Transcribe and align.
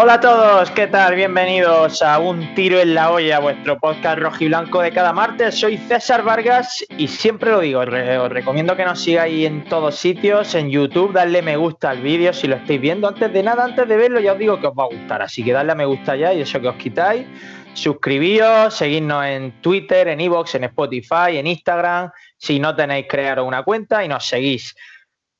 Hola 0.00 0.14
a 0.14 0.20
todos, 0.20 0.70
¿qué 0.70 0.86
tal? 0.86 1.16
Bienvenidos 1.16 2.02
a 2.02 2.20
Un 2.20 2.54
Tiro 2.54 2.78
en 2.78 2.94
la 2.94 3.10
Olla, 3.10 3.40
vuestro 3.40 3.80
podcast 3.80 4.20
rojiblanco 4.20 4.80
de 4.80 4.92
cada 4.92 5.12
martes. 5.12 5.56
Soy 5.58 5.76
César 5.76 6.22
Vargas 6.22 6.84
y 6.96 7.08
siempre 7.08 7.50
lo 7.50 7.58
digo, 7.58 7.80
os 7.80 8.28
recomiendo 8.28 8.76
que 8.76 8.84
nos 8.84 9.02
sigáis 9.02 9.44
en 9.44 9.64
todos 9.64 9.96
sitios, 9.96 10.54
en 10.54 10.70
YouTube, 10.70 11.12
darle 11.12 11.42
me 11.42 11.56
gusta 11.56 11.90
al 11.90 12.00
vídeo 12.00 12.32
si 12.32 12.46
lo 12.46 12.54
estáis 12.54 12.80
viendo. 12.80 13.08
Antes 13.08 13.32
de 13.32 13.42
nada, 13.42 13.64
antes 13.64 13.88
de 13.88 13.96
verlo, 13.96 14.20
ya 14.20 14.34
os 14.34 14.38
digo 14.38 14.60
que 14.60 14.68
os 14.68 14.72
va 14.72 14.84
a 14.84 14.86
gustar, 14.86 15.20
así 15.20 15.42
que 15.42 15.52
darle 15.52 15.72
a 15.72 15.74
me 15.74 15.84
gusta 15.84 16.14
ya 16.14 16.32
y 16.32 16.42
eso 16.42 16.60
que 16.60 16.68
os 16.68 16.76
quitáis. 16.76 17.26
Suscribíos, 17.74 18.74
seguidnos 18.74 19.24
en 19.24 19.60
Twitter, 19.60 20.06
en 20.06 20.20
Evox, 20.20 20.54
en 20.54 20.62
Spotify, 20.62 21.38
en 21.38 21.48
Instagram. 21.48 22.12
Si 22.36 22.60
no 22.60 22.76
tenéis, 22.76 23.06
crearos 23.08 23.44
una 23.44 23.64
cuenta 23.64 24.04
y 24.04 24.08
nos 24.08 24.24
seguís. 24.24 24.76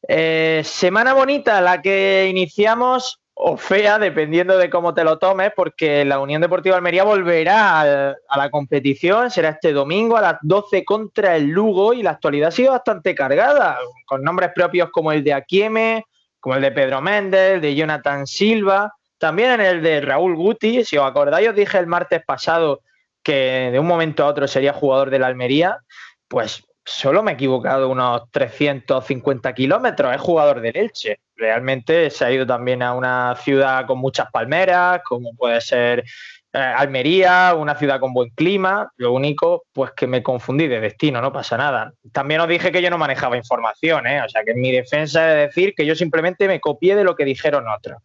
Eh, 0.09 0.63
semana 0.65 1.15
bonita 1.15 1.61
la 1.61 1.81
que 1.81 2.27
iniciamos 2.29 3.21
o 3.41 3.57
fea, 3.57 4.01
dependiendo 4.01 4.59
de 4.59 4.69
cómo 4.69 4.95
te 4.95 5.05
lo 5.05 5.17
tomes, 5.19 5.53
porque 5.55 6.05
la 6.05 6.19
Unión 6.19 6.43
Deportiva 6.43 6.75
Almería 6.75 7.05
volverá 7.05 7.81
a, 7.81 8.37
la 8.37 8.51
competición, 8.51 9.31
será 9.31 9.51
este 9.51 9.73
domingo 9.73 10.17
a 10.17 10.21
las 10.21 10.39
12 10.43 10.85
contra 10.85 11.37
el 11.37 11.47
Lugo 11.47 11.93
y 11.93 12.03
la 12.03 12.11
actualidad 12.11 12.49
ha 12.49 12.51
sido 12.51 12.73
bastante 12.73 13.15
cargada, 13.15 13.79
con 14.07 14.25
nombres 14.25 14.51
propios 14.53 14.91
como 14.91 15.13
el 15.13 15.23
de 15.23 15.35
Aquieme, 15.35 16.05
como 16.41 16.57
el 16.57 16.63
de 16.63 16.73
Pedro 16.73 17.01
Méndez, 17.01 17.63
de 17.63 17.77
Jonathan 17.77 18.27
Silva, 18.27 18.93
también 19.19 19.61
el 19.61 19.83
de 19.85 20.01
Raúl 20.01 20.35
Guti, 20.35 20.85
si 20.85 20.97
os 20.97 21.07
acordáis, 21.07 21.49
os 21.49 21.55
dije 21.55 21.79
el 21.79 21.87
martes 21.87 22.25
pasado 22.27 22.81
que 23.23 23.71
de 23.71 23.79
un 23.79 23.87
momento 23.87 24.25
a 24.25 24.29
otro 24.29 24.49
sería 24.49 24.73
jugador 24.73 25.11
de 25.11 25.21
la 25.21 25.29
Almería, 25.29 25.79
pues 26.27 26.65
solo 26.85 27.23
me 27.23 27.31
he 27.31 27.35
equivocado 27.35 27.89
unos 27.89 28.23
350 28.33 29.53
kilómetros, 29.55 30.13
es 30.13 30.21
jugador 30.21 30.61
del 30.61 30.77
Elche. 30.77 31.21
Realmente 31.39 32.11
se 32.11 32.25
ha 32.25 32.33
ido 32.33 32.45
también 32.45 32.83
a 32.83 32.95
una 32.95 33.37
ciudad 33.37 33.87
con 33.87 33.99
muchas 33.99 34.29
palmeras, 34.33 35.03
como 35.05 35.35
puede 35.37 35.61
ser 35.61 36.05
eh, 36.53 36.59
Almería, 36.59 37.55
una 37.57 37.77
ciudad 37.77 38.01
con 38.01 38.13
buen 38.13 38.31
clima. 38.31 38.91
Lo 38.97 39.13
único, 39.13 39.63
pues 39.73 39.93
que 39.93 40.09
me 40.09 40.21
confundí 40.21 40.67
de 40.67 40.81
destino, 40.81 41.21
no 41.21 41.33
pasa 41.33 41.57
nada. 41.57 41.93
También 42.13 42.41
os 42.41 42.49
dije 42.49 42.73
que 42.73 42.83
yo 42.83 42.91
no 42.91 42.99
manejaba 42.99 43.37
información, 43.37 44.09
¿eh? 44.09 44.21
o 44.21 44.29
sea 44.29 44.43
que 44.43 44.51
en 44.51 44.61
mi 44.61 44.73
defensa 44.73 45.31
es 45.31 45.49
decir 45.49 45.75
que 45.77 45.87
yo 45.87 45.95
simplemente 45.95 46.49
me 46.49 46.59
copié 46.59 46.97
de 46.97 47.05
lo 47.05 47.15
que 47.15 47.25
dijeron 47.25 47.67
otros. 47.69 48.03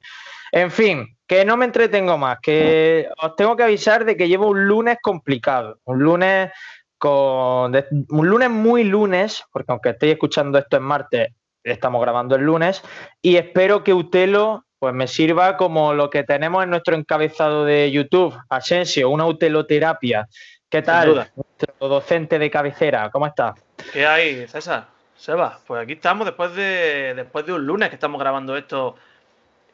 En 0.52 0.70
fin, 0.70 1.18
que 1.26 1.44
no 1.44 1.58
me 1.58 1.66
entretengo 1.66 2.20
más, 2.20 2.38
que 2.40 3.10
os 3.20 3.36
tengo 3.36 3.56
que 3.56 3.64
avisar 3.64 4.06
de 4.06 4.16
que 4.16 4.28
llevo 4.28 4.50
un 4.50 4.68
lunes 4.68 4.98
complicado, 5.02 5.80
un 5.86 6.04
lunes 6.04 6.52
con 7.00 7.76
un 7.76 8.30
lunes 8.30 8.50
muy 8.52 8.84
lunes, 8.84 9.44
porque 9.52 9.72
aunque 9.72 9.90
estéis 9.90 10.14
escuchando 10.14 10.60
esto 10.60 10.78
en 10.78 10.84
martes, 10.84 11.30
estamos 11.64 12.02
grabando 12.02 12.36
el 12.36 12.44
lunes, 12.44 12.84
y 13.22 13.38
espero 13.38 13.84
que 13.84 13.94
Utelo 13.94 14.66
pues 14.80 14.94
me 14.94 15.08
sirva 15.08 15.56
como 15.56 15.94
lo 15.94 16.10
que 16.10 16.24
tenemos 16.24 16.62
en 16.62 16.70
nuestro 16.70 16.96
encabezado 16.96 17.64
de 17.64 17.90
YouTube, 17.90 18.38
Asensio, 18.50 19.10
una 19.10 19.26
uteloterapia. 19.26 20.28
¿Qué 20.68 20.82
tal? 20.82 21.32
Nuestro 21.36 21.88
docente 21.88 22.38
de 22.38 22.52
cabecera, 22.52 23.10
¿cómo 23.10 23.26
está? 23.28 23.56
¿Qué 23.94 24.06
hay, 24.06 24.46
César? 24.46 24.88
Seba, 25.16 25.60
pues 25.66 25.82
aquí 25.82 25.94
estamos 25.94 26.26
después 26.26 26.54
de, 26.54 27.14
después 27.16 27.46
de 27.46 27.54
un 27.54 27.66
lunes 27.66 27.88
que 27.88 27.96
estamos 27.96 28.20
grabando 28.20 28.58
esto 28.58 28.96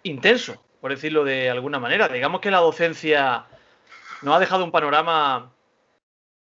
intenso, 0.03 0.63
por 0.79 0.91
decirlo 0.91 1.23
de 1.23 1.50
alguna 1.50 1.79
manera. 1.79 2.07
Digamos 2.07 2.39
que 2.39 2.51
la 2.51 2.59
docencia 2.59 3.45
nos 4.21 4.35
ha 4.35 4.39
dejado 4.39 4.63
un 4.63 4.71
panorama 4.71 5.51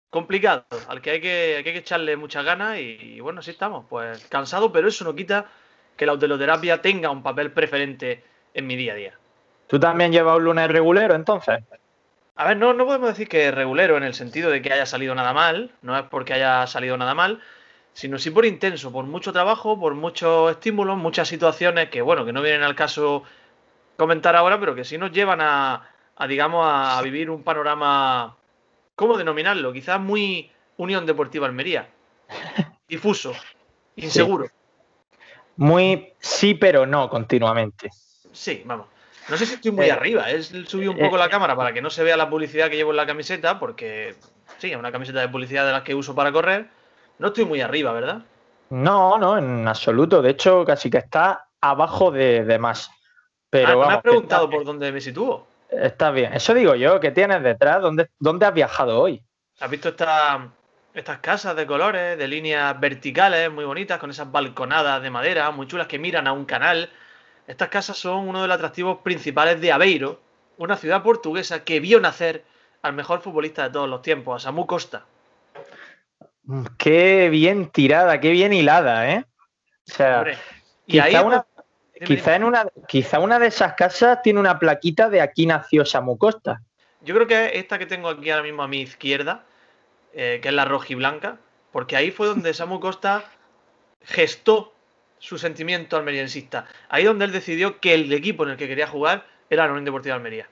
complicado, 0.09 0.65
al 0.87 1.01
que 1.01 1.11
hay 1.11 1.21
que, 1.21 1.61
que, 1.63 1.77
echarle 1.77 2.17
muchas 2.17 2.43
ganas 2.43 2.79
y, 2.79 3.19
bueno, 3.19 3.39
así 3.39 3.51
estamos. 3.51 3.85
Pues 3.89 4.25
cansado, 4.27 4.71
pero 4.71 4.87
eso 4.87 5.03
no 5.03 5.15
quita 5.15 5.45
que 5.95 6.05
la 6.05 6.13
autoterapia 6.13 6.81
tenga 6.81 7.09
un 7.09 7.23
papel 7.23 7.51
preferente 7.51 8.23
en 8.53 8.67
mi 8.67 8.75
día 8.75 8.93
a 8.93 8.95
día. 8.95 9.13
¿Tú 9.67 9.79
también 9.79 10.11
llevas 10.11 10.37
un 10.37 10.45
lunes 10.45 10.69
regulero 10.69 11.13
entonces? 11.13 11.59
A 12.35 12.47
ver, 12.47 12.57
no, 12.57 12.73
no 12.73 12.85
podemos 12.85 13.09
decir 13.09 13.27
que 13.27 13.51
regulero 13.51 13.97
en 13.97 14.03
el 14.03 14.13
sentido 14.13 14.49
de 14.49 14.61
que 14.61 14.71
haya 14.71 14.85
salido 14.85 15.13
nada 15.13 15.33
mal, 15.33 15.71
no 15.81 15.97
es 15.97 16.03
porque 16.03 16.33
haya 16.33 16.65
salido 16.67 16.95
nada 16.97 17.13
mal, 17.13 17.41
sino 17.93 18.17
sí 18.17 18.31
por 18.31 18.45
intenso, 18.45 18.91
por 18.91 19.05
mucho 19.05 19.33
trabajo, 19.33 19.77
por 19.77 19.93
muchos 19.93 20.51
estímulos, 20.51 20.97
muchas 20.97 21.27
situaciones 21.27 21.89
que, 21.89 22.01
bueno, 22.01 22.25
que 22.25 22.31
no 22.31 22.41
vienen 22.41 22.63
al 22.63 22.75
caso 22.75 23.23
comentar 23.97 24.37
ahora, 24.37 24.57
pero 24.59 24.73
que 24.73 24.85
sí 24.85 24.97
nos 24.97 25.11
llevan 25.11 25.41
a, 25.41 25.89
a 26.15 26.27
digamos, 26.27 26.65
a 26.65 27.01
vivir 27.01 27.29
un 27.29 27.43
panorama 27.43 28.38
¿cómo 28.99 29.17
denominarlo? 29.17 29.71
Quizás 29.71 29.97
muy 29.97 30.51
Unión 30.75 31.05
Deportiva 31.05 31.47
Almería. 31.47 31.87
Difuso, 32.89 33.31
inseguro. 33.95 34.47
Muy 35.55 36.11
sí, 36.19 36.53
pero 36.53 36.85
no 36.85 37.09
continuamente. 37.09 37.89
Sí, 38.33 38.61
vamos. 38.65 38.87
No 39.29 39.37
sé 39.37 39.45
si 39.45 39.53
estoy 39.53 39.71
muy 39.71 39.85
eh, 39.85 39.91
arriba, 39.93 40.29
es 40.29 40.47
subí 40.67 40.87
un 40.87 40.97
poco 40.97 41.15
eh, 41.15 41.19
la 41.19 41.29
cámara 41.29 41.55
para 41.55 41.71
que 41.71 41.81
no 41.81 41.89
se 41.89 42.03
vea 42.03 42.17
la 42.17 42.29
publicidad 42.29 42.69
que 42.69 42.75
llevo 42.75 42.91
en 42.91 42.97
la 42.97 43.05
camiseta, 43.05 43.57
porque 43.57 44.15
sí, 44.57 44.71
es 44.71 44.75
una 44.75 44.91
camiseta 44.91 45.21
de 45.21 45.29
publicidad 45.29 45.65
de 45.65 45.71
las 45.71 45.83
que 45.83 45.95
uso 45.95 46.13
para 46.13 46.33
correr. 46.33 46.67
No 47.19 47.27
estoy 47.27 47.45
muy 47.45 47.61
arriba, 47.61 47.93
¿verdad? 47.93 48.23
No, 48.69 49.17
no, 49.17 49.37
en 49.37 49.65
absoluto. 49.65 50.21
De 50.21 50.31
hecho, 50.31 50.65
casi 50.65 50.89
que 50.89 50.97
está 50.97 51.47
abajo 51.61 52.11
de, 52.11 52.57
más. 52.59 52.91
Pero 53.49 53.81
ah, 53.83 53.87
me 53.87 53.93
has 53.93 54.01
preguntado 54.01 54.49
por 54.49 54.65
dónde 54.65 54.91
me 54.91 54.99
sitúo. 54.99 55.47
Está 55.69 56.11
bien. 56.11 56.33
Eso 56.33 56.53
digo 56.53 56.75
yo, 56.75 56.99
¿qué 56.99 57.11
tienes 57.11 57.43
detrás? 57.43 57.81
¿Dónde, 57.81 58.09
dónde 58.19 58.45
has 58.45 58.53
viajado 58.53 58.99
hoy? 58.99 59.23
¿Has 59.59 59.69
visto 59.69 59.89
estas 59.89 61.19
casas 61.19 61.55
de 61.55 61.67
colores, 61.67 62.17
de 62.17 62.27
líneas 62.27 62.79
verticales 62.79 63.51
muy 63.51 63.65
bonitas, 63.65 63.99
con 63.99 64.09
esas 64.09 64.31
balconadas 64.31 65.01
de 65.01 65.09
madera 65.09 65.51
muy 65.51 65.67
chulas 65.67 65.87
que 65.87 65.99
miran 65.99 66.27
a 66.27 66.33
un 66.33 66.45
canal? 66.45 66.89
Estas 67.45 67.69
casas 67.69 67.97
son 67.97 68.27
uno 68.27 68.41
de 68.41 68.47
los 68.47 68.55
atractivos 68.55 68.99
principales 68.99 69.59
de 69.61 69.71
Aveiro, 69.71 70.21
una 70.57 70.75
ciudad 70.75 71.03
portuguesa 71.03 71.63
que 71.63 71.79
vio 71.79 71.99
nacer 71.99 72.43
al 72.81 72.93
mejor 72.93 73.21
futbolista 73.21 73.63
de 73.63 73.69
todos 73.71 73.89
los 73.89 74.01
tiempos, 74.01 74.41
a 74.41 74.45
Samu 74.45 74.65
Costa. 74.65 75.05
Qué 76.77 77.29
bien 77.29 77.69
tirada, 77.69 78.19
qué 78.19 78.31
bien 78.31 78.53
hilada, 78.53 79.11
¿eh? 79.11 79.25
O 79.87 79.91
sea, 79.91 80.25
y 80.85 80.99
ahí 80.99 81.15
una, 81.15 81.45
Quizá, 82.05 82.35
en 82.35 82.43
una, 82.43 82.65
quizá 82.87 83.19
una 83.19 83.39
de 83.39 83.47
esas 83.47 83.73
casas 83.73 84.21
tiene 84.21 84.39
una 84.39 84.57
plaquita 84.57 85.09
de 85.09 85.21
aquí 85.21 85.45
nació 85.45 85.85
Samu 85.85 86.17
Costa. 86.17 86.61
Yo 87.01 87.13
creo 87.15 87.27
que 87.27 87.57
esta 87.59 87.77
que 87.77 87.85
tengo 87.85 88.09
aquí 88.09 88.29
ahora 88.29 88.43
mismo 88.43 88.63
a 88.63 88.67
mi 88.67 88.81
izquierda, 88.81 89.43
eh, 90.13 90.39
que 90.41 90.49
es 90.49 90.53
la 90.53 90.65
rojiblanca, 90.65 91.37
porque 91.71 91.95
ahí 91.95 92.11
fue 92.11 92.27
donde 92.27 92.53
Samu 92.53 92.79
Costa 92.79 93.25
gestó 94.03 94.73
su 95.19 95.37
sentimiento 95.37 95.97
almeriensista. 95.97 96.65
Ahí 96.87 97.03
donde 97.03 97.25
él 97.25 97.31
decidió 97.31 97.79
que 97.79 97.93
el 97.93 98.11
equipo 98.13 98.43
en 98.43 98.51
el 98.51 98.57
que 98.57 98.67
quería 98.67 98.87
jugar 98.87 99.25
era 99.49 99.65
la 99.65 99.71
Unión 99.71 99.85
Deportiva 99.85 100.13
de 100.13 100.17
Almería. 100.17 100.49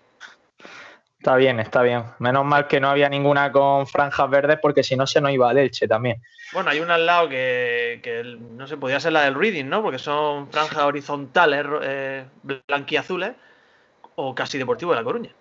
Está 1.20 1.36
bien, 1.36 1.60
está 1.60 1.82
bien. 1.82 2.04
Menos 2.20 2.46
mal 2.46 2.68
que 2.68 2.80
no 2.80 2.90
había 2.90 3.10
ninguna 3.10 3.52
con 3.52 3.88
franjas 3.88 4.30
verdes 4.30 4.60
porque 4.62 4.84
si 4.84 4.96
no 4.96 5.08
se 5.08 5.20
nos 5.20 5.32
iba 5.32 5.50
al 5.50 5.58
Elche 5.58 5.88
también. 5.88 6.22
Bueno, 6.54 6.70
hay 6.70 6.80
una 6.80 6.96
al 6.96 7.06
lado 7.06 7.28
que, 7.28 8.38
no 8.52 8.68
sé, 8.68 8.78
podía 8.78 9.00
ser 9.00 9.14
la 9.14 9.24
del 9.24 9.36
Reading, 9.36 9.66
¿no? 9.66 9.82
Porque 9.82 10.00
son 10.00 10.50
franjas 10.50 10.84
horizontales, 10.84 11.66
eh, 11.82 12.26
blanquiazules, 12.44 13.32
o 14.16 14.34
casi 14.36 14.58
Deportivo 14.58 14.92
de 14.92 14.98
La 14.98 15.04
Coruña. 15.04 15.32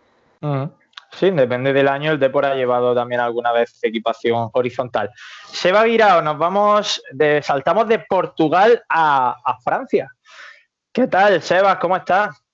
Sí, 1.12 1.30
depende 1.30 1.72
del 1.72 1.88
año. 1.88 2.12
El 2.12 2.18
Depor 2.18 2.46
ha 2.46 2.54
llevado 2.54 2.94
también 2.94 3.20
alguna 3.20 3.52
vez 3.52 3.78
equipación 3.82 4.50
horizontal. 4.52 5.10
Seba 5.46 5.84
Virao, 5.84 6.22
nos 6.22 6.38
vamos, 6.38 7.02
de, 7.12 7.42
saltamos 7.42 7.86
de 7.86 8.00
Portugal 8.00 8.82
a, 8.88 9.36
a 9.44 9.60
Francia. 9.60 10.10
¿Qué 10.90 11.06
tal, 11.06 11.40
Seba? 11.42 11.78
¿Cómo 11.78 11.96
estás? 11.96 12.45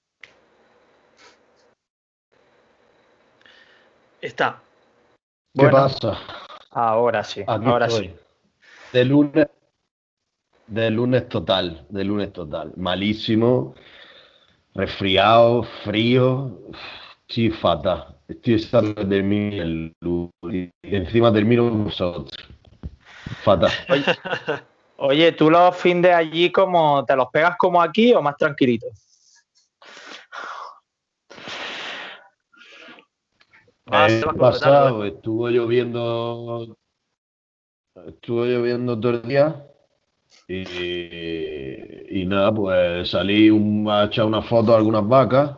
Está. 4.22 4.62
¿Qué 5.52 5.66
pasa? 5.66 6.16
Ahora 6.70 7.24
sí, 7.24 7.42
ahora 7.44 7.90
sí. 7.90 8.14
De 8.92 9.04
lunes, 9.04 9.48
de 10.68 10.90
lunes 10.90 11.28
total, 11.28 11.84
de 11.88 12.04
lunes 12.04 12.32
total. 12.32 12.72
Malísimo, 12.76 13.74
resfriado, 14.74 15.64
frío, 15.84 16.56
sí, 17.28 17.50
fatal. 17.50 18.16
Estoy 18.28 18.54
estando 18.54 18.94
de 18.94 19.04
termine 19.06 19.58
el 19.58 19.92
y 20.44 20.70
encima 20.82 21.32
termino 21.32 21.68
con 21.68 21.84
vosotros. 21.84 22.30
Fatal. 23.42 23.72
Oye, 24.98 25.32
¿tú 25.32 25.50
los 25.50 25.76
fines 25.76 26.02
de 26.04 26.12
allí 26.12 26.52
como 26.52 27.04
te 27.04 27.16
los 27.16 27.28
pegas 27.30 27.56
como 27.56 27.82
aquí 27.82 28.14
o 28.14 28.22
más 28.22 28.36
tranquilitos? 28.36 29.11
Ah, 33.92 34.06
el 34.08 34.24
pasado 34.36 35.04
estuvo 35.04 35.48
lloviendo. 35.48 36.76
Estuvo 38.06 38.44
lloviendo 38.46 38.98
todo 38.98 39.12
el 39.12 39.22
día. 39.22 39.66
Y, 40.48 42.20
y 42.22 42.24
nada, 42.26 42.52
pues 42.54 43.10
salí 43.10 43.50
un- 43.50 43.86
a 43.90 44.04
echar 44.04 44.24
una 44.24 44.42
foto 44.42 44.72
a 44.74 44.78
algunas 44.78 45.06
vacas. 45.06 45.56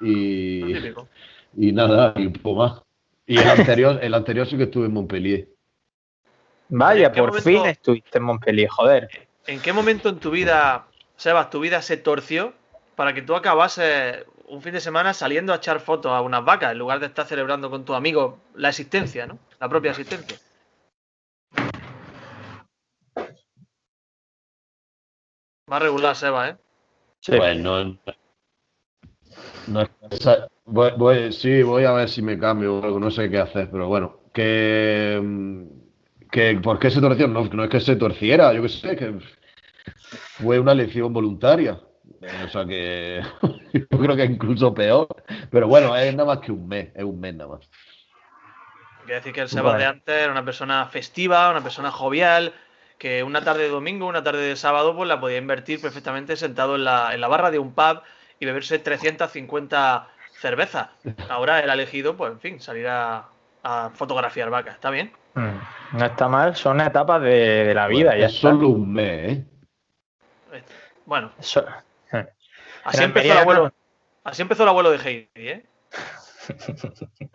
Y, 0.00 0.72
Típico. 0.72 1.08
y 1.56 1.72
nada, 1.72 2.14
y 2.16 2.26
un 2.26 2.32
poco 2.32 2.58
más. 2.58 2.82
Y 3.26 3.38
el 3.38 3.48
anterior, 3.48 3.98
el 4.02 4.14
anterior 4.14 4.46
sí 4.46 4.56
que 4.56 4.64
estuve 4.64 4.86
en 4.86 4.92
Montpellier. 4.94 5.48
Vaya, 6.70 7.08
¿En 7.08 7.12
qué 7.12 7.20
por 7.20 7.28
momento- 7.30 7.48
fin 7.50 7.66
estuviste 7.66 8.18
en 8.18 8.24
Montpellier, 8.24 8.68
joder. 8.70 9.08
¿En 9.46 9.60
qué 9.60 9.72
momento 9.72 10.08
en 10.08 10.18
tu 10.18 10.30
vida, 10.30 10.86
Sebas, 11.16 11.50
tu 11.50 11.60
vida 11.60 11.82
se 11.82 11.96
torció 11.98 12.54
para 12.96 13.12
que 13.12 13.22
tú 13.22 13.34
acabases 13.34 14.24
un 14.50 14.60
fin 14.62 14.72
de 14.72 14.80
semana 14.80 15.14
saliendo 15.14 15.52
a 15.52 15.56
echar 15.56 15.80
fotos 15.80 16.12
a 16.12 16.20
unas 16.22 16.44
vacas 16.44 16.72
en 16.72 16.78
lugar 16.78 17.00
de 17.00 17.06
estar 17.06 17.26
celebrando 17.26 17.70
con 17.70 17.84
tu 17.84 17.94
amigo 17.94 18.38
la 18.54 18.68
existencia, 18.70 19.26
¿no? 19.26 19.38
La 19.60 19.68
propia 19.68 19.90
existencia. 19.92 20.38
Va 25.70 25.76
a 25.76 25.78
regular, 25.78 26.16
Sebas, 26.16 26.50
¿eh? 26.50 26.56
Sí. 27.20 27.32
Pues 27.36 27.56
no. 27.58 27.84
no 29.68 29.80
es- 29.82 29.90
esa- 30.10 30.48
voy, 30.64 30.90
voy- 30.96 31.32
sí, 31.32 31.62
voy 31.62 31.84
a 31.84 31.92
ver 31.92 32.08
si 32.08 32.22
me 32.22 32.38
cambio 32.38 32.78
o 32.78 32.84
algo, 32.84 32.98
no 32.98 33.10
sé 33.10 33.30
qué 33.30 33.38
hacer, 33.38 33.70
pero 33.70 33.86
bueno, 33.88 34.18
que. 34.32 35.66
que 36.32 36.58
¿Por 36.62 36.78
qué 36.78 36.90
se 36.90 37.00
torció? 37.00 37.28
No, 37.28 37.44
no 37.44 37.64
es 37.64 37.70
que 37.70 37.80
se 37.80 37.96
torciera, 37.96 38.52
yo 38.52 38.62
qué 38.62 38.68
sé, 38.68 38.96
que 38.96 39.18
fue 40.40 40.58
una 40.58 40.72
elección 40.72 41.12
voluntaria. 41.12 41.80
O 42.46 42.48
sea 42.50 42.64
que 42.66 43.22
yo 43.72 43.86
creo 43.88 44.16
que 44.16 44.24
incluso 44.24 44.74
peor. 44.74 45.08
Pero 45.50 45.68
bueno, 45.68 45.96
es 45.96 46.14
nada 46.14 46.34
más 46.34 46.44
que 46.44 46.52
un 46.52 46.66
mes, 46.68 46.90
es 46.94 47.04
un 47.04 47.18
mes 47.20 47.34
nada 47.34 47.50
más. 47.50 47.68
Quiere 49.04 49.14
decir 49.16 49.32
que 49.32 49.40
el 49.40 49.62
Bueno. 49.62 49.78
de 49.78 49.86
antes 49.86 50.14
era 50.14 50.30
una 50.32 50.44
persona 50.44 50.86
festiva, 50.86 51.50
una 51.50 51.62
persona 51.62 51.90
jovial, 51.90 52.52
que 52.98 53.22
una 53.22 53.42
tarde 53.42 53.62
de 53.64 53.68
domingo, 53.70 54.06
una 54.06 54.22
tarde 54.22 54.42
de 54.42 54.56
sábado, 54.56 54.94
pues 54.94 55.08
la 55.08 55.18
podía 55.20 55.38
invertir 55.38 55.80
perfectamente 55.80 56.36
sentado 56.36 56.76
en 56.76 56.84
la, 56.84 57.14
en 57.14 57.20
la 57.20 57.28
barra 57.28 57.50
de 57.50 57.58
un 57.58 57.72
pub 57.72 58.02
y 58.38 58.46
beberse 58.46 58.78
350 58.78 60.08
cervezas. 60.40 60.90
Ahora 61.28 61.60
él 61.60 61.70
ha 61.70 61.74
elegido, 61.74 62.16
pues 62.16 62.32
en 62.32 62.40
fin, 62.40 62.60
salir 62.60 62.86
a, 62.88 63.28
a 63.62 63.90
fotografiar 63.94 64.50
vacas. 64.50 64.74
¿Está 64.74 64.90
bien? 64.90 65.12
Mm, 65.34 65.98
No 65.98 66.04
está 66.04 66.28
mal, 66.28 66.54
son 66.56 66.80
etapas 66.80 67.22
de, 67.22 67.64
de 67.64 67.74
la 67.74 67.88
vida. 67.88 68.10
Bueno, 68.10 68.20
ya 68.20 68.26
es 68.26 68.34
está. 68.34 68.50
solo 68.50 68.68
un 68.68 68.92
mes, 68.92 69.32
¿eh? 69.38 69.44
Bueno, 71.06 71.30
Eso- 71.40 71.64
así 72.84 73.02
empezó, 73.02 73.32
el 73.32 73.38
abuelo, 73.38 73.72
así 74.24 74.42
empezó 74.42 74.62
el 74.64 74.68
abuelo 74.68 74.90
de 74.90 74.98
Heidi, 74.98 75.28
¿eh? 75.36 75.64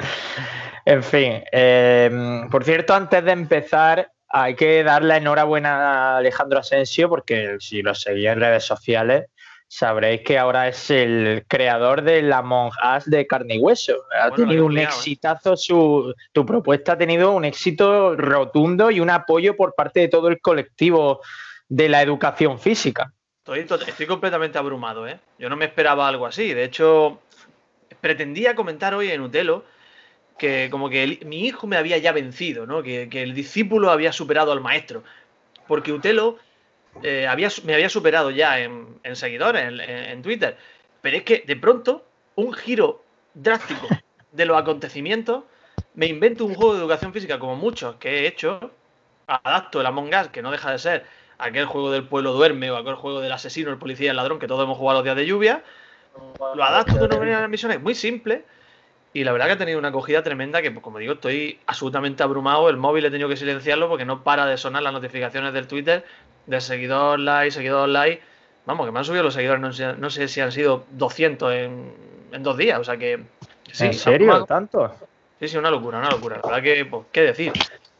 En 0.85 1.01
fin, 1.01 1.43
eh, 1.51 2.45
por 2.51 2.63
cierto, 2.63 2.93
antes 2.93 3.23
de 3.23 3.31
empezar, 3.31 4.11
hay 4.29 4.55
que 4.55 4.83
darle 4.83 5.17
enhorabuena 5.17 6.13
a 6.13 6.17
Alejandro 6.17 6.59
Asensio, 6.59 7.09
porque 7.09 7.57
si 7.59 7.81
lo 7.81 7.95
seguís 7.95 8.27
en 8.27 8.39
redes 8.39 8.65
sociales, 8.65 9.25
sabréis 9.67 10.21
que 10.21 10.37
ahora 10.37 10.67
es 10.67 10.91
el 10.91 11.45
creador 11.47 12.03
de 12.03 12.21
la 12.21 12.39
Among 12.39 12.71
Us 12.97 13.05
de 13.05 13.25
carne 13.25 13.55
y 13.55 13.59
hueso. 13.59 13.95
Ha 14.13 14.29
Bueno, 14.29 14.43
la 14.43 14.49
tenido 14.49 14.65
un 14.65 14.77
¿eh? 14.77 14.83
exitazo, 14.83 15.57
su, 15.57 16.13
tu 16.31 16.45
propuesta 16.45 16.93
ha 16.93 16.97
tenido 16.97 17.31
un 17.31 17.45
éxito 17.45 18.15
rotundo 18.15 18.91
y 18.91 18.99
un 18.99 19.09
apoyo 19.09 19.55
por 19.55 19.73
parte 19.73 20.01
de 20.01 20.07
todo 20.07 20.27
el 20.27 20.39
colectivo 20.39 21.21
de 21.67 21.89
la 21.89 22.01
educación 22.01 22.59
física. 22.59 23.11
Estoy, 23.45 23.63
to- 23.65 23.79
estoy 23.79 24.07
completamente 24.07 24.57
abrumado, 24.57 25.07
¿eh? 25.07 25.19
Yo 25.37 25.49
no 25.49 25.55
me 25.55 25.65
esperaba 25.65 26.07
algo 26.07 26.25
así. 26.25 26.51
De 26.55 26.63
hecho, 26.63 27.21
pretendía 28.01 28.55
comentar 28.55 28.95
hoy 28.95 29.11
en 29.11 29.21
Utelo 29.21 29.65
que 30.35 30.67
como 30.71 30.89
que 30.89 31.19
mi 31.25 31.45
hijo 31.45 31.67
me 31.67 31.77
había 31.77 31.99
ya 31.99 32.11
vencido, 32.11 32.65
¿no? 32.65 32.81
Que, 32.81 33.07
el 33.11 33.35
discípulo 33.35 33.91
había 33.91 34.11
superado 34.11 34.51
al 34.51 34.61
maestro. 34.61 35.03
Porque 35.67 35.93
Utelo 35.93 36.39
eh, 37.03 37.27
me 37.65 37.75
había 37.75 37.89
superado 37.89 38.31
ya 38.31 38.59
en, 38.59 38.99
seguidores, 39.13 39.79
en 39.79 40.23
Twitter. 40.23 40.57
Pero 41.03 41.17
es 41.17 41.21
que 41.21 41.43
de 41.45 41.55
pronto, 41.55 42.03
un 42.33 42.51
giro 42.51 43.03
drástico 43.35 43.87
de 44.31 44.45
los 44.47 44.57
acontecimientos, 44.57 45.43
me 45.93 46.07
invento 46.07 46.45
un 46.45 46.55
juego 46.55 46.73
de 46.73 46.79
educación 46.79 47.13
física 47.13 47.37
como 47.37 47.55
muchos 47.55 47.97
que 47.97 48.21
he 48.21 48.27
hecho, 48.27 48.71
adapto 49.27 49.81
el 49.81 49.85
Among 49.85 50.15
Us, 50.15 50.29
que 50.29 50.41
no 50.41 50.49
deja 50.49 50.71
de 50.71 50.79
ser 50.79 51.05
aquel 51.37 51.65
juego 51.65 51.91
del 51.91 52.03
pueblo 52.03 52.33
duerme 52.33 52.71
o 52.71 52.77
aquel 52.77 52.95
juego 52.95 53.21
del 53.21 53.31
asesino, 53.31 53.69
el 53.71 53.77
policía, 53.77 54.11
el 54.11 54.17
ladrón, 54.17 54.39
que 54.39 54.47
todos 54.47 54.63
hemos 54.63 54.77
jugado 54.77 54.99
los 54.99 55.03
días 55.03 55.15
de 55.15 55.25
lluvia, 55.25 55.63
lo 56.55 56.63
adapto 56.63 56.95
de 56.95 57.05
una 57.05 57.17
manera 57.17 57.37
a 57.39 57.41
las 57.41 57.49
misiones 57.49 57.81
muy 57.81 57.95
simple 57.95 58.43
y 59.15 59.23
la 59.23 59.31
verdad 59.31 59.45
que 59.47 59.51
ha 59.53 59.57
tenido 59.57 59.79
una 59.79 59.87
acogida 59.87 60.23
tremenda 60.23 60.61
que, 60.61 60.71
pues, 60.71 60.83
como 60.83 60.99
digo, 60.99 61.13
estoy 61.13 61.57
absolutamente 61.67 62.21
abrumado. 62.21 62.69
El 62.69 62.75
móvil 62.75 63.05
he 63.05 63.11
tenido 63.11 63.29
que 63.29 63.37
silenciarlo 63.37 63.87
porque 63.87 64.03
no 64.03 64.23
para 64.23 64.45
de 64.45 64.57
sonar 64.57 64.83
las 64.83 64.91
notificaciones 64.91 65.53
del 65.53 65.67
Twitter 65.67 66.03
de 66.47 66.59
seguidor 66.59 67.17
like, 67.19 67.51
seguidor 67.51 67.87
like. 67.87 68.21
Vamos, 68.65 68.85
que 68.85 68.91
me 68.91 68.99
han 68.99 69.05
subido 69.05 69.23
los 69.23 69.33
seguidores, 69.33 69.61
no 69.61 69.71
sé, 69.71 69.93
no 69.93 70.09
sé 70.09 70.27
si 70.27 70.41
han 70.41 70.51
sido 70.51 70.85
200 70.91 71.53
en, 71.53 71.93
en 72.33 72.43
dos 72.43 72.57
días. 72.57 72.77
O 72.77 72.83
sea 72.83 72.97
que... 72.97 73.23
sí, 73.71 73.85
¿En 73.85 73.93
serio? 73.93 74.33
abrumado. 74.33 74.45
¿Tanto? 74.47 74.93
Sí, 75.39 75.47
sí, 75.47 75.57
una 75.57 75.71
locura, 75.71 75.99
una 75.99 76.09
locura. 76.09 76.41
La 76.43 76.49
verdad 76.49 76.63
que, 76.63 76.83
pues, 76.83 77.05
¿qué 77.13 77.21
decir? 77.21 77.53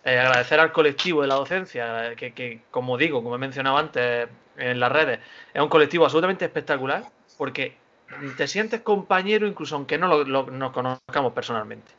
Eh, 0.06 0.20
agradecer 0.20 0.60
al 0.60 0.72
colectivo 0.72 1.24
de 1.24 1.28
la 1.28 1.36
docencia, 1.36 2.14
que, 2.16 2.32
que, 2.32 2.62
como 2.70 2.96
digo, 2.96 3.24
como 3.24 3.36
he 3.36 3.40
mencionado 3.40 3.78
antes 3.78 4.28
en 4.56 4.80
las 4.80 4.92
redes, 4.92 5.20
es 5.54 5.62
un 5.62 5.68
colectivo 5.68 6.04
absolutamente 6.06 6.46
espectacular, 6.46 7.04
porque 7.38 7.76
te 8.38 8.48
sientes 8.48 8.82
compañero 8.82 9.48
incluso 9.48 9.76
aunque 9.76 9.98
no 9.98 10.08
lo, 10.08 10.24
lo- 10.24 10.46
nos 10.52 10.72
conozcamos 10.72 11.34
personalmente. 11.34 11.92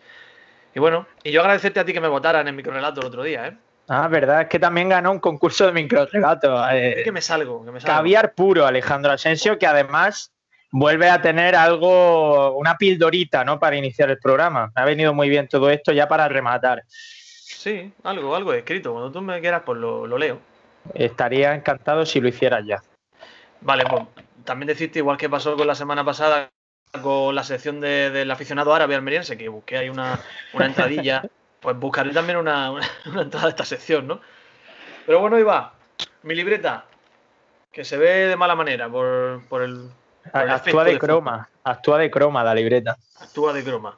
Y 0.75 0.79
bueno, 0.79 1.06
y 1.25 1.32
yo 1.32 1.41
agradecerte 1.41 1.81
a 1.81 1.85
ti 1.85 1.93
que 1.93 2.00
me 2.00 2.06
votaras 2.08 2.43
en 2.43 2.49
el 2.49 2.55
microrelato 2.55 3.00
el 3.00 3.06
otro 3.08 3.23
día, 3.25 3.49
¿eh? 3.49 3.56
Ah, 3.88 4.08
verdad, 4.08 4.43
es 4.43 4.49
que 4.49 4.58
también 4.58 4.88
ganó 4.88 5.11
un 5.12 5.20
concurso 5.20 5.67
de 5.67 5.73
microregato. 5.73 6.64
Es 6.69 6.99
Eh, 6.99 7.03
que 7.05 7.12
me 7.12 7.23
salgo, 7.23 7.64
que 7.64 7.70
me 7.73 7.81
salgo. 7.81 7.97
caviar 7.97 8.35
puro, 8.35 8.67
Alejandro 8.67 9.12
Asensio, 9.12 9.58
que 9.58 9.67
además 9.67 10.32
vuelve 10.70 11.08
a 11.08 11.20
tener 11.23 11.55
algo, 11.55 12.56
una 12.56 12.76
pildorita, 12.76 13.44
¿no? 13.44 13.58
Para 13.58 13.76
iniciar 13.76 14.11
el 14.11 14.19
programa. 14.19 14.73
Me 14.75 14.82
ha 14.82 14.85
venido 14.85 15.14
muy 15.14 15.29
bien 15.29 15.49
todo 15.49 15.70
esto 15.70 15.93
ya 15.93 16.06
para 16.08 16.29
rematar. 16.29 16.82
Sí, 17.48 17.93
algo, 18.02 18.34
algo 18.34 18.52
escrito. 18.52 18.93
Cuando 18.93 19.12
tú 19.12 19.20
me 19.22 19.40
quieras, 19.40 19.62
pues 19.64 19.78
lo, 19.78 20.04
lo 20.06 20.19
leo. 20.19 20.40
Estaría 20.94 21.54
encantado 21.54 22.04
si 22.04 22.20
lo 22.20 22.26
hicieras 22.28 22.64
ya. 22.66 22.82
Vale, 23.60 23.84
pues 23.88 24.02
también 24.44 24.66
decirte, 24.66 24.98
igual 24.98 25.16
que 25.16 25.28
pasó 25.31 25.56
con 25.56 25.66
la 25.66 25.75
semana 25.76 26.04
pasada 26.04 26.50
con 27.02 27.34
la 27.34 27.44
sección 27.44 27.81
de- 27.81 28.10
del 28.10 28.31
aficionado 28.31 28.75
árabe 28.75 28.94
almeriense, 28.94 29.37
que 29.37 29.48
busqué 29.48 29.76
ahí 29.76 29.88
una, 29.88 30.19
una 30.54 30.66
entradilla, 30.66 31.22
pues 31.60 31.76
buscaré 31.76 32.10
también 32.10 32.38
una, 32.38 32.70
una- 32.72 32.88
una 33.06 33.22
entrada 33.22 33.46
de 33.46 33.50
esta 33.50 33.65
sección, 33.65 34.06
¿no? 34.08 34.20
Pero 35.05 35.20
bueno, 35.20 35.44
va. 35.44 35.74
Mi 36.22 36.34
libreta, 36.34 36.84
que 37.70 37.84
se 37.84 37.96
ve 37.96 38.26
de 38.26 38.36
mala 38.36 38.56
manera 38.56 38.88
por, 38.88 39.46
por 39.48 39.62
el. 39.62 39.88
por 40.32 40.43
el 40.43 40.50
Actúa 40.50 40.84
de 40.84 40.93
de 40.94 40.98
croma, 40.98 41.48
actúa 41.62 41.98
de 41.98 42.10
croma 42.10 42.43
la 42.43 42.55
libreta. 42.55 42.96
Actúa 43.20 43.53
de 43.53 43.62
croma. 43.62 43.96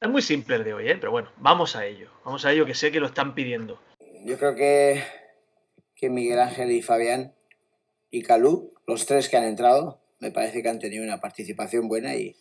Es 0.00 0.08
muy 0.08 0.22
simple 0.22 0.56
el 0.56 0.64
de 0.64 0.74
hoy, 0.74 0.88
¿eh? 0.88 0.96
Pero 0.96 1.10
bueno, 1.10 1.30
vamos 1.38 1.74
a 1.74 1.84
ello. 1.84 2.10
Vamos 2.24 2.44
a 2.44 2.52
ello, 2.52 2.64
que 2.64 2.74
sé 2.74 2.92
que 2.92 3.00
lo 3.00 3.06
están 3.06 3.34
pidiendo. 3.34 3.80
Yo 4.24 4.38
creo 4.38 4.54
que, 4.54 5.02
que 5.96 6.08
Miguel 6.08 6.38
Ángel 6.38 6.70
y 6.70 6.82
Fabián 6.82 7.34
y 8.10 8.22
Calú, 8.22 8.74
los 8.86 9.06
tres 9.06 9.28
que 9.28 9.36
han 9.36 9.44
entrado, 9.44 10.00
me 10.20 10.30
parece 10.30 10.62
que 10.62 10.68
han 10.68 10.78
tenido 10.78 11.02
una 11.02 11.20
participación 11.20 11.88
buena 11.88 12.14
y, 12.14 12.36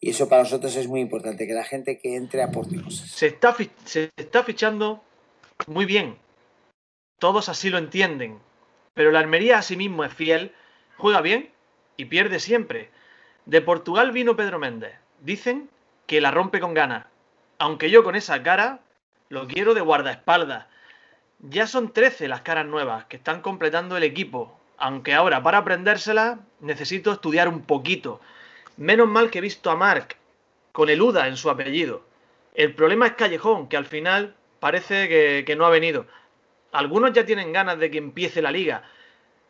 y 0.00 0.10
eso 0.10 0.28
para 0.28 0.42
nosotros 0.42 0.74
es 0.76 0.88
muy 0.88 1.00
importante, 1.00 1.46
que 1.46 1.54
la 1.54 1.64
gente 1.64 1.98
que 1.98 2.16
entre 2.16 2.42
aporte 2.42 2.82
cosas. 2.82 3.08
se 3.08 3.28
está, 3.28 3.56
se 3.84 4.10
está 4.16 4.42
fichando 4.42 5.04
muy 5.68 5.84
bien. 5.84 6.16
Todos 7.18 7.48
así 7.48 7.70
lo 7.70 7.78
entienden. 7.78 8.40
Pero 8.94 9.12
la 9.12 9.20
Almería 9.20 9.58
a 9.58 9.62
sí 9.62 9.76
mismo 9.76 10.04
es 10.04 10.12
fiel, 10.12 10.52
juega 10.98 11.20
bien 11.20 11.50
y 11.96 12.06
pierde 12.06 12.40
siempre. 12.40 12.90
De 13.46 13.60
Portugal 13.60 14.10
vino 14.10 14.36
Pedro 14.36 14.58
Méndez. 14.58 14.94
Dicen 15.20 15.70
que 16.12 16.20
la 16.20 16.30
rompe 16.30 16.60
con 16.60 16.74
ganas. 16.74 17.06
Aunque 17.58 17.88
yo 17.88 18.04
con 18.04 18.16
esa 18.16 18.42
cara 18.42 18.80
lo 19.30 19.46
quiero 19.46 19.72
de 19.72 19.80
guardaespaldas. 19.80 20.66
Ya 21.38 21.66
son 21.66 21.94
13 21.94 22.28
las 22.28 22.42
caras 22.42 22.66
nuevas 22.66 23.06
que 23.06 23.16
están 23.16 23.40
completando 23.40 23.96
el 23.96 24.02
equipo. 24.02 24.60
Aunque 24.76 25.14
ahora 25.14 25.42
para 25.42 25.56
aprendérselas 25.56 26.38
necesito 26.60 27.12
estudiar 27.12 27.48
un 27.48 27.62
poquito. 27.62 28.20
Menos 28.76 29.08
mal 29.08 29.30
que 29.30 29.38
he 29.38 29.40
visto 29.40 29.70
a 29.70 29.76
Marc 29.76 30.18
con 30.72 30.90
el 30.90 31.00
UDA 31.00 31.28
en 31.28 31.38
su 31.38 31.48
apellido. 31.48 32.04
El 32.54 32.74
problema 32.74 33.06
es 33.06 33.14
Callejón, 33.14 33.68
que 33.68 33.78
al 33.78 33.86
final 33.86 34.36
parece 34.60 35.08
que, 35.08 35.44
que 35.46 35.56
no 35.56 35.64
ha 35.64 35.70
venido. 35.70 36.04
Algunos 36.72 37.14
ya 37.14 37.24
tienen 37.24 37.54
ganas 37.54 37.78
de 37.78 37.90
que 37.90 37.96
empiece 37.96 38.42
la 38.42 38.50
liga. 38.50 38.82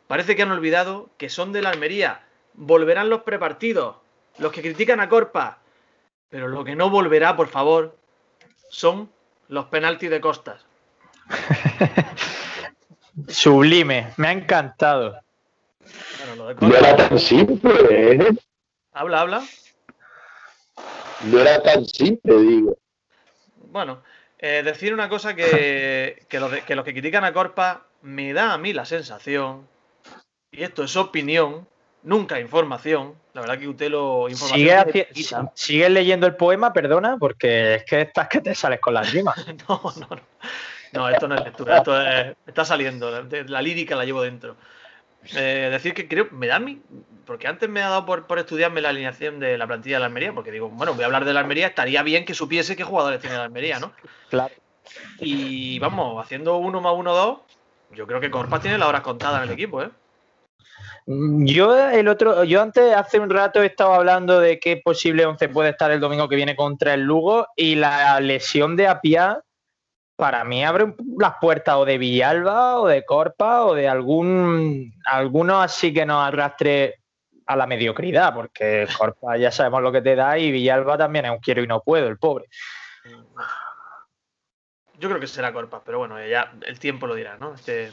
Parece 0.06 0.36
que 0.36 0.42
han 0.42 0.52
olvidado 0.52 1.10
que 1.18 1.28
son 1.28 1.50
de 1.52 1.60
la 1.60 1.70
Almería. 1.70 2.24
Volverán 2.54 3.10
los 3.10 3.22
prepartidos, 3.22 3.96
los 4.38 4.52
que 4.52 4.62
critican 4.62 5.00
a 5.00 5.08
Corpa. 5.08 5.61
Pero 6.32 6.48
lo 6.48 6.64
que 6.64 6.74
no 6.74 6.88
volverá, 6.88 7.36
por 7.36 7.48
favor, 7.48 7.94
son 8.70 9.10
los 9.48 9.66
penaltis 9.66 10.08
de 10.08 10.18
Costas. 10.20 10.64
Sublime, 13.28 14.14
me 14.16 14.28
ha 14.28 14.32
encantado. 14.32 15.20
Bueno, 16.18 16.36
lo 16.36 16.48
de 16.48 16.54
No 16.66 16.74
era 16.74 16.96
tan 16.96 17.18
simple, 17.18 18.12
¿eh? 18.14 18.28
Habla, 18.94 19.20
habla. 19.20 19.42
No 21.26 21.38
era 21.40 21.62
tan 21.62 21.84
simple, 21.84 22.38
digo. 22.38 22.78
Bueno, 23.70 24.02
eh, 24.38 24.62
decir 24.64 24.94
una 24.94 25.10
cosa 25.10 25.36
que, 25.36 26.24
que, 26.30 26.40
los 26.40 26.50
de- 26.50 26.62
que 26.62 26.74
los 26.74 26.84
que 26.86 26.92
critican 26.94 27.24
a 27.24 27.34
Corpa 27.34 27.84
me 28.00 28.32
da 28.32 28.54
a 28.54 28.58
mí 28.58 28.72
la 28.72 28.86
sensación, 28.86 29.68
y 30.50 30.62
esto 30.62 30.82
es 30.84 30.96
opinión, 30.96 31.68
nunca 32.02 32.40
información, 32.40 33.14
la 33.34 33.40
verdad 33.42 33.58
que 33.58 33.68
usted 33.68 33.90
lo 33.90 34.28
información 34.28 34.86
Sigue, 34.92 35.08
sigues 35.54 35.90
leyendo 35.90 36.26
el 36.26 36.36
poema, 36.36 36.72
perdona, 36.72 37.16
porque 37.18 37.76
es 37.76 37.84
que 37.84 38.02
estás 38.02 38.28
que 38.28 38.40
te 38.40 38.54
sales 38.54 38.80
con 38.80 38.94
las 38.94 39.12
rimas. 39.12 39.36
No, 39.68 39.80
no, 39.96 40.06
no. 40.16 40.20
No, 40.92 41.08
esto 41.08 41.26
no 41.26 41.36
es 41.36 41.44
lectura, 41.44 41.78
esto 41.78 42.00
es- 42.00 42.36
está 42.46 42.64
saliendo, 42.66 43.10
la, 43.46 43.62
lírica 43.62 43.96
la 43.96 44.04
llevo 44.04 44.20
dentro. 44.22 44.56
Eh, 45.34 45.68
decir 45.70 45.94
que 45.94 46.06
creo, 46.06 46.28
me 46.32 46.48
da 46.48 46.58
mí, 46.58 46.82
porque 47.24 47.46
antes 47.48 47.68
me 47.68 47.80
ha 47.80 47.88
dado 47.88 48.04
por, 48.04 48.26
por 48.26 48.38
estudiarme 48.38 48.82
la 48.82 48.90
alineación 48.90 49.38
de 49.40 49.56
la 49.56 49.66
plantilla 49.66 49.96
de 49.96 50.00
la 50.00 50.06
Almería, 50.06 50.34
porque 50.34 50.50
digo, 50.50 50.68
bueno, 50.68 50.92
voy 50.92 51.04
a 51.04 51.06
hablar 51.06 51.24
de 51.24 51.32
la 51.32 51.40
Almería, 51.40 51.68
estaría 51.68 52.02
bien 52.02 52.24
que 52.26 52.34
supiese 52.34 52.76
qué 52.76 52.84
jugadores 52.84 53.20
tiene 53.20 53.36
la 53.36 53.44
Almería, 53.44 53.78
¿no? 53.78 53.92
Claro. 54.28 54.52
Y 55.18 55.78
vamos, 55.78 56.22
haciendo 56.22 56.56
uno 56.56 56.80
más 56.80 56.92
uno, 56.94 57.14
dos, 57.14 57.38
yo 57.92 58.06
creo 58.06 58.20
que 58.20 58.30
Corpas 58.30 58.60
tiene 58.60 58.76
las 58.78 58.88
horas 58.88 59.02
contadas 59.02 59.38
en 59.42 59.48
el 59.48 59.54
equipo, 59.54 59.82
¿eh? 59.82 59.90
Yo 61.06 61.88
el 61.90 62.06
otro, 62.06 62.44
yo 62.44 62.62
antes 62.62 62.94
hace 62.94 63.18
un 63.18 63.28
rato 63.28 63.62
estaba 63.62 63.96
hablando 63.96 64.38
de 64.38 64.60
qué 64.60 64.76
posible 64.76 65.26
11 65.26 65.48
puede 65.48 65.70
estar 65.70 65.90
el 65.90 66.00
domingo 66.00 66.28
que 66.28 66.36
viene 66.36 66.54
contra 66.54 66.94
el 66.94 67.02
Lugo 67.02 67.48
y 67.56 67.74
la 67.74 68.20
lesión 68.20 68.76
de 68.76 68.86
Apia 68.86 69.42
para 70.14 70.44
mí 70.44 70.64
abre 70.64 70.94
las 71.18 71.34
puertas 71.40 71.74
o 71.74 71.84
de 71.84 71.98
Villalba 71.98 72.78
o 72.78 72.86
de 72.86 73.04
Corpa 73.04 73.64
o 73.64 73.74
de 73.74 73.88
algún 73.88 74.94
alguno 75.04 75.60
así 75.60 75.92
que 75.92 76.06
nos 76.06 76.24
arrastre 76.24 77.00
a 77.46 77.56
la 77.56 77.66
mediocridad, 77.66 78.32
porque 78.32 78.86
Corpa 78.96 79.36
ya 79.36 79.50
sabemos 79.50 79.82
lo 79.82 79.90
que 79.90 80.02
te 80.02 80.14
da 80.14 80.38
y 80.38 80.52
Villalba 80.52 80.96
también 80.96 81.24
es 81.24 81.32
un 81.32 81.38
quiero 81.38 81.62
y 81.62 81.66
no 81.66 81.80
puedo, 81.80 82.06
el 82.06 82.18
pobre. 82.18 82.46
Yo 84.98 85.08
creo 85.08 85.20
que 85.20 85.26
será 85.26 85.52
Corpas, 85.52 85.82
pero 85.84 85.98
bueno, 85.98 86.24
ya 86.24 86.52
el 86.64 86.78
tiempo 86.78 87.08
lo 87.08 87.16
dirá, 87.16 87.36
¿no? 87.38 87.54
Este, 87.54 87.90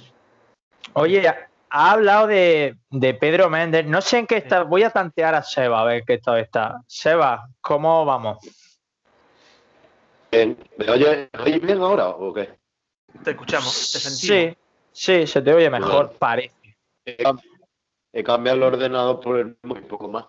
Oye, 0.94 1.24
ha 1.70 1.92
hablado 1.92 2.28
de, 2.28 2.76
de 2.90 3.14
Pedro 3.14 3.50
Méndez. 3.50 3.86
No 3.86 4.02
sé 4.02 4.20
en 4.20 4.28
qué 4.28 4.38
está. 4.38 4.64
Voy 4.64 4.84
a 4.84 4.90
tantear 4.90 5.36
a 5.36 5.44
Seba 5.44 5.82
a 5.82 5.86
ver 5.86 6.04
qué 6.06 6.16
estado 6.16 6.38
está. 6.38 6.82
Seba, 6.88 7.48
¿cómo 7.62 8.06
vamos? 8.06 8.38
Bien. 10.32 10.58
¿Me 10.78 10.90
oyes 10.90 11.30
¿me 11.34 11.42
oyes 11.44 11.62
bien 11.62 11.80
ahora 11.82 12.10
o 12.10 12.34
qué? 12.34 12.58
te 13.24 13.32
escuchamos, 13.32 13.92
te 13.92 14.00
sentimos. 14.00 14.56
Sí, 14.56 14.58
sí, 14.92 15.28
se 15.28 15.42
te 15.42 15.54
oye 15.54 15.70
mejor, 15.70 16.08
Bueno. 16.08 16.20
parece. 16.20 16.78
He 18.14 18.24
cambiado 18.24 18.58
el 18.58 18.64
ordenador 18.64 19.20
por 19.20 19.38
el 19.38 19.58
muy 19.64 19.82
poco 19.82 20.08
más. 20.08 20.26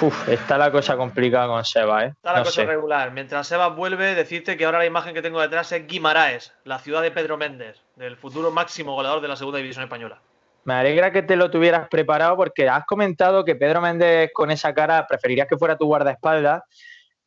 Uf, 0.00 0.28
está 0.28 0.56
la 0.58 0.70
cosa 0.70 0.96
complicada 0.96 1.46
con 1.46 1.64
Seba, 1.64 2.04
¿eh? 2.04 2.08
Está 2.16 2.32
la 2.32 2.38
No 2.38 2.44
cosa 2.44 2.62
sé. 2.62 2.66
regular. 2.66 3.10
Mientras 3.12 3.46
Sebas 3.46 3.74
vuelve, 3.76 4.14
decirte 4.14 4.56
que 4.56 4.64
ahora 4.64 4.78
la 4.78 4.86
imagen 4.86 5.14
que 5.14 5.22
tengo 5.22 5.40
detrás 5.40 5.70
es 5.72 5.86
Guimaraes, 5.86 6.52
la 6.64 6.78
ciudad 6.78 7.02
de 7.02 7.10
Pedro 7.10 7.36
Méndez, 7.36 7.80
del 7.96 8.16
futuro 8.16 8.50
máximo 8.50 8.94
goleador 8.94 9.20
de 9.20 9.28
la 9.28 9.36
segunda 9.36 9.58
división 9.58 9.84
española. 9.84 10.20
Me 10.64 10.74
alegra 10.74 11.12
que 11.12 11.22
te 11.22 11.36
lo 11.36 11.50
tuvieras 11.50 11.88
preparado 11.88 12.36
porque 12.36 12.68
has 12.68 12.86
comentado 12.86 13.44
que 13.44 13.54
Pedro 13.56 13.82
Méndez 13.82 14.30
con 14.32 14.50
esa 14.50 14.72
cara 14.72 15.06
preferirías 15.06 15.46
que 15.48 15.58
fuera 15.58 15.76
tu 15.76 15.84
guardaespaldas. 15.86 16.62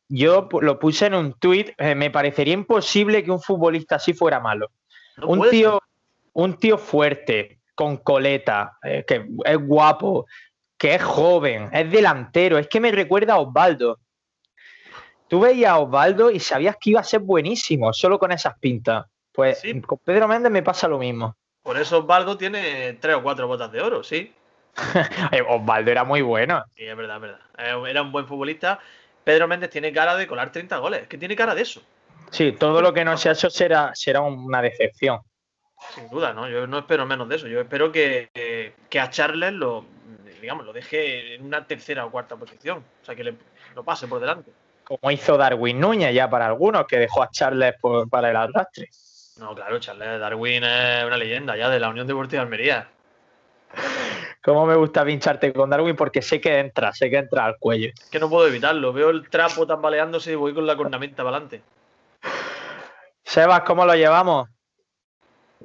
Yo 0.08 0.48
lo 0.60 0.78
puse 0.78 1.06
en 1.06 1.14
un 1.14 1.34
tuit. 1.34 1.70
eh, 1.78 1.94
me 1.94 2.10
parecería 2.10 2.54
imposible 2.54 3.22
que 3.22 3.30
un 3.30 3.40
futbolista 3.40 3.96
así 3.96 4.14
fuera 4.14 4.40
malo. 4.40 4.70
No 5.18 5.28
un 5.28 5.50
tío, 5.50 5.80
un 6.32 6.58
tío 6.58 6.78
fuerte, 6.78 7.60
con 7.74 7.98
coleta, 7.98 8.78
eh, 8.82 9.04
que 9.06 9.24
es 9.44 9.58
guapo, 9.58 10.26
que 10.78 10.94
es 10.94 11.02
joven, 11.02 11.68
es 11.72 11.90
delantero. 11.90 12.56
Es 12.56 12.68
que 12.68 12.80
me 12.80 12.92
recuerda 12.92 13.34
a 13.34 13.38
Osvaldo. 13.40 13.98
Tú 15.28 15.40
veías 15.40 15.72
a 15.72 15.78
Osvaldo 15.78 16.30
y 16.30 16.40
sabías 16.40 16.76
que 16.80 16.90
iba 16.90 17.00
a 17.00 17.04
ser 17.04 17.20
buenísimo, 17.20 17.92
solo 17.92 18.18
con 18.18 18.32
esas 18.32 18.58
pintas. 18.58 19.06
Pues 19.32 19.60
Sí. 19.60 19.80
con 19.82 19.98
Pedro 19.98 20.26
Méndez 20.26 20.50
me 20.50 20.62
pasa 20.62 20.88
lo 20.88 20.98
mismo. 20.98 21.36
Por 21.62 21.76
eso 21.76 21.98
Osvaldo 21.98 22.38
tiene 22.38 22.94
tres 22.94 23.16
o 23.16 23.22
cuatro 23.22 23.46
botas 23.46 23.70
de 23.70 23.82
oro, 23.82 24.02
sí. 24.02 24.32
Eh, 25.32 25.42
Osvaldo 25.46 25.90
era 25.90 26.04
muy 26.04 26.22
bueno. 26.22 26.64
Sí, 26.76 26.84
es 26.84 26.96
verdad, 26.96 27.16
es 27.16 27.22
verdad. 27.22 27.40
Eh, 27.58 27.90
Era 27.90 28.02
un 28.02 28.12
buen 28.12 28.26
futbolista. 28.26 28.78
Pedro 29.24 29.46
Méndez 29.48 29.68
tiene 29.70 29.92
cara 29.92 30.16
de 30.16 30.26
colar 30.26 30.50
30 30.52 30.78
goles. 30.78 31.02
Es 31.02 31.08
que 31.08 31.18
tiene 31.18 31.36
cara 31.36 31.54
de 31.54 31.62
eso. 31.62 31.82
Sí, 32.30 32.52
todo 32.52 32.80
lo 32.80 32.92
que 32.94 33.04
no 33.04 33.16
sea 33.18 33.32
eso 33.32 33.50
será, 33.50 33.90
será 33.94 34.20
una 34.22 34.62
decepción. 34.62 35.20
Sin 35.94 36.08
duda, 36.08 36.32
¿no? 36.32 36.48
Yo 36.48 36.66
no 36.66 36.78
espero 36.78 37.04
menos 37.06 37.28
de 37.28 37.36
eso. 37.36 37.46
Yo 37.48 37.60
espero 37.60 37.92
que, 37.92 38.30
que- 38.32 38.74
que 38.88 39.00
a 39.00 39.10
Charles 39.10 39.52
lo, 39.52 39.84
digamos, 40.40 40.64
lo 40.64 40.72
deje 40.72 41.34
en 41.34 41.44
una 41.44 41.66
tercera 41.66 42.04
o 42.06 42.10
cuarta 42.10 42.36
posición. 42.36 42.78
O 43.02 43.04
sea, 43.04 43.14
que 43.14 43.24
le, 43.24 43.34
lo 43.74 43.84
pase 43.84 44.06
por 44.08 44.20
delante. 44.20 44.50
Como 44.84 45.10
hizo 45.10 45.36
Darwin 45.36 45.78
Núñez 45.80 46.14
ya 46.14 46.30
para 46.30 46.46
algunos, 46.46 46.86
que 46.86 46.98
dejó 46.98 47.22
a 47.22 47.30
Charles 47.30 47.74
por- 47.80 48.08
para 48.08 48.30
el 48.30 48.36
arrastre. 48.36 48.88
No, 49.38 49.54
claro, 49.54 49.78
Charles 49.78 50.18
Darwin 50.18 50.64
es 50.64 51.04
una 51.04 51.16
leyenda 51.16 51.56
ya 51.56 51.68
de 51.68 51.78
la 51.78 51.88
Unión 51.90 52.06
Deportiva 52.06 52.40
de 52.40 52.44
Almería. 52.46 52.88
Cómo 54.42 54.64
me 54.66 54.74
gusta 54.76 55.04
pincharte 55.04 55.52
con 55.52 55.68
Darwin 55.68 55.94
porque 55.94 56.22
sé 56.22 56.40
que 56.40 56.58
entra, 56.58 56.92
sé 56.94 57.10
que 57.10 57.18
entra 57.18 57.44
al 57.44 57.56
cuello. 57.58 57.88
Es 57.88 58.08
que 58.10 58.18
no 58.18 58.30
puedo 58.30 58.48
evitarlo. 58.48 58.92
Veo 58.92 59.10
el 59.10 59.28
trapo 59.28 59.66
tambaleándose 59.66 60.32
y 60.32 60.36
voy 60.36 60.54
con 60.54 60.66
la 60.66 60.74
cornamenta 60.76 61.22
para 61.22 61.36
adelante. 61.36 61.62
Sebas, 63.22 63.60
¿cómo 63.60 63.84
lo 63.84 63.94
llevamos? 63.94 64.48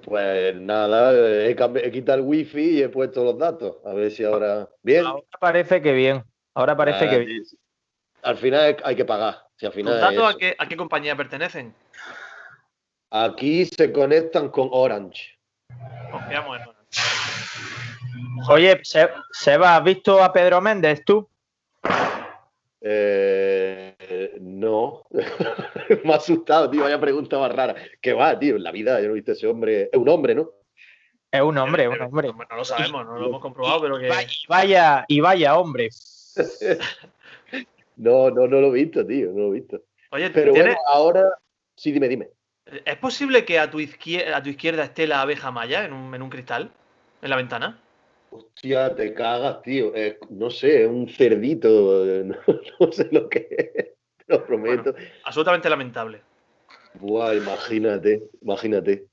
Pues 0.03 0.55
nada, 0.55 1.11
he, 1.45 1.55
cambi- 1.55 1.81
he 1.83 1.91
quitado 1.91 2.17
el 2.19 2.25
wifi 2.25 2.77
y 2.79 2.81
he 2.81 2.89
puesto 2.89 3.23
los 3.23 3.37
datos. 3.37 3.77
A 3.85 3.93
ver 3.93 4.11
si 4.11 4.23
ahora. 4.23 4.67
Bien. 4.81 5.05
Ahora 5.05 5.23
parece 5.39 5.81
que 5.81 5.91
bien. 5.93 6.23
Ahora 6.55 6.75
parece 6.75 7.05
Ah, 7.05 7.09
que 7.09 7.19
bien. 7.19 7.45
sí. 7.45 7.57
Al 8.23 8.37
final 8.37 8.77
hay 8.83 8.95
que 8.95 9.05
pagar. 9.05 9.35
Si 9.55 9.65
al 9.65 9.71
final 9.73 9.93
¿Los 9.93 10.01
datos 10.01 10.35
a 10.35 10.37
qué, 10.37 10.55
a 10.57 10.67
qué 10.67 10.75
compañía 10.75 11.15
pertenecen? 11.15 11.73
Aquí 13.11 13.65
se 13.65 13.91
conectan 13.93 14.49
con 14.49 14.69
Orange. 14.71 15.37
Confiamos 16.11 16.59
en 16.59 16.67
Oye, 18.49 18.79
Se- 18.83 19.09
Sebas, 19.31 19.77
¿has 19.79 19.83
visto 19.83 20.23
a 20.23 20.33
Pedro 20.33 20.59
Méndez 20.61 21.03
tú? 21.05 21.27
Eh, 22.81 23.62
no. 24.39 25.03
Me 26.03 26.13
ha 26.13 26.17
asustado, 26.17 26.69
tío. 26.69 26.83
Vaya 26.83 26.99
pregunta 26.99 27.37
más 27.39 27.53
rara. 27.53 27.75
¿Qué 28.01 28.13
va, 28.13 28.37
tío? 28.37 28.55
En 28.55 28.63
la 28.63 28.71
vida 28.71 28.99
yo 28.99 29.07
no 29.07 29.11
he 29.11 29.15
visto 29.15 29.31
a 29.31 29.35
ese 29.35 29.47
hombre. 29.47 29.89
Es 29.91 29.97
un 29.99 30.09
hombre, 30.09 30.35
¿no? 30.35 30.49
Es 31.31 31.41
un 31.41 31.57
hombre, 31.57 31.87
un 31.87 31.99
hombre. 32.01 32.27
No, 32.27 32.45
no 32.49 32.55
lo 32.55 32.65
sabemos, 32.65 33.05
no 33.05 33.17
lo 33.17 33.27
hemos 33.27 33.41
comprobado, 33.41 33.81
pero 33.81 33.97
que. 33.97 34.07
Y 34.07 34.47
vaya, 34.47 35.05
y 35.07 35.19
vaya 35.19 35.57
hombre. 35.57 35.89
No, 37.95 38.31
no, 38.31 38.47
no 38.47 38.59
lo 38.59 38.69
he 38.69 38.83
visto, 38.83 39.05
tío. 39.05 39.31
No 39.31 39.43
lo 39.43 39.47
he 39.49 39.59
visto. 39.59 39.81
Oye, 40.11 40.29
Pero 40.31 40.53
¿tienes- 40.53 40.73
bueno, 40.75 40.81
ahora. 40.87 41.29
Sí, 41.75 41.91
dime, 41.91 42.07
dime. 42.07 42.29
¿es 42.85 42.97
posible 42.97 43.45
que 43.45 43.59
a 43.59 43.69
tu, 43.69 43.79
izquierda, 43.79 44.37
a 44.37 44.41
tu 44.43 44.49
izquierda 44.49 44.83
esté 44.83 45.05
la 45.05 45.21
abeja 45.21 45.51
maya 45.51 45.85
en 45.85 45.93
un, 45.93 46.13
en 46.15 46.21
un 46.21 46.29
cristal? 46.29 46.71
¿En 47.21 47.29
la 47.29 47.35
ventana? 47.35 47.82
Hostia, 48.35 48.95
te 48.95 49.13
cagas, 49.13 49.61
tío. 49.61 49.95
Eh, 49.95 50.17
no 50.29 50.49
sé, 50.49 50.83
es 50.83 50.89
un 50.89 51.07
cerdito. 51.07 52.05
eh, 52.05 52.23
No, 52.47 52.59
no 52.79 52.91
sé 52.91 53.07
lo 53.11 53.29
que 53.29 53.47
es. 53.49 53.85
Te 54.17 54.25
lo 54.27 54.45
prometo. 54.45 54.93
Absolutamente 55.25 55.69
lamentable. 55.69 56.21
Buah, 56.95 57.33
imagínate, 57.35 58.23
imagínate. 58.41 59.05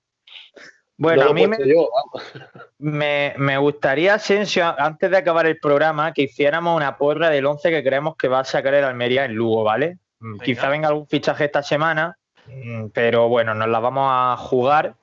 Bueno, 0.96 1.24
No 1.24 1.30
a 1.30 1.32
mí 1.34 1.46
me, 1.46 1.56
me, 2.78 3.34
me 3.38 3.56
gustaría, 3.58 4.14
Asensio, 4.14 4.74
antes 4.78 5.10
de 5.10 5.16
acabar 5.16 5.46
el 5.46 5.58
programa, 5.58 6.12
que 6.12 6.22
hiciéramos 6.22 6.76
una 6.76 6.96
porra 6.98 7.30
del 7.30 7.46
11 7.46 7.70
que 7.70 7.82
creemos 7.82 8.16
que 8.16 8.28
va 8.28 8.40
a 8.40 8.44
sacar 8.44 8.74
el 8.74 8.84
Almería 8.84 9.24
en 9.24 9.34
Lugo, 9.34 9.64
¿vale? 9.64 9.96
Mm, 10.20 10.32
Venga. 10.32 10.44
Quizá 10.44 10.68
venga 10.68 10.88
algún 10.88 11.08
fichaje 11.08 11.46
esta 11.46 11.62
semana, 11.62 12.18
mm, 12.46 12.88
pero 12.92 13.28
bueno, 13.28 13.54
nos 13.54 13.68
la 13.68 13.78
vamos 13.80 14.08
a 14.12 14.36
jugar 14.36 14.94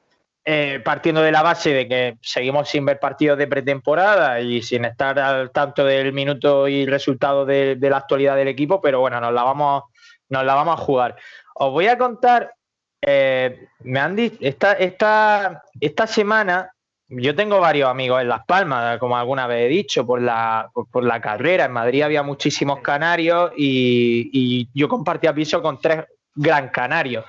eh, 0.49 0.79
partiendo 0.79 1.21
de 1.21 1.33
la 1.33 1.41
base 1.41 1.73
de 1.73 1.89
que 1.89 2.17
seguimos 2.21 2.69
sin 2.69 2.85
ver 2.85 3.01
partidos 3.01 3.37
de 3.37 3.47
pretemporada 3.47 4.39
y 4.39 4.61
sin 4.61 4.85
estar 4.85 5.19
al 5.19 5.51
tanto 5.51 5.83
del 5.83 6.13
minuto 6.13 6.69
y 6.69 6.85
resultado 6.85 7.45
de, 7.45 7.77
la 7.81 7.97
actualidad 7.97 8.37
del 8.37 8.47
equipo, 8.47 8.79
pero 8.79 9.01
bueno, 9.01 9.19
nos 9.19 9.33
la 9.33 9.43
vamos, 9.43 9.83
nos 10.29 10.45
la 10.45 10.55
vamos 10.55 10.79
a 10.79 10.81
jugar. 10.81 11.17
Os 11.53 11.73
voy 11.73 11.87
a 11.87 11.97
contar, 11.97 12.53
eh, 13.01 13.67
me 13.79 13.99
han 13.99 14.15
dicho, 14.15 14.37
esta, 14.39 14.71
esta, 14.71 15.63
esta 15.81 16.07
semana 16.07 16.71
yo 17.09 17.35
tengo 17.35 17.59
varios 17.59 17.89
amigos 17.89 18.21
en 18.21 18.29
Las 18.29 18.45
Palmas, 18.45 18.99
como 18.99 19.17
alguna 19.17 19.47
vez 19.47 19.65
he 19.65 19.67
dicho, 19.67 20.07
por 20.07 20.21
la, 20.21 20.69
por, 20.73 20.89
por 20.89 21.03
la 21.03 21.19
carrera. 21.19 21.65
En 21.65 21.73
Madrid 21.73 22.03
había 22.03 22.23
muchísimos 22.23 22.79
canarios 22.79 23.51
y, 23.57 24.29
y 24.31 24.69
yo 24.73 24.87
compartía 24.87 25.35
piso 25.35 25.61
con 25.61 25.77
tres 25.81 26.05
gran 26.33 26.69
canarios. 26.69 27.25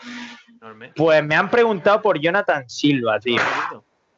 Enorme. 0.61 0.93
Pues 0.97 1.25
me 1.25 1.35
han 1.35 1.51
preguntado 1.51 2.03
por 2.03 2.19
Jonathan 2.19 2.69
Silva, 2.69 3.19
tío. 3.21 3.41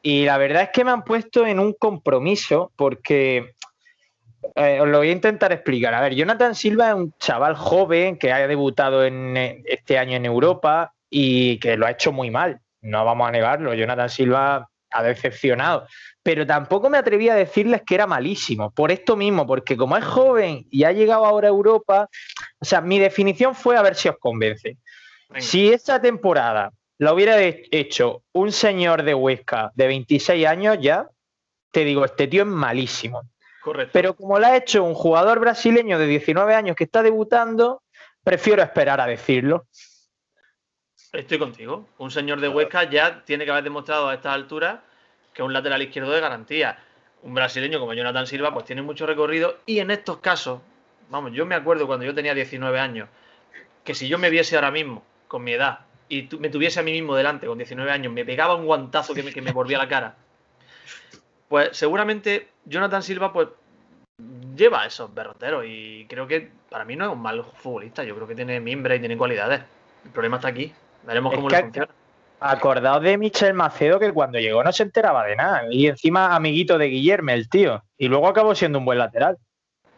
Y 0.03 0.25
la 0.25 0.39
verdad 0.39 0.63
es 0.63 0.71
que 0.71 0.85
me 0.85 0.91
han 0.91 1.05
puesto 1.05 1.47
en 1.47 1.59
un 1.59 1.75
compromiso 1.75 2.73
porque 2.77 3.55
eh, 4.55 4.81
os 4.81 4.89
lo 4.89 4.99
voy 4.99 5.11
a 5.11 5.13
intentar 5.13 5.53
explicar. 5.53 5.93
A 5.95 6.01
ver, 6.01 6.15
Jonathan 6.15 6.55
Silva 6.55 6.89
es 6.89 6.95
un 6.95 7.13
chaval 7.19 7.55
joven 7.55 8.19
que 8.19 8.33
ha 8.33 8.47
debutado 8.47 9.05
en, 9.05 9.37
eh, 9.37 9.63
este 9.67 9.99
año 9.99 10.17
en 10.17 10.25
Europa 10.25 10.95
y 11.11 11.59
que 11.59 11.77
lo 11.77 11.87
ha 11.87 11.91
hecho 11.91 12.13
muy 12.13 12.31
mal. 12.31 12.61
No 12.81 13.05
vamos 13.05 13.29
a 13.29 13.33
negarlo. 13.33 13.75
Jonathan 13.75 14.09
Silva 14.09 14.71
ha 14.93 15.03
decepcionado. 15.03 15.87
Pero 16.23 16.47
tampoco 16.47 16.91
me 16.91 16.99
atreví 16.99 17.29
a 17.29 17.35
decirles 17.35 17.83
que 17.87 17.95
era 17.95 18.07
malísimo, 18.07 18.71
por 18.71 18.91
esto 18.91 19.17
mismo, 19.17 19.47
porque 19.47 19.77
como 19.77 19.97
es 19.97 20.05
joven 20.05 20.67
y 20.71 20.85
ha 20.85 20.93
llegado 20.93 21.25
ahora 21.25 21.49
a 21.49 21.51
Europa, 21.51 22.09
o 22.59 22.65
sea, 22.65 22.81
mi 22.81 22.99
definición 22.99 23.55
fue 23.55 23.77
a 23.77 23.83
ver 23.83 23.95
si 23.95 24.09
os 24.09 24.19
convence. 24.19 24.77
Si 25.39 25.73
esta 25.73 26.01
temporada 26.01 26.73
la 26.99 27.15
hubiera 27.15 27.41
hecho 27.41 28.23
un 28.33 28.53
señor 28.53 29.03
de 29.05 29.15
Huesca 29.15 29.71
de 29.75 29.87
26 29.87 30.47
años 30.47 30.79
ya, 30.81 31.09
te 31.71 31.85
digo, 31.85 32.05
este 32.05 32.27
tío 32.27 32.43
es 32.43 32.49
malísimo. 32.49 33.23
Correcto. 33.63 33.91
Pero 33.93 34.15
como 34.15 34.39
la 34.39 34.49
ha 34.49 34.57
hecho 34.57 34.83
un 34.83 34.95
jugador 34.95 35.39
brasileño 35.39 35.99
de 35.99 36.07
19 36.07 36.55
años 36.55 36.77
que 36.77 36.85
está 36.85 37.03
debutando, 37.03 37.83
prefiero 38.25 38.63
esperar 38.63 39.01
a 39.01 39.07
decirlo. 39.07 39.67
Estoy 41.13 41.39
contigo. 41.39 41.89
Un 41.99 42.11
señor 42.11 42.41
de 42.41 42.49
Huesca 42.49 42.89
ya 42.89 43.25
tiene 43.25 43.45
que 43.45 43.51
haber 43.51 43.65
demostrado 43.65 44.09
a 44.09 44.15
estas 44.15 44.35
alturas 44.35 44.81
que 45.33 45.43
un 45.43 45.53
lateral 45.53 45.83
izquierdo 45.83 46.13
de 46.13 46.21
garantía. 46.21 46.79
Un 47.23 47.35
brasileño 47.35 47.79
como 47.79 47.95
Jonathan 47.95 48.27
Silva, 48.27 48.53
pues 48.53 48.65
tiene 48.65 48.83
mucho 48.83 49.07
recorrido 49.07 49.59
y 49.67 49.79
en 49.79 49.91
estos 49.91 50.19
casos, 50.19 50.61
vamos, 51.09 51.33
yo 51.33 51.45
me 51.47 51.55
acuerdo 51.55 51.87
cuando 51.87 52.07
yo 52.07 52.15
tenía 52.15 52.35
19 52.35 52.79
años, 52.79 53.09
que 53.85 53.95
si 53.95 54.09
yo 54.09 54.19
me 54.19 54.31
viese 54.31 54.57
ahora 54.57 54.71
mismo, 54.71 55.05
con 55.31 55.45
mi 55.45 55.53
edad, 55.53 55.79
y 56.09 56.29
me 56.41 56.49
tuviese 56.49 56.81
a 56.81 56.83
mí 56.83 56.91
mismo 56.91 57.15
delante 57.15 57.47
con 57.47 57.57
19 57.57 57.89
años, 57.89 58.13
me 58.13 58.25
pegaba 58.25 58.57
un 58.57 58.67
guantazo 58.67 59.15
que 59.15 59.23
me, 59.23 59.33
que 59.33 59.41
me 59.41 59.53
volvía 59.53 59.79
la 59.79 59.87
cara, 59.87 60.17
pues 61.49 61.69
seguramente 61.77 62.49
Jonathan 62.65 63.01
Silva, 63.01 63.33
pues 63.33 63.47
lleva 64.57 64.87
esos 64.87 65.15
berroteros 65.15 65.65
y 65.69 66.05
creo 66.09 66.27
que 66.27 66.51
para 66.69 66.85
mí 66.85 66.97
no 66.97 67.05
es 67.05 67.13
un 67.13 67.23
mal 67.23 67.45
futbolista, 67.55 68.03
yo 68.03 68.17
creo 68.17 68.27
que 68.27 68.35
tiene 68.35 68.59
mimbre 68.59 68.97
y 68.97 68.99
tiene 68.99 69.17
cualidades. 69.17 69.61
El 70.05 70.11
problema 70.11 70.39
está 70.39 70.49
aquí, 70.49 70.73
veremos 71.07 71.33
cómo 71.33 71.49
le 71.49 71.61
funciona. 71.61 71.89
Acordaos 72.41 73.03
de 73.03 73.17
Michel 73.17 73.55
Macedo 73.55 74.01
que 74.01 74.13
cuando 74.13 74.41
llegó 74.41 74.65
no 74.65 74.73
se 74.73 74.83
enteraba 74.83 75.27
de 75.27 75.37
nada. 75.37 75.63
Y 75.71 75.87
encima 75.87 76.35
amiguito 76.35 76.79
de 76.79 76.87
Guillermo, 76.87 77.31
el 77.33 77.49
tío. 77.49 77.85
Y 77.99 78.09
luego 78.09 78.27
acabó 78.29 78.55
siendo 78.55 78.79
un 78.79 78.87
buen 78.87 78.99
lateral. 78.99 79.37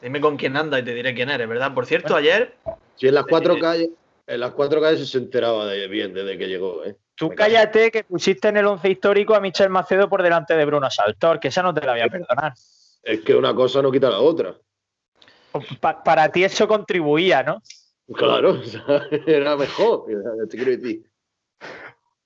Dime 0.03 0.21
con 0.21 0.37
quién 0.37 0.57
anda 0.57 0.79
y 0.81 0.83
te 0.83 0.93
diré 0.93 1.15
quién 1.15 1.31
eres, 1.31 1.49
¿verdad? 1.49 1.73
Por 1.73 1.87
cierto, 1.87 2.17
ayer. 2.17 2.57
Sí, 2.97 3.07
en 3.07 3.15
las 3.15 3.25
cuatro 3.27 3.57
calles, 3.61 3.91
en 4.27 4.41
las 4.41 4.53
cuatro 4.53 4.81
calles 4.81 5.11
se 5.11 5.19
enteraba 5.19 5.67
de 5.67 5.89
bien 5.89 6.15
desde 6.15 6.39
que 6.39 6.47
llegó, 6.47 6.85
¿eh? 6.85 6.97
Tú 7.15 7.31
cállate 7.31 7.91
que 7.91 8.05
pusiste 8.05 8.49
en 8.49 8.57
el 8.57 8.67
once 8.67 8.89
histórico 8.89 9.35
a 9.35 9.41
Michel 9.41 9.69
Macedo 9.69 10.09
por 10.09 10.23
delante 10.23 10.57
de 10.57 10.65
Bruno 10.65 10.91
Saltor, 10.91 11.39
que 11.39 11.49
esa 11.49 11.63
no 11.63 11.75
te 11.75 11.85
la 11.85 11.93
voy 11.93 12.01
a 12.01 12.09
perdonar. 12.09 12.55
Es 13.03 13.21
que 13.21 13.35
una 13.35 13.55
cosa 13.55 13.83
no 13.83 13.93
quita 13.93 14.11
la 14.11 14.21
otra. 14.21 14.57
Pa 15.81 16.03
para 16.03 16.31
ti 16.31 16.45
eso 16.45 16.67
contribuía, 16.67 17.43
¿no? 17.43 17.63
Claro, 18.15 18.61
era 19.27 19.57
mejor, 19.57 20.07
te 20.49 20.57
quiero 20.57 20.73
decir 20.73 21.13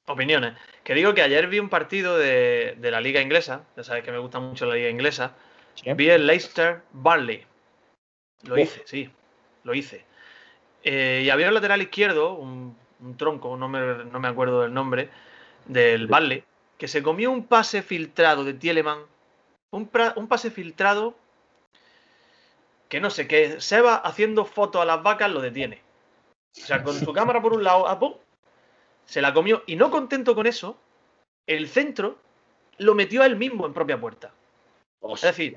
opiniones. 0.07 0.55
Que 0.85 0.95
digo 0.95 1.15
que 1.15 1.23
ayer 1.23 1.49
vi 1.49 1.59
un 1.59 1.69
partido 1.69 2.17
de, 2.17 2.77
la 2.81 3.01
liga 3.01 3.21
inglesa, 3.21 3.65
ya 3.77 3.85
sabes 3.85 4.05
que 4.05 4.13
me 4.13 4.19
gusta 4.19 4.41
mucho 4.41 4.67
la 4.67 4.75
liga 4.75 4.89
inglesa. 4.89 5.35
Vi 5.85 6.09
el 6.09 6.27
Leicester 6.27 6.83
Barley. 6.93 7.45
Lo 8.45 8.59
hice, 8.59 8.83
sí, 8.87 9.11
lo 9.65 9.75
hice. 9.75 10.05
Eh, 10.89 11.23
y 11.25 11.31
había 11.31 11.49
un 11.49 11.55
lateral 11.55 11.83
izquierdo, 11.83 12.35
un, 12.35 12.77
tronco, 13.17 13.57
no 13.57 13.69
me, 13.69 14.29
acuerdo 14.29 14.63
del 14.63 14.73
nombre, 14.73 15.11
del 15.65 16.07
Barley, 16.07 16.45
que 16.79 16.87
se 16.87 17.03
comió 17.03 17.33
un 17.33 17.45
pase 17.45 17.83
filtrado 17.83 18.45
de 18.45 18.55
Tieleman. 18.55 19.01
Un, 19.73 19.91
un 20.15 20.29
pase 20.29 20.53
filtrado 20.53 21.17
que 22.89 23.01
no 23.01 23.11
sé, 23.11 23.27
que 23.27 23.61
Seba 23.61 23.97
haciendo 23.97 24.45
fotos 24.45 24.81
a 24.81 24.85
las 24.85 25.03
vacas 25.03 25.29
lo 25.29 25.41
detiene. 25.41 25.83
O 26.57 26.61
sea, 26.61 26.85
con 26.85 26.95
su 26.95 27.13
cámara 27.13 27.43
por 27.43 27.53
un 27.53 27.65
lado, 27.65 27.89
a, 27.89 27.99
se 29.07 29.21
la 29.21 29.35
comió 29.35 29.65
y 29.67 29.75
no 29.75 29.91
contento 29.91 30.37
con 30.37 30.47
eso, 30.47 30.79
el 31.49 31.69
centro 31.69 32.17
lo 32.79 32.95
metió 32.95 33.23
a 33.23 33.27
él 33.27 33.35
mismo 33.35 33.67
en 33.67 33.75
propia 33.75 34.01
puerta. 34.01 34.33
Es 35.03 35.23
decir, 35.23 35.57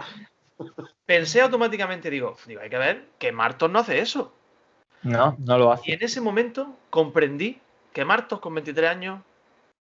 pensé 1.06 1.42
automáticamente, 1.42 2.10
digo, 2.10 2.36
digo, 2.48 2.62
hay 2.62 2.70
que 2.72 2.78
ver 2.80 3.06
que 3.20 3.32
Martos 3.32 3.70
no 3.70 3.78
hace 3.78 4.00
eso. 4.00 4.34
No, 5.04 5.36
no 5.40 5.58
lo 5.58 5.72
hace. 5.72 5.92
Y 5.92 5.94
en 5.94 6.04
ese 6.04 6.22
momento 6.22 6.76
comprendí 6.90 7.60
que 7.94 8.06
Martos 8.06 8.40
con 8.40 8.54
23 8.54 8.90
años 8.90 9.22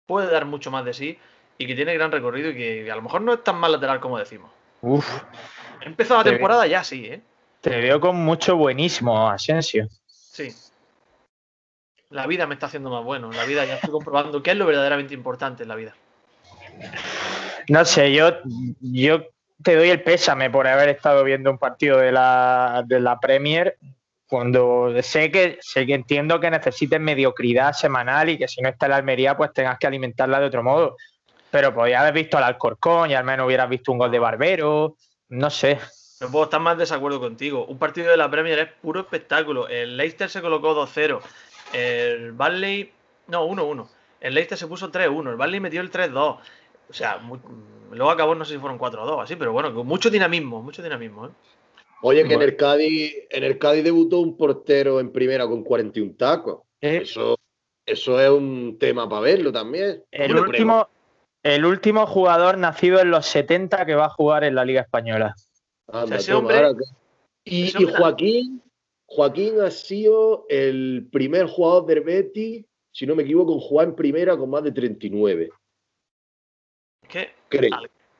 puede 0.06 0.30
dar 0.30 0.44
mucho 0.44 0.70
más 0.70 0.84
de 0.84 0.94
sí 0.94 1.18
y 1.58 1.66
que 1.66 1.74
tiene 1.74 1.94
gran 1.94 2.10
recorrido 2.10 2.50
y 2.50 2.54
que 2.54 2.90
a 2.90 2.96
lo 2.96 3.02
mejor 3.02 3.20
no 3.20 3.34
es 3.34 3.44
tan 3.44 3.56
mal 3.56 3.72
lateral 3.72 4.00
como 4.00 4.18
decimos. 4.18 4.50
Uf. 4.80 5.22
Empezó 5.80 6.16
la 6.16 6.24
temporada 6.24 6.66
ya 6.66 6.82
sí, 6.82 7.06
¿eh? 7.06 7.22
Te 7.60 7.80
veo 7.80 8.00
con 8.00 8.16
mucho 8.16 8.56
buenísimo, 8.56 9.28
Asensio. 9.28 9.88
Sí, 10.06 10.54
la 12.14 12.28
vida 12.28 12.46
me 12.46 12.54
está 12.54 12.66
haciendo 12.66 12.90
más 12.90 13.04
bueno. 13.04 13.32
La 13.32 13.44
vida 13.44 13.64
ya 13.64 13.74
estoy 13.74 13.90
comprobando 13.90 14.42
qué 14.42 14.52
es 14.52 14.56
lo 14.56 14.66
verdaderamente 14.66 15.14
importante 15.14 15.64
en 15.64 15.68
la 15.68 15.74
vida. 15.74 15.94
No 17.68 17.84
sé, 17.84 18.12
yo, 18.12 18.30
yo 18.80 19.24
te 19.62 19.74
doy 19.74 19.90
el 19.90 20.02
pésame 20.02 20.48
por 20.48 20.68
haber 20.68 20.90
estado 20.90 21.24
viendo 21.24 21.50
un 21.50 21.58
partido 21.58 21.98
de 21.98 22.12
la, 22.12 22.84
de 22.86 23.00
la 23.00 23.18
Premier 23.18 23.76
cuando 24.26 24.90
sé 25.02 25.30
que, 25.30 25.58
sé 25.60 25.86
que 25.86 25.94
entiendo 25.94 26.40
que 26.40 26.50
necesites 26.50 27.00
mediocridad 27.00 27.72
semanal 27.72 28.30
y 28.30 28.38
que 28.38 28.48
si 28.48 28.62
no 28.62 28.68
está 28.68 28.88
la 28.88 28.96
Almería, 28.96 29.36
pues 29.36 29.52
tengas 29.52 29.78
que 29.78 29.86
alimentarla 29.86 30.40
de 30.40 30.46
otro 30.46 30.62
modo. 30.62 30.96
Pero 31.50 31.74
podías 31.74 32.00
haber 32.00 32.14
visto 32.14 32.36
al 32.36 32.44
Alcorcón 32.44 33.10
y 33.10 33.14
al 33.14 33.24
menos 33.24 33.46
hubieras 33.46 33.68
visto 33.68 33.92
un 33.92 33.98
gol 33.98 34.10
de 34.10 34.18
Barbero. 34.18 34.96
No 35.28 35.50
sé. 35.50 35.78
No 36.20 36.30
puedo 36.30 36.44
estar 36.44 36.60
más 36.60 36.78
desacuerdo 36.78 37.20
contigo. 37.20 37.66
Un 37.66 37.78
partido 37.78 38.10
de 38.10 38.16
la 38.16 38.30
Premier 38.30 38.58
es 38.58 38.68
puro 38.80 39.00
espectáculo. 39.00 39.68
El 39.68 39.96
Leicester 39.96 40.30
se 40.30 40.42
colocó 40.42 40.74
2-0. 40.74 41.20
El 41.72 42.32
Barley, 42.32 42.92
no, 43.28 43.46
1-1. 43.46 43.88
El 44.20 44.34
Leicester 44.34 44.58
se 44.58 44.66
puso 44.66 44.90
3-1. 44.90 45.30
El 45.30 45.36
Barley 45.36 45.60
metió 45.60 45.80
el 45.80 45.92
3-2. 45.92 46.38
O 46.88 46.92
sea, 46.92 47.20
luego 47.90 48.10
acabó, 48.10 48.34
no 48.34 48.44
sé 48.44 48.54
si 48.54 48.58
fueron 48.58 48.78
4-2, 48.78 49.22
así, 49.22 49.36
pero 49.36 49.52
bueno, 49.52 49.74
con 49.74 49.86
mucho 49.86 50.10
dinamismo, 50.10 50.62
mucho 50.62 50.82
dinamismo. 50.82 51.26
¿eh? 51.26 51.30
Oye, 52.06 52.28
que 52.28 52.34
en 52.34 52.42
el 52.42 52.54
Cádiz, 52.54 53.14
en 53.30 53.44
el 53.44 53.58
Cádiz 53.58 53.82
debutó 53.82 54.20
un 54.20 54.36
portero 54.36 55.00
en 55.00 55.10
primera 55.10 55.48
con 55.48 55.64
41 55.64 56.16
tacos. 56.18 56.60
¿Eh? 56.78 56.98
Eso, 57.02 57.38
eso 57.86 58.20
es 58.20 58.28
un 58.28 58.76
tema 58.78 59.08
para 59.08 59.22
verlo 59.22 59.50
también. 59.50 60.04
El 60.10 60.36
último, 60.36 60.86
el 61.42 61.64
último 61.64 62.06
jugador 62.06 62.58
nacido 62.58 63.00
en 63.00 63.10
los 63.10 63.24
70 63.24 63.86
que 63.86 63.94
va 63.94 64.04
a 64.04 64.10
jugar 64.10 64.44
en 64.44 64.54
la 64.54 64.66
Liga 64.66 64.82
Española. 64.82 65.34
y, 67.42 67.82
y, 67.82 67.86
Joaquín, 67.86 68.62
Joaquín 69.06 69.62
ha 69.62 69.70
sido 69.70 70.44
el 70.50 71.08
primer 71.10 71.46
jugador 71.46 71.86
del 71.86 72.00
Betis, 72.02 72.66
si 72.92 73.06
no 73.06 73.14
me 73.14 73.22
equivoco, 73.22 73.54
en 73.54 73.60
jugar 73.60 73.88
en 73.88 73.96
primera 73.96 74.36
con 74.36 74.50
más 74.50 74.62
de 74.62 74.72
39. 74.72 75.48
Es 77.00 77.08
que 77.08 77.32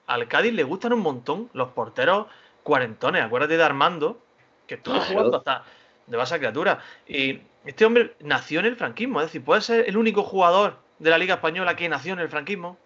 al, 0.07 0.29
Cádiz 0.29 0.55
le 0.55 0.63
gustan 0.63 0.95
un 0.95 1.01
montón 1.01 1.51
los 1.53 1.69
porteros 1.73 2.29
cuarentones. 2.65 3.23
Acuérdate 3.23 3.57
de 3.57 3.63
Armando, 3.63 4.21
que 4.67 4.75
estuvo 4.75 4.99
jugando 4.99 5.37
hasta 5.37 5.63
de 6.09 6.17
base 6.17 6.39
criatura. 6.39 6.81
Y 7.07 7.41
este 7.65 7.85
hombre 7.85 8.17
nació 8.19 8.59
en 8.59 8.67
el 8.67 8.77
franquismo, 8.77 9.21
es 9.21 9.29
decir, 9.29 9.45
puede 9.45 9.61
ser 9.61 9.89
el 9.89 9.97
único 9.97 10.25
jugador 10.25 10.79
de 10.99 11.11
la 11.11 11.19
Liga 11.19 11.35
Española 11.35 11.77
que 11.77 11.89
nació 11.89 12.15
en 12.15 12.19
el 12.19 12.29
franquismo. 12.29 12.77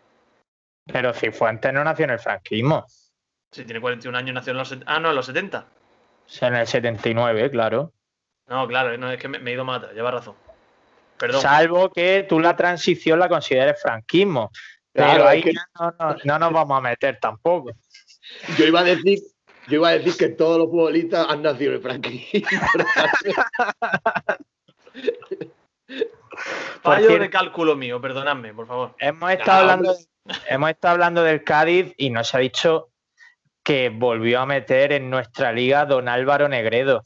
Pero 0.84 1.14
Cifuentes 1.14 1.72
no 1.72 1.82
nació 1.82 2.04
en 2.04 2.10
el 2.10 2.18
franquismo. 2.18 2.84
Sí, 3.50 3.64
tiene 3.64 3.80
41 3.80 4.18
años, 4.18 4.34
nació 4.34 4.50
en 4.50 4.58
los, 4.58 4.76
ah, 4.84 5.00
no, 5.00 5.08
en 5.08 5.16
los 5.16 5.24
70 5.24 5.66
en 6.40 6.54
el 6.54 6.66
79, 6.66 7.50
claro. 7.50 7.92
No, 8.46 8.66
claro, 8.66 8.96
no, 8.96 9.10
es 9.10 9.20
que 9.20 9.28
me, 9.28 9.38
he 9.38 9.54
ido 9.54 9.64
más 9.64 9.82
lleva 9.92 10.10
razón. 10.10 10.34
Perdón. 11.18 11.42
Salvo 11.42 11.90
que 11.90 12.24
tú 12.28 12.38
la 12.40 12.56
transición 12.56 13.18
la 13.18 13.28
consideres 13.28 13.80
franquismo. 13.80 14.50
pero 14.92 15.26
ahí 15.26 15.44
no, 16.24 16.38
nos 16.38 16.52
vamos 16.52 16.78
a 16.78 16.80
meter 16.80 17.18
tampoco. 17.20 17.72
Yo 18.56 18.66
iba 18.66 18.80
a 18.80 18.84
decir, 18.84 19.18
yo 19.68 19.76
iba 19.76 19.88
a 19.88 19.98
decir 19.98 20.16
que 20.16 20.28
todos 20.28 20.58
los 20.58 20.68
futbolistas 20.68 21.26
han 21.28 21.42
nacido 21.42 21.74
en 21.74 21.82
franquismo. 21.82 22.48
Fallo 26.82 27.18
de 27.18 27.30
cálculo 27.30 27.76
mío, 27.76 28.00
perdonadme, 28.00 28.54
por 28.54 28.66
favor. 28.66 28.94
Hemos 28.98 29.30
estado, 29.32 29.60
hablando, 29.60 29.94
hemos 30.48 30.70
estado 30.70 30.94
hablando 30.94 31.22
del 31.22 31.44
Cádiz 31.44 31.92
y 31.96 32.10
nos 32.10 32.34
ha 32.34 32.38
dicho 32.38 32.88
que 33.62 33.90
volvió 33.90 34.40
a 34.40 34.46
meter 34.46 34.92
en 34.92 35.10
nuestra 35.10 35.52
liga 35.52 35.84
don 35.84 36.08
Álvaro 36.08 36.48
Negredo. 36.48 37.02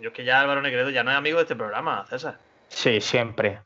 Yo 0.00 0.08
es 0.08 0.14
que 0.14 0.24
ya 0.24 0.40
Álvaro 0.40 0.60
Negredo 0.60 0.90
ya 0.90 1.04
no 1.04 1.12
es 1.12 1.16
amigo 1.16 1.38
de 1.38 1.44
este 1.44 1.56
programa, 1.56 2.04
César. 2.08 2.38
Sí, 2.68 3.00
siempre. 3.00 3.62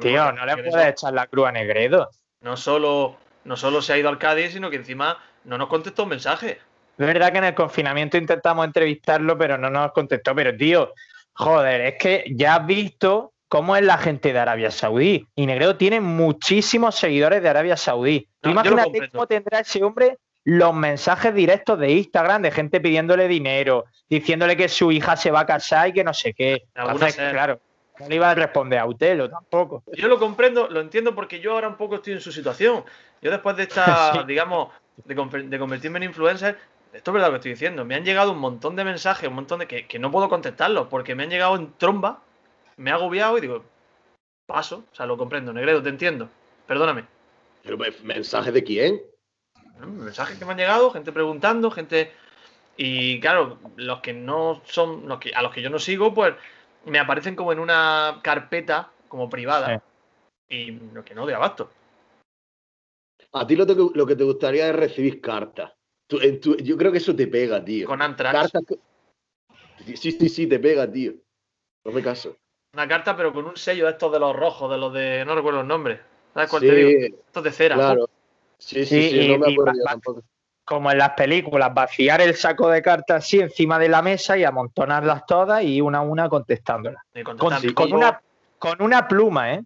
Tío, 0.00 0.32
no 0.32 0.46
le 0.46 0.56
puedes 0.56 0.86
echar 0.86 1.12
la 1.12 1.26
cruz 1.26 1.48
a 1.48 1.52
Negredo. 1.52 2.08
No 2.40 2.56
solo, 2.56 3.18
no 3.44 3.56
solo 3.56 3.82
se 3.82 3.92
ha 3.92 3.98
ido 3.98 4.08
al 4.08 4.18
Cádiz, 4.18 4.52
sino 4.52 4.70
que 4.70 4.76
encima 4.76 5.18
no 5.44 5.58
nos 5.58 5.68
contestó 5.68 6.04
un 6.04 6.10
mensaje. 6.10 6.60
Es 7.00 7.06
verdad 7.06 7.32
que 7.32 7.38
en 7.38 7.44
el 7.44 7.54
confinamiento 7.54 8.18
intentamos 8.18 8.66
entrevistarlo, 8.66 9.38
pero 9.38 9.56
no 9.56 9.70
nos 9.70 9.92
contestó. 9.92 10.34
Pero, 10.34 10.54
tío, 10.54 10.92
joder, 11.32 11.80
es 11.80 11.94
que 11.98 12.24
ya 12.36 12.56
has 12.56 12.66
visto 12.66 13.32
cómo 13.48 13.74
es 13.74 13.82
la 13.82 13.96
gente 13.96 14.34
de 14.34 14.38
Arabia 14.38 14.70
Saudí. 14.70 15.26
Y 15.34 15.46
Negredo 15.46 15.76
tiene 15.76 16.02
muchísimos 16.02 16.96
seguidores 16.96 17.42
de 17.42 17.48
Arabia 17.48 17.78
Saudí. 17.78 18.28
Tú 18.42 18.50
imagínate 18.50 19.08
cómo 19.08 19.26
tendrá 19.26 19.60
ese 19.60 19.82
hombre 19.82 20.18
los 20.44 20.74
mensajes 20.74 21.34
directos 21.34 21.78
de 21.78 21.90
Instagram 21.90 22.42
de 22.42 22.50
gente 22.50 22.80
pidiéndole 22.80 23.28
dinero, 23.28 23.86
diciéndole 24.10 24.54
que 24.54 24.68
su 24.68 24.92
hija 24.92 25.16
se 25.16 25.30
va 25.30 25.40
a 25.40 25.46
casar 25.46 25.88
y 25.88 25.92
que 25.94 26.04
no 26.04 26.12
sé 26.12 26.34
qué. 26.34 26.64
Claro. 26.74 27.60
No 27.98 28.08
le 28.08 28.14
iba 28.14 28.30
a 28.30 28.34
responder 28.34 28.78
a 28.78 28.86
Utelo 28.86 29.30
tampoco. 29.30 29.84
Yo 29.94 30.06
lo 30.08 30.18
comprendo, 30.18 30.68
lo 30.68 30.80
entiendo 30.80 31.14
porque 31.14 31.40
yo 31.40 31.52
ahora 31.52 31.68
un 31.68 31.76
poco 31.76 31.96
estoy 31.96 32.14
en 32.14 32.20
su 32.20 32.30
situación. 32.30 32.84
Yo 33.22 33.30
después 33.30 33.56
de 33.56 33.62
esta, 33.64 34.22
digamos, 34.26 34.68
de, 35.04 35.58
convertirme 35.58 35.98
en 35.98 36.04
influencer, 36.04 36.58
esto 36.92 37.10
es 37.10 37.12
verdad 37.12 37.28
lo 37.28 37.32
que 37.32 37.36
estoy 37.36 37.52
diciendo. 37.52 37.84
Me 37.84 37.94
han 37.94 38.04
llegado 38.04 38.32
un 38.32 38.38
montón 38.38 38.76
de 38.76 38.84
mensajes, 38.84 39.28
un 39.28 39.34
montón 39.34 39.60
de 39.60 39.68
que, 39.68 39.86
que 39.86 39.98
no 39.98 40.10
puedo 40.10 40.28
contestarlos 40.28 40.88
porque 40.88 41.14
me 41.14 41.22
han 41.22 41.30
llegado 41.30 41.56
en 41.56 41.72
tromba, 41.78 42.22
me 42.76 42.90
ha 42.90 42.94
agobiado 42.94 43.38
y 43.38 43.42
digo, 43.42 43.64
paso, 44.46 44.84
o 44.90 44.94
sea, 44.94 45.06
lo 45.06 45.16
comprendo, 45.16 45.52
Negredo, 45.52 45.82
te 45.82 45.88
entiendo. 45.88 46.28
Perdóname. 46.66 47.04
¿Pero 47.62 47.78
mensajes 48.02 48.52
de 48.52 48.64
quién? 48.64 49.00
Mensajes 49.78 50.38
que 50.38 50.44
me 50.44 50.52
han 50.52 50.58
llegado, 50.58 50.90
gente 50.90 51.12
preguntando, 51.12 51.70
gente. 51.70 52.12
Y 52.76 53.20
claro, 53.20 53.58
los 53.76 54.00
que 54.00 54.12
no 54.12 54.62
son, 54.64 55.08
los 55.08 55.20
que, 55.20 55.32
a 55.34 55.42
los 55.42 55.52
que 55.52 55.62
yo 55.62 55.70
no 55.70 55.78
sigo, 55.78 56.12
pues 56.12 56.34
me 56.86 56.98
aparecen 56.98 57.36
como 57.36 57.52
en 57.52 57.60
una 57.60 58.20
carpeta 58.22 58.90
como 59.08 59.28
privada. 59.28 59.82
Y 60.48 60.72
lo 60.72 61.04
que 61.04 61.14
no 61.14 61.26
de 61.26 61.34
abasto. 61.34 61.70
A 63.32 63.46
ti 63.46 63.54
lo, 63.54 63.64
lo 63.66 64.06
que 64.06 64.16
te 64.16 64.24
gustaría 64.24 64.68
es 64.68 64.74
recibir 64.74 65.20
cartas. 65.20 65.72
Yo 66.18 66.76
creo 66.76 66.92
que 66.92 66.98
eso 66.98 67.14
te 67.14 67.26
pega, 67.26 67.64
tío. 67.64 67.86
Con 67.86 68.02
Antrax. 68.02 68.50
Sí, 69.94 70.12
sí, 70.12 70.28
sí, 70.28 70.46
te 70.46 70.58
pega, 70.58 70.90
tío. 70.90 71.12
No 71.84 71.92
me 71.92 72.02
caso. 72.02 72.36
Una 72.74 72.86
carta, 72.86 73.16
pero 73.16 73.32
con 73.32 73.46
un 73.46 73.56
sello 73.56 73.86
de 73.86 73.92
estos 73.92 74.12
de 74.12 74.20
los 74.20 74.34
rojos, 74.34 74.70
de 74.70 74.78
los 74.78 74.92
de. 74.92 75.24
No 75.24 75.34
recuerdo 75.34 75.60
el 75.60 75.66
nombre. 75.66 76.00
¿Sabes 76.34 76.50
cuál 76.50 76.62
te 76.62 76.74
digo? 76.74 77.16
Estos 77.26 77.44
de 77.44 77.52
cera. 77.52 77.74
Claro. 77.74 78.08
Sí, 78.58 78.84
sí, 78.84 79.10
sí, 79.10 79.28
no 79.28 79.38
me 79.38 79.52
acuerdo 79.52 79.72
tampoco. 79.84 80.22
Como 80.64 80.92
en 80.92 80.98
las 80.98 81.10
películas, 81.10 81.74
vaciar 81.74 82.20
el 82.20 82.36
saco 82.36 82.68
de 82.68 82.80
cartas 82.80 83.24
así 83.24 83.40
encima 83.40 83.78
de 83.78 83.88
la 83.88 84.02
mesa 84.02 84.38
y 84.38 84.44
amontonarlas 84.44 85.26
todas 85.26 85.64
y 85.64 85.80
una 85.80 85.98
a 85.98 86.02
una 86.02 86.28
contestándolas. 86.28 87.02
Con, 87.24 87.92
una, 87.92 88.22
con 88.58 88.80
una 88.80 89.08
pluma, 89.08 89.54
¿eh? 89.54 89.64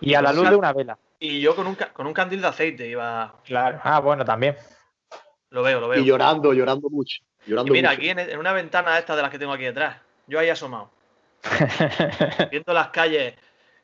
Y 0.00 0.12
a 0.12 0.20
la 0.20 0.32
luz 0.32 0.50
de 0.50 0.56
una 0.56 0.72
vela. 0.72 0.98
Y 1.18 1.40
yo 1.40 1.54
con 1.54 1.66
un, 1.66 1.76
con 1.92 2.06
un 2.06 2.12
candil 2.12 2.42
de 2.42 2.48
aceite 2.48 2.86
iba. 2.88 3.34
Claro. 3.44 3.80
Ah, 3.82 4.00
bueno, 4.00 4.24
también. 4.24 4.56
Lo 5.52 5.62
veo, 5.62 5.80
lo 5.80 5.88
veo. 5.88 6.00
Y 6.00 6.04
llorando, 6.06 6.54
llorando 6.54 6.88
mucho. 6.88 7.22
Llorando 7.46 7.72
y 7.72 7.76
mira, 7.76 7.90
aquí 7.90 8.08
en, 8.08 8.38
una 8.38 8.54
ventana 8.54 8.98
esta 8.98 9.14
de 9.14 9.20
las 9.20 9.30
que 9.30 9.38
tengo 9.38 9.52
aquí 9.52 9.64
detrás, 9.64 9.98
yo 10.26 10.38
ahí 10.38 10.48
asomado. 10.48 10.90
viendo 12.50 12.72
las 12.72 12.88
calles 12.88 13.34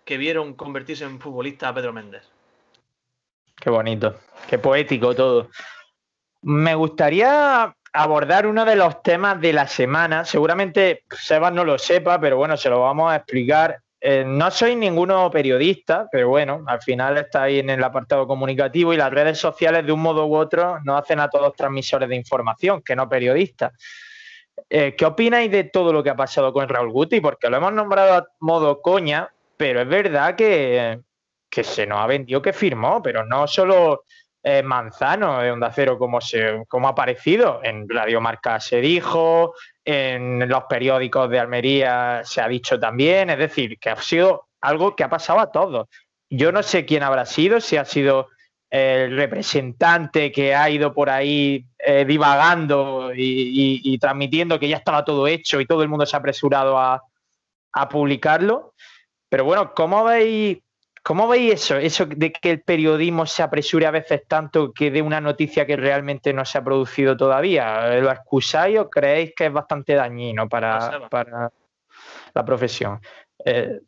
que 0.04 0.16
vieron 0.16 0.54
convertirse 0.54 1.04
en 1.04 1.20
futbolista 1.20 1.68
a 1.68 1.74
Pedro 1.74 1.92
Méndez. 1.92 2.22
Qué 3.56 3.68
bonito, 3.68 4.18
qué 4.48 4.58
poético 4.58 5.14
todo. 5.14 5.50
Me 6.40 6.74
gustaría 6.74 7.74
abordar 7.92 8.46
uno 8.46 8.64
de 8.64 8.76
los 8.76 9.02
temas 9.02 9.38
de 9.38 9.52
la 9.52 9.68
semana. 9.68 10.24
Seguramente 10.24 11.04
Sebas 11.10 11.52
no 11.52 11.64
lo 11.64 11.78
sepa, 11.78 12.18
pero 12.18 12.38
bueno, 12.38 12.56
se 12.56 12.70
lo 12.70 12.80
vamos 12.80 13.12
a 13.12 13.16
explicar. 13.16 13.82
Eh, 14.00 14.24
no 14.24 14.50
soy 14.50 14.76
ninguno 14.76 15.28
periodista, 15.30 16.08
pero 16.10 16.28
bueno, 16.28 16.62
al 16.66 16.80
final 16.80 17.18
está 17.18 17.44
ahí 17.44 17.58
en 17.58 17.70
el 17.70 17.82
apartado 17.82 18.28
comunicativo 18.28 18.94
y 18.94 18.96
las 18.96 19.12
redes 19.12 19.38
sociales 19.38 19.84
de 19.84 19.90
un 19.90 20.00
modo 20.00 20.26
u 20.26 20.36
otro 20.36 20.78
nos 20.84 21.02
hacen 21.02 21.18
a 21.18 21.28
todos 21.28 21.56
transmisores 21.56 22.08
de 22.08 22.14
información, 22.14 22.80
que 22.82 22.94
no 22.94 23.08
periodistas. 23.08 23.72
Eh, 24.70 24.94
¿Qué 24.96 25.04
opináis 25.04 25.50
de 25.50 25.64
todo 25.64 25.92
lo 25.92 26.02
que 26.02 26.10
ha 26.10 26.16
pasado 26.16 26.52
con 26.52 26.68
Raúl 26.68 26.92
Guti? 26.92 27.20
Porque 27.20 27.50
lo 27.50 27.56
hemos 27.56 27.72
nombrado 27.72 28.14
a 28.14 28.26
modo 28.40 28.80
coña, 28.80 29.32
pero 29.56 29.80
es 29.80 29.88
verdad 29.88 30.36
que, 30.36 31.00
se 31.50 31.86
nos 31.86 31.98
ha 31.98 32.06
vendido 32.06 32.40
que 32.40 32.52
firmó, 32.52 33.02
pero 33.02 33.24
no 33.24 33.48
solo 33.48 34.04
eh, 34.44 34.62
Manzano 34.62 35.40
de 35.40 35.50
Onda 35.50 35.72
Cero 35.72 35.98
como, 35.98 36.20
se, 36.20 36.64
como 36.68 36.86
ha 36.86 36.92
aparecido. 36.92 37.60
En 37.64 37.88
Radio 37.88 38.20
Marca 38.20 38.60
se 38.60 38.80
dijo, 38.80 39.54
en 39.90 40.46
los 40.46 40.64
periódicos 40.64 41.30
de 41.30 41.38
Almería 41.38 42.20
se 42.22 42.42
ha 42.42 42.48
dicho 42.48 42.78
también, 42.78 43.30
es 43.30 43.38
decir, 43.38 43.78
que 43.78 43.88
ha 43.88 43.96
sido 43.96 44.48
algo 44.60 44.94
que 44.94 45.02
ha 45.02 45.08
pasado 45.08 45.40
a 45.40 45.50
todos. 45.50 45.88
Yo 46.28 46.52
no 46.52 46.62
sé 46.62 46.84
quién 46.84 47.02
habrá 47.02 47.24
sido, 47.24 47.58
si 47.58 47.78
ha 47.78 47.86
sido 47.86 48.28
el 48.68 49.16
representante 49.16 50.30
que 50.30 50.54
ha 50.54 50.68
ido 50.68 50.92
por 50.92 51.08
ahí 51.08 51.64
eh, 51.78 52.04
divagando 52.04 53.12
y, 53.16 53.96
transmitiendo 53.98 54.60
que 54.60 54.68
ya 54.68 54.76
estaba 54.76 55.06
todo 55.06 55.26
hecho 55.26 55.58
y 55.58 55.64
todo 55.64 55.82
el 55.82 55.88
mundo 55.88 56.04
se 56.04 56.16
ha 56.16 56.18
apresurado 56.18 56.78
a, 56.78 57.02
publicarlo. 57.88 58.74
Pero 59.30 59.44
bueno, 59.44 59.72
¿cómo 59.72 60.04
veis, 60.04 60.58
¿cómo 61.08 61.26
veis 61.26 61.54
eso? 61.54 61.78
Eso 61.78 62.04
de 62.04 62.30
que 62.30 62.50
el 62.50 62.60
periodismo 62.60 63.24
se 63.24 63.42
apresure 63.42 63.86
a 63.86 63.90
veces 63.90 64.24
tanto 64.28 64.74
que 64.74 64.90
de 64.90 65.00
una 65.00 65.22
noticia 65.22 65.64
que 65.64 65.74
realmente 65.74 66.34
no 66.34 66.44
se 66.44 66.58
ha 66.58 66.62
producido 66.62 67.16
todavía. 67.16 67.98
¿Lo 67.98 68.10
excusáis 68.10 68.78
o 68.78 68.90
creéis 68.90 69.32
que 69.34 69.46
es 69.46 69.52
bastante 69.52 69.94
dañino 69.94 70.46
para, 70.50 71.08
para 71.08 71.50
la 72.34 72.44
profesión? 72.44 73.00
Eh, 73.42 73.80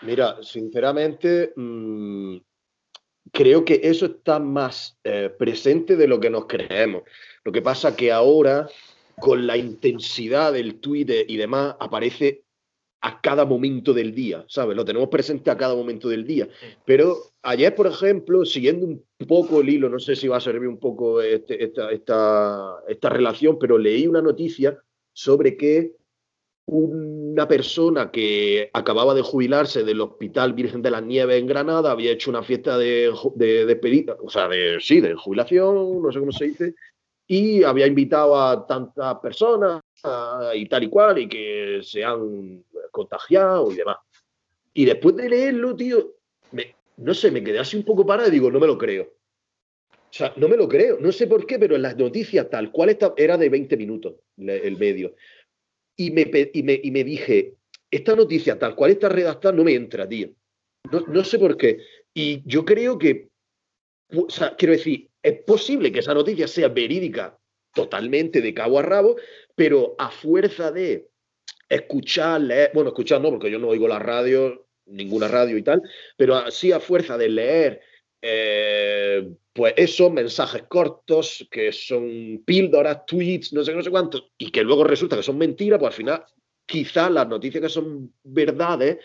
Mira, 0.00 0.42
sinceramente, 0.42 1.52
mm, 1.54 2.36
creo 3.30 3.66
que 3.66 3.80
eso 3.82 4.06
está 4.06 4.38
más 4.38 4.96
eh, 5.04 5.30
presente 5.38 5.96
de 5.96 6.08
lo 6.08 6.18
que 6.18 6.30
nos 6.30 6.46
creemos. 6.46 7.02
Lo 7.44 7.52
que 7.52 7.60
pasa 7.60 7.94
que 7.94 8.10
ahora, 8.10 8.66
con 9.20 9.46
la 9.46 9.58
intensidad 9.58 10.54
del 10.54 10.80
Twitter 10.80 11.26
y 11.28 11.36
demás, 11.36 11.76
aparece 11.80 12.43
a 13.06 13.20
cada 13.20 13.44
momento 13.44 13.92
del 13.92 14.14
día, 14.14 14.46
¿sabes? 14.48 14.74
Lo 14.74 14.84
tenemos 14.86 15.10
presente 15.10 15.50
a 15.50 15.58
cada 15.58 15.74
momento 15.74 16.08
del 16.08 16.26
día. 16.26 16.48
Pero 16.86 17.18
ayer, 17.42 17.74
por 17.74 17.86
ejemplo, 17.86 18.46
siguiendo 18.46 18.86
un 18.86 19.04
poco 19.28 19.60
el 19.60 19.68
hilo, 19.68 19.90
no 19.90 19.98
sé 19.98 20.16
si 20.16 20.26
va 20.26 20.38
a 20.38 20.40
servir 20.40 20.66
un 20.66 20.78
poco 20.78 21.20
este, 21.20 21.62
esta, 21.62 21.90
esta, 21.90 22.76
esta 22.88 23.08
relación, 23.10 23.58
pero 23.58 23.76
leí 23.76 24.06
una 24.06 24.22
noticia 24.22 24.78
sobre 25.12 25.54
que 25.58 25.92
una 26.64 27.46
persona 27.46 28.10
que 28.10 28.70
acababa 28.72 29.12
de 29.12 29.20
jubilarse 29.20 29.84
del 29.84 30.00
Hospital 30.00 30.54
Virgen 30.54 30.80
de 30.80 30.90
las 30.90 31.02
Nieves 31.02 31.38
en 31.38 31.46
Granada 31.46 31.90
había 31.90 32.12
hecho 32.12 32.30
una 32.30 32.42
fiesta 32.42 32.78
de, 32.78 33.12
de, 33.34 34.16
o 34.18 34.30
sea, 34.30 34.48
de, 34.48 34.78
sí, 34.80 35.02
de 35.02 35.14
jubilación, 35.14 36.00
no 36.00 36.10
sé 36.10 36.20
cómo 36.20 36.32
se 36.32 36.46
dice, 36.46 36.74
y 37.26 37.64
había 37.64 37.86
invitado 37.86 38.40
a 38.40 38.66
tantas 38.66 39.16
personas 39.18 39.82
y 40.54 40.66
tal 40.66 40.84
y 40.84 40.88
cual, 40.88 41.18
y 41.18 41.28
que 41.28 41.80
se 41.82 42.02
han 42.02 42.64
contagiado 42.94 43.70
y 43.70 43.74
demás. 43.74 43.98
Y 44.72 44.86
después 44.86 45.16
de 45.16 45.28
leerlo, 45.28 45.76
tío, 45.76 46.14
no 46.96 47.12
sé, 47.12 47.30
me 47.30 47.42
quedé 47.42 47.58
así 47.58 47.76
un 47.76 47.84
poco 47.84 48.06
parado 48.06 48.28
y 48.28 48.32
digo, 48.32 48.50
no 48.50 48.60
me 48.60 48.66
lo 48.66 48.78
creo. 48.78 49.12
O 49.92 50.16
sea, 50.16 50.32
no 50.36 50.48
me 50.48 50.56
lo 50.56 50.68
creo, 50.68 50.98
no 51.00 51.10
sé 51.10 51.26
por 51.26 51.44
qué, 51.44 51.58
pero 51.58 51.74
en 51.74 51.82
las 51.82 51.96
noticias 51.96 52.48
tal 52.48 52.70
cual 52.70 52.96
era 53.16 53.36
de 53.36 53.48
20 53.48 53.76
minutos 53.76 54.14
el 54.36 54.76
medio 54.78 55.14
y 55.96 56.10
me, 56.10 56.30
y 56.52 56.62
me, 56.62 56.80
y 56.82 56.90
me 56.90 57.04
dije, 57.04 57.54
esta 57.90 58.14
noticia 58.14 58.58
tal 58.58 58.74
cual 58.74 58.92
está 58.92 59.08
redactada 59.08 59.54
no 59.54 59.64
me 59.64 59.74
entra, 59.74 60.08
tío. 60.08 60.30
No, 60.90 61.00
no 61.00 61.24
sé 61.24 61.38
por 61.38 61.56
qué. 61.56 61.78
Y 62.12 62.42
yo 62.46 62.64
creo 62.64 62.98
que, 62.98 63.28
o 64.12 64.28
sea, 64.28 64.54
quiero 64.56 64.72
decir, 64.72 65.08
es 65.22 65.42
posible 65.42 65.90
que 65.92 66.00
esa 66.00 66.14
noticia 66.14 66.46
sea 66.46 66.68
verídica 66.68 67.38
totalmente 67.72 68.40
de 68.40 68.54
cabo 68.54 68.78
a 68.78 68.82
rabo, 68.82 69.16
pero 69.54 69.94
a 69.98 70.10
fuerza 70.10 70.70
de 70.70 71.08
escuchar, 71.68 72.40
leer, 72.40 72.70
bueno, 72.74 72.90
escuchar 72.90 73.20
no, 73.20 73.30
porque 73.30 73.50
yo 73.50 73.58
no 73.58 73.68
oigo 73.68 73.88
la 73.88 73.98
radio, 73.98 74.66
ninguna 74.86 75.28
radio 75.28 75.56
y 75.56 75.62
tal, 75.62 75.82
pero 76.16 76.36
así 76.36 76.72
a 76.72 76.80
fuerza 76.80 77.16
de 77.16 77.28
leer 77.28 77.80
eh, 78.22 79.30
pues 79.52 79.74
esos 79.76 80.10
mensajes 80.10 80.64
cortos 80.64 81.46
que 81.50 81.72
son 81.72 82.42
píldoras, 82.44 83.06
tweets, 83.06 83.52
no 83.52 83.62
sé 83.62 83.72
qué, 83.72 83.76
no 83.76 83.82
sé 83.82 83.90
cuántos, 83.90 84.30
y 84.38 84.50
que 84.50 84.62
luego 84.62 84.84
resulta 84.84 85.16
que 85.16 85.22
son 85.22 85.38
mentiras, 85.38 85.78
pues 85.78 85.90
al 85.90 85.96
final 85.96 86.24
quizás 86.66 87.10
las 87.10 87.28
noticias 87.28 87.62
que 87.62 87.68
son 87.68 88.12
verdades 88.22 88.98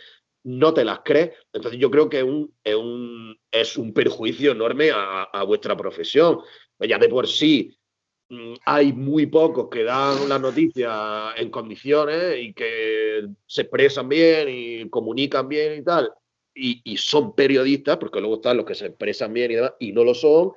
no 0.43 0.73
te 0.73 0.85
las 0.85 1.01
crees. 1.03 1.31
Entonces 1.53 1.79
yo 1.79 1.91
creo 1.91 2.09
que 2.09 2.19
es 2.19 2.23
un, 2.23 2.53
es 2.63 2.75
un, 2.75 3.37
es 3.51 3.77
un 3.77 3.93
perjuicio 3.93 4.53
enorme 4.53 4.91
a, 4.91 5.23
a, 5.23 5.43
vuestra 5.43 5.75
profesión. 5.75 6.39
Ya 6.79 6.97
de 6.97 7.09
por 7.09 7.27
sí 7.27 7.77
hay 8.65 8.93
muy 8.93 9.25
pocos 9.25 9.69
que 9.69 9.83
dan 9.83 10.29
las 10.29 10.39
noticias 10.39 11.33
en 11.37 11.49
condiciones 11.49 12.37
y 12.39 12.53
que 12.53 13.27
se 13.47 13.61
expresan 13.61 14.07
bien 14.07 14.47
y 14.49 14.89
comunican 14.89 15.47
bien 15.47 15.79
y 15.79 15.83
tal 15.83 16.11
y, 16.59 16.97
son 16.97 17.35
periodistas, 17.35 17.97
porque 17.97 18.19
luego 18.19 18.35
están 18.35 18.57
los 18.57 18.65
que 18.65 18.75
se 18.75 18.87
expresan 18.87 19.33
bien 19.33 19.51
y 19.51 19.55
demás, 19.55 19.73
y 19.79 19.91
no 19.91 20.03
lo 20.03 20.13
son. 20.13 20.51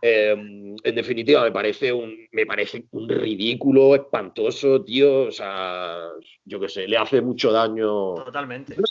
Eh, 0.00 0.32
en 0.32 0.94
definitiva, 0.94 1.44
me 1.44 1.52
parece 1.52 1.92
un, 1.92 2.16
me 2.32 2.44
parece 2.44 2.86
un 2.90 3.08
ridículo, 3.08 3.94
espantoso, 3.94 4.82
tío. 4.82 5.24
O 5.24 5.30
sea, 5.30 6.08
yo 6.44 6.58
qué 6.58 6.68
sé, 6.68 6.88
le 6.88 6.96
hace 6.96 7.20
mucho 7.20 7.52
daño. 7.52 8.14
Totalmente. 8.14 8.74
No 8.76 8.82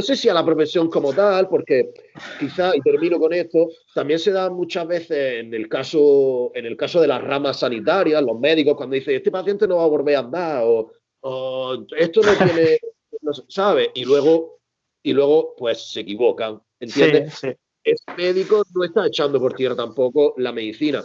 sé, 0.00 0.16
si 0.16 0.28
a 0.28 0.34
la 0.34 0.44
profesión 0.44 0.88
como 0.88 1.12
tal, 1.12 1.48
porque 1.48 1.92
quizá, 2.38 2.76
y 2.76 2.80
termino 2.80 3.18
con 3.18 3.32
esto, 3.32 3.68
también 3.94 4.18
se 4.18 4.32
da 4.32 4.50
muchas 4.50 4.86
veces 4.86 5.40
en 5.40 5.54
el 5.54 5.68
caso, 5.68 6.50
en 6.54 6.66
el 6.66 6.76
caso 6.76 7.00
de 7.00 7.08
las 7.08 7.22
ramas 7.22 7.60
sanitarias, 7.60 8.22
los 8.22 8.38
médicos, 8.38 8.76
cuando 8.76 8.94
dicen, 8.94 9.16
este 9.16 9.30
paciente 9.30 9.66
no 9.66 9.76
va 9.76 9.84
a 9.84 9.88
volver 9.88 10.16
a 10.16 10.20
andar, 10.20 10.62
o, 10.64 10.92
o 11.20 11.86
esto 11.96 12.20
no 12.22 12.32
tiene, 12.36 12.78
no, 13.22 13.32
¿sabe? 13.48 13.90
Y 13.94 14.04
luego 14.04 14.58
y 15.02 15.12
luego 15.12 15.54
pues 15.56 15.90
se 15.90 16.00
equivocan. 16.00 16.60
¿Entiendes? 16.80 17.42
Es 17.82 18.02
médico 18.16 18.62
no 18.74 18.84
está 18.84 19.06
echando 19.06 19.40
por 19.40 19.54
tierra 19.54 19.74
tampoco 19.74 20.34
la 20.36 20.52
medicina. 20.52 21.02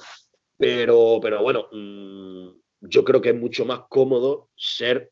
Pero, 0.57 1.19
pero 1.21 1.41
bueno, 1.41 1.67
mm, 1.71 2.49
yo 2.81 3.03
creo 3.03 3.21
que 3.21 3.29
es 3.29 3.35
mucho 3.35 3.65
más 3.65 3.81
cómodo 3.89 4.49
ser 4.55 5.11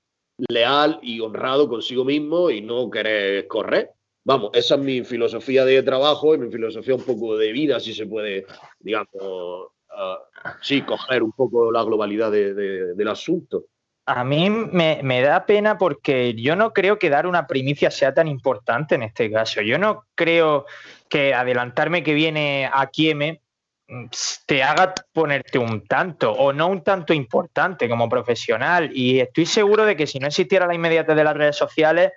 leal 0.49 0.99
y 1.01 1.19
honrado 1.19 1.67
consigo 1.67 2.03
mismo 2.03 2.49
y 2.49 2.61
no 2.61 2.89
querer 2.89 3.47
correr. 3.47 3.91
Vamos, 4.23 4.51
esa 4.53 4.75
es 4.75 4.81
mi 4.81 5.03
filosofía 5.03 5.65
de 5.65 5.81
trabajo 5.81 6.35
y 6.35 6.37
mi 6.37 6.51
filosofía 6.51 6.95
un 6.95 7.03
poco 7.03 7.37
de 7.37 7.51
vida, 7.51 7.79
si 7.79 7.93
se 7.93 8.05
puede, 8.05 8.45
digamos, 8.79 9.07
uh, 9.15 10.49
sí, 10.61 10.83
coger 10.83 11.23
un 11.23 11.31
poco 11.31 11.71
la 11.71 11.83
globalidad 11.83 12.31
del 12.31 13.07
asunto. 13.07 13.65
A 14.05 14.23
mí 14.23 14.49
me, 14.49 15.21
da 15.21 15.45
pena 15.45 15.77
porque 15.77 16.33
yo 16.35 16.55
no 16.55 16.73
creo 16.73 16.99
que 16.99 17.09
dar 17.09 17.27
una 17.27 17.47
primicia 17.47 17.91
sea 17.91 18.13
tan 18.13 18.27
importante 18.27 18.95
en 18.95 19.03
este 19.03 19.31
caso. 19.31 19.61
Yo 19.61 19.77
no 19.77 20.05
creo 20.15 20.65
que 21.07 21.33
adelantarme 21.33 22.03
que 22.03 22.13
viene 22.13 22.69
a 22.71 22.87
Kieme 22.87 23.40
te 24.45 24.63
haga 24.63 24.93
ponerte 25.13 25.57
un 25.57 25.85
tanto 25.85 26.31
o 26.31 26.53
no 26.53 26.67
un 26.67 26.83
tanto 26.83 27.13
importante 27.13 27.89
como 27.89 28.09
profesional. 28.09 28.89
Y 28.93 29.19
estoy 29.19 29.45
seguro 29.45 29.85
de 29.85 29.95
que 29.95 30.07
si 30.07 30.19
no 30.19 30.27
existiera 30.27 30.67
la 30.67 30.75
inmediatez 30.75 31.15
de 31.15 31.23
las 31.23 31.35
redes 31.35 31.55
sociales, 31.55 32.11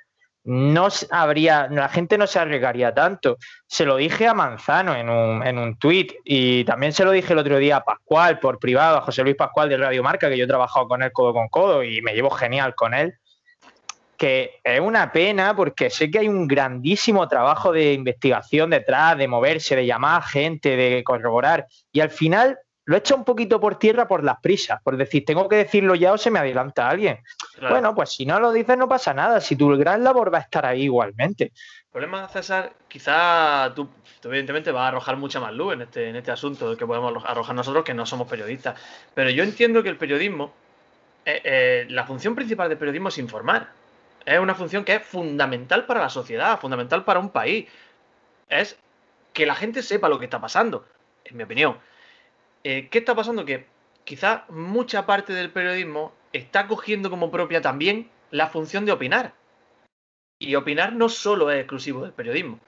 no 0.45 0.89
habría, 1.11 1.69
la 1.71 1.89
gente 1.89 2.19
no 2.19 2.27
se 2.27 2.39
arriesgaría 2.39 2.93
tanto. 2.95 3.39
Se 3.67 3.87
lo 3.87 3.97
dije 3.97 4.29
a 4.29 4.35
Manzano 4.35 4.95
en 4.95 5.09
un, 5.09 5.45
en 5.45 5.59
un 5.59 5.79
tuit 5.79 6.13
y 6.23 6.65
también 6.65 6.93
se 6.93 7.05
lo 7.05 7.13
dije 7.13 7.33
el 7.33 7.39
otro 7.39 7.59
día 7.59 7.77
a 7.77 7.85
Pascual 7.85 8.39
por 8.39 8.59
privado, 8.59 8.99
a 8.99 9.01
José 9.01 9.23
Luis 9.23 9.37
Pascual 9.37 9.71
de 9.71 9.79
Radio 9.79 10.03
Marca, 10.03 10.29
que 10.29 10.37
yo 10.37 10.45
he 10.45 10.49
trabajado 10.49 10.87
con 10.87 11.03
él 11.03 11.13
codo 11.13 11.33
con 11.33 11.49
codo 11.49 11.83
y 11.83 12.03
me 12.03 12.13
llevo 12.13 12.31
genial 12.31 12.75
con 12.75 12.93
él. 12.93 13.15
Que 14.25 14.59
es 14.65 14.81
una 14.81 15.13
pena 15.13 15.55
porque 15.55 15.91
sé 15.91 16.11
que 16.11 16.21
hay 16.21 16.29
un 16.29 16.49
grandísimo 16.49 17.29
trabajo 17.29 17.73
de 17.73 17.93
investigación 17.93 18.71
detrás, 18.71 19.19
de 19.19 19.29
moverse, 19.29 19.77
de 19.77 19.85
llamar 19.85 20.23
a 20.23 20.25
gente, 20.25 20.77
de 20.77 21.05
corroborar. 21.05 21.67
Y 21.93 22.01
al 22.01 22.09
final 22.09 22.59
lo 22.87 22.97
he 22.97 23.01
hecho 23.01 23.17
un 23.17 23.25
poquito 23.25 23.61
por 23.61 23.79
tierra 23.79 24.09
por 24.09 24.25
las 24.25 24.41
prisas, 24.41 24.81
por 24.83 24.97
decir, 24.97 25.27
tengo 25.27 25.47
que 25.47 25.57
decirlo 25.57 25.95
ya 25.95 26.15
o 26.15 26.17
se 26.17 26.31
me 26.31 26.39
adelanta 26.39 26.89
alguien. 26.89 27.19
Bueno, 27.61 27.95
pues 27.95 28.15
si 28.15 28.25
no 28.25 28.41
lo 28.41 28.51
dices 28.51 28.79
no 28.79 28.89
pasa 28.89 29.13
nada, 29.13 29.43
si 29.43 29.57
tu 29.57 29.77
gran 29.77 30.03
labor 30.03 30.33
va 30.33 30.39
a 30.39 30.41
estar 30.41 30.65
ahí 30.65 30.85
igualmente. 30.85 31.45
El 31.45 31.91
problema, 31.93 32.27
César, 32.29 32.73
quizá 32.89 33.75
tú, 33.77 33.91
evidentemente 34.23 34.73
vas 34.73 34.85
a 34.85 34.89
arrojar 34.89 35.19
mucha 35.19 35.39
más 35.39 35.53
luz 35.53 35.75
en 35.75 35.83
este, 35.83 36.09
en 36.09 36.17
este 36.17 36.31
asunto 36.31 36.75
que 36.79 36.87
podemos 36.87 37.23
arrojar 37.27 37.55
nosotros 37.55 37.85
que 37.85 37.93
no 37.93 38.07
somos 38.07 38.27
periodistas, 38.27 38.81
pero 39.13 39.29
yo 39.29 39.45
entiendo 39.45 39.83
que 39.83 39.91
el 39.91 39.99
periodismo, 39.99 40.55
eh, 41.27 41.43
eh, 41.45 41.87
la 41.91 42.07
función 42.07 42.35
principal 42.35 42.71
del 42.71 42.79
periodismo 42.79 43.11
es 43.11 43.19
informar. 43.19 43.84
Es 44.25 44.39
una 44.39 44.55
función 44.55 44.85
que 44.85 44.95
es 44.95 45.03
fundamental 45.03 45.87
para 45.87 46.01
la 46.01 46.09
sociedad, 46.09 46.59
fundamental 46.59 47.05
para 47.05 47.21
un 47.21 47.31
país. 47.31 47.69
Es 48.49 48.79
que 49.33 49.47
la 49.47 49.55
gente 49.55 49.83
sepa 49.83 50.09
lo 50.09 50.19
que 50.19 50.25
está 50.25 50.41
pasando, 50.41 50.87
en 51.25 51.37
mi 51.37 51.43
opinión. 51.43 51.79
Eh, 52.63 52.89
¿qué 52.91 52.99
está 52.99 53.15
pasando? 53.15 53.45
Que 53.45 53.67
quizás 54.05 54.49
mucha 54.49 55.05
parte 55.07 55.33
del 55.33 55.51
periodismo 55.51 56.13
está 56.33 56.67
cogiendo 56.67 57.11
como 57.11 57.31
propia 57.31 57.61
también 57.61 58.11
la 58.31 58.49
función 58.49 58.87
de 58.87 58.93
opinar. 58.93 59.35
Y 60.39 60.55
opinar 60.57 60.93
no 60.93 61.09
solo 61.09 61.51
es 61.51 61.61
exclusivo 61.61 62.03
del 62.03 62.13
periodismo. 62.13 62.59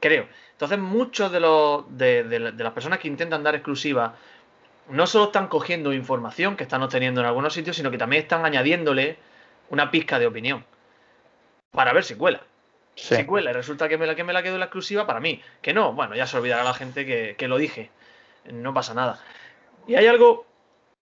Creo. 0.00 0.26
Entonces, 0.52 0.78
muchos 0.78 1.30
de, 1.30 1.40
los, 1.40 1.84
de, 1.96 2.52
las 2.56 2.72
personas 2.72 2.98
que 2.98 3.08
intentan 3.08 3.42
dar 3.42 3.54
exclusiva 3.54 4.16
no 4.88 5.06
solo 5.06 5.26
están 5.26 5.48
cogiendo 5.48 5.92
información 5.92 6.56
que 6.56 6.64
están 6.64 6.82
obteniendo 6.82 7.20
en 7.20 7.26
algunos 7.26 7.54
sitios, 7.54 7.76
sino 7.76 7.90
que 7.90 7.98
también 7.98 8.22
están 8.22 8.44
añadiéndole 8.44 9.16
una 9.72 9.90
pizca 9.90 10.20
de 10.20 10.28
opinión. 10.28 10.64
Para 11.72 11.92
ver 11.92 12.04
si 12.04 12.14
cuela. 12.14 12.40
Si 12.94 13.24
cuela 13.24 13.50
y 13.50 13.54
resulta 13.54 13.88
que 13.88 13.98
me 13.98 14.06
la, 14.06 14.14
que 14.14 14.22
me 14.22 14.32
la 14.32 14.42
quedo 14.42 14.58
la 14.58 14.66
exclusiva, 14.66 15.06
para 15.06 15.18
mí. 15.18 15.42
Que 15.60 15.72
no, 15.72 15.92
bueno, 15.92 16.14
ya 16.14 16.26
se 16.26 16.36
olvidará 16.36 16.62
la 16.62 16.74
gente 16.74 17.04
que, 17.04 17.34
que 17.36 17.48
lo 17.48 17.58
dije 17.58 17.90
no 18.50 18.74
pasa 18.74 18.94
nada. 18.94 19.20
Y 19.86 19.94
hay 19.94 20.06
algo 20.06 20.46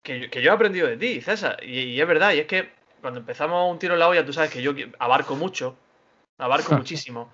que, 0.03 0.29
yo 0.29 0.51
he 0.51 0.55
aprendido 0.55 0.87
de 0.87 0.97
ti, 0.97 1.21
César, 1.21 1.63
y, 1.63 2.01
es 2.01 2.07
verdad, 2.07 2.33
y 2.33 2.41
es 2.41 2.47
que 2.47 2.73
cuando 3.01 3.21
empezamos 3.21 3.71
un 3.71 3.79
tiro 3.79 3.95
en 3.95 4.01
la 4.01 4.09
olla, 4.09 4.25
tú 4.25 4.33
sabes 4.33 4.51
que 4.51 4.63
yo 4.63 4.73
abarco 4.99 5.37
mucho, 5.37 5.77
abarco 6.39 6.75
muchísimo, 6.77 7.33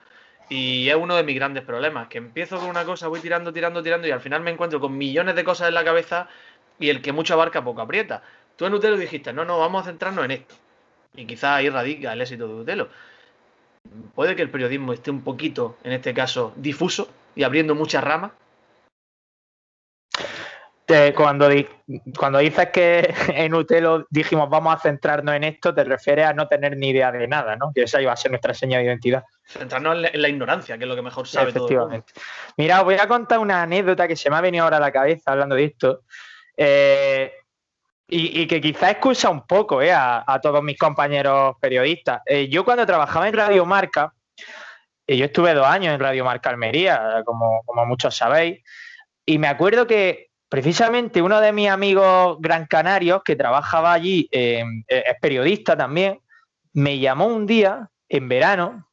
y 0.49 0.89
es 0.89 0.97
uno 0.97 1.17
de 1.17 1.25
mis 1.25 1.35
grandes 1.35 1.65
problemas, 1.65 2.09
que 2.09 2.19
empiezo 2.19 2.59
con 2.59 2.69
una 2.69 2.85
cosa, 2.85 3.09
voy 3.09 3.21
tirando, 3.21 3.53
tirando, 3.53 3.83
tirando, 3.83 4.07
y 4.07 4.11
al 4.11 4.21
final 4.21 4.43
me 4.43 4.51
encuentro 4.51 4.81
con 4.81 4.97
millones 4.97 5.35
de 5.35 5.45
cosas 5.45 5.69
en 5.69 5.75
la 5.75 5.85
cabeza, 5.85 6.29
y 6.79 6.91
el 6.91 7.01
que 7.03 7.13
mucho 7.13 7.35
abarca 7.35 7.65
poco 7.65 7.81
aprieta. 7.81 8.23
Tú 8.57 8.67
en 8.67 8.75
Utelo 8.75 8.97
dijiste, 8.97 9.33
no, 9.33 9.45
no, 9.45 9.59
vamos 9.59 9.83
a 9.83 9.87
centrarnos 9.87 10.25
en 10.27 10.31
esto. 10.33 10.55
Y 11.15 11.27
quizás 11.27 11.57
ahí 11.57 11.69
radica 11.69 12.13
el 12.13 12.21
éxito 12.21 12.49
de 12.49 12.55
Utelo. 12.55 12.89
Puede 14.15 14.35
que 14.35 14.43
el 14.43 14.51
periodismo 14.51 14.93
esté 14.93 15.11
un 15.11 15.23
poquito, 15.23 15.77
en 15.85 15.93
este 15.93 16.13
caso, 16.13 16.53
difuso 16.57 17.09
y 17.35 17.45
abriendo 17.45 17.75
muchas 17.75 18.03
ramas, 18.03 18.33
cuando, 21.17 21.49
cuando 22.17 22.39
dices 22.39 22.69
que 22.71 23.13
en 23.29 23.55
Utelo 23.55 24.07
dijimos 24.11 24.49
vamos 24.49 24.75
a 24.75 24.79
centrarnos 24.79 25.35
en 25.35 25.45
esto, 25.45 25.75
te 25.75 25.85
refieres 25.85 26.27
a 26.27 26.33
no 26.33 26.47
tener 26.47 26.77
ni 26.77 26.91
idea 26.91 27.11
de 27.11 27.27
nada, 27.27 27.57
¿no? 27.57 27.73
Que 27.75 27.83
esa 27.83 28.01
iba 28.01 28.13
a 28.13 28.17
ser 28.17 28.31
nuestra 28.31 28.55
señal 28.55 28.83
de 28.83 28.87
identidad. 28.87 29.25
Centrarnos 29.45 29.97
en 30.13 30.23
la, 30.23 30.29
ignorancia, 30.29 30.79
que 30.79 30.85
es 30.85 30.89
lo 30.89 30.95
que 30.95 31.03
mejor 31.03 31.27
sabe 31.27 31.51
Efectivamente. 31.51 32.13
Mira, 32.57 32.81
os 32.81 32.85
voy 32.85 32.95
a 32.95 33.09
contar 33.09 33.39
una 33.39 33.63
anécdota 33.63 34.07
que 34.07 34.17
se 34.17 34.31
me 34.31 34.37
ha 34.37 34.41
venido 34.41 34.65
ahora 34.65 34.77
a 34.77 34.81
la 34.81 34.93
cabeza 34.93 35.33
hablando 35.33 35.57
de 35.57 35.65
esto. 35.65 36.03
Eh, 36.57 37.33
y, 38.09 38.47
que 38.47 38.61
quizá 38.61 38.91
excusa 38.91 39.31
un 39.31 39.47
poco 39.47 39.83
eh, 39.83 39.93
a, 39.93 40.39
todos 40.43 40.63
mis 40.63 40.79
compañeros 40.79 41.57
periodistas. 41.61 42.23
Eh, 42.27 42.49
yo 42.49 42.65
cuando 42.65 42.87
trabajaba 42.87 43.29
en 43.29 43.35
Radio 43.35 43.67
Marca, 43.67 44.13
yo 45.09 45.25
estuve 45.25 45.55
dos 45.55 45.67
años 45.67 45.95
en 45.95 46.01
Radio 46.01 46.25
Marca 46.25 46.51
Almería, 46.51 47.23
como, 47.25 47.63
como 47.65 47.87
muchos 47.87 48.17
sabéis, 48.17 48.63
y 49.25 49.39
me 49.39 49.49
acuerdo 49.49 49.87
que 49.87 50.31
precisamente 50.49 51.23
uno 51.23 51.41
de 51.41 51.53
mis 51.53 51.69
amigos 51.69 52.39
gran 52.41 52.67
canarios 52.67 53.23
que 53.25 53.37
trabajaba 53.37 53.93
allí, 53.93 54.29
eh, 54.31 54.65
es 54.89 55.21
periodista 55.21 55.77
también, 55.77 56.21
me 56.73 56.99
llamó 56.99 57.27
un 57.27 57.47
día 57.47 57.89
en 58.09 58.29
verano 58.29 58.89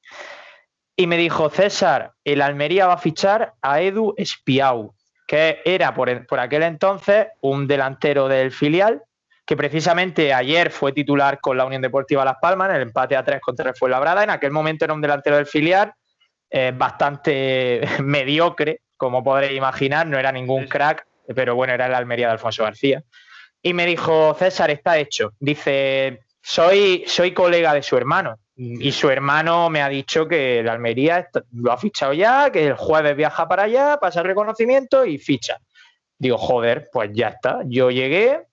y 0.96 1.08
me 1.08 1.18
dijo, 1.18 1.50
César, 1.50 2.14
el 2.24 2.42
Almería 2.42 2.88
va 2.88 2.94
a 2.94 2.98
fichar 2.98 3.54
a 3.62 3.82
Edu 3.82 4.14
Espiau, 4.18 4.96
que 5.34 5.64
era 5.66 5.96
por, 5.96 6.28
por 6.28 6.40
aquel 6.40 6.62
entonces 6.62 7.26
un 7.42 7.66
delantero 7.66 8.28
del 8.28 8.52
filial, 8.52 9.02
que 9.44 9.58
precisamente 9.58 10.32
ayer 10.32 10.70
fue 10.70 10.92
titular 10.92 11.40
con 11.40 11.58
la 11.58 11.66
Unión 11.66 11.82
Deportiva 11.82 12.24
Las 12.24 12.38
Palmas 12.40 12.70
en 12.70 12.76
el 12.76 12.82
empate 12.84 13.18
a 13.18 13.24
tres 13.24 13.42
contra 13.42 13.72
el 13.72 13.76
Fuenlabrada. 13.76 14.24
En 14.24 14.30
aquel 14.30 14.52
momento 14.52 14.86
era 14.86 14.94
un 14.94 15.02
delantero 15.02 15.38
del 15.38 15.48
filial 15.48 15.92
eh, 16.52 16.72
bastante 16.76 17.82
mediocre, 18.04 18.82
como 18.96 19.24
podréis 19.24 19.58
imaginar, 19.58 20.06
no 20.06 20.20
era 20.20 20.32
ningún 20.32 20.68
crack, 20.68 21.08
pero 21.34 21.56
bueno, 21.56 21.74
era 21.74 21.88
la 21.88 21.98
Almería 21.98 22.28
de 22.28 22.34
Alfonso 22.34 22.62
García. 22.62 23.02
Y 23.64 23.74
me 23.74 23.88
dijo, 23.88 24.36
César, 24.38 24.70
está 24.70 25.00
hecho. 25.00 25.34
Dice, 25.40 26.20
soy, 26.44 27.06
soy 27.08 27.34
colega 27.34 27.74
de 27.74 27.82
su 27.82 27.98
hermano. 27.98 28.38
Y 28.56 28.92
su 28.92 29.10
hermano 29.10 29.70
me 29.70 29.82
ha 29.82 29.90
dicho 29.90 30.28
que 30.28 30.62
la 30.62 30.74
Almería 30.74 31.28
lo 31.54 31.72
ha 31.72 31.78
fichado 31.78 32.14
ya, 32.14 32.52
que 32.52 32.68
el 32.68 32.76
jueves 32.76 33.16
viaja 33.16 33.48
para 33.48 33.64
allá, 33.64 33.98
pasa 34.00 34.20
el 34.20 34.28
reconocimiento 34.28 35.06
y 35.06 35.18
ficha. 35.18 35.58
Digo, 36.20 36.38
joder, 36.38 36.88
pues 36.92 37.10
ya 37.14 37.30
está. 37.30 37.62
Yo 37.66 37.90
llegué 37.90 38.46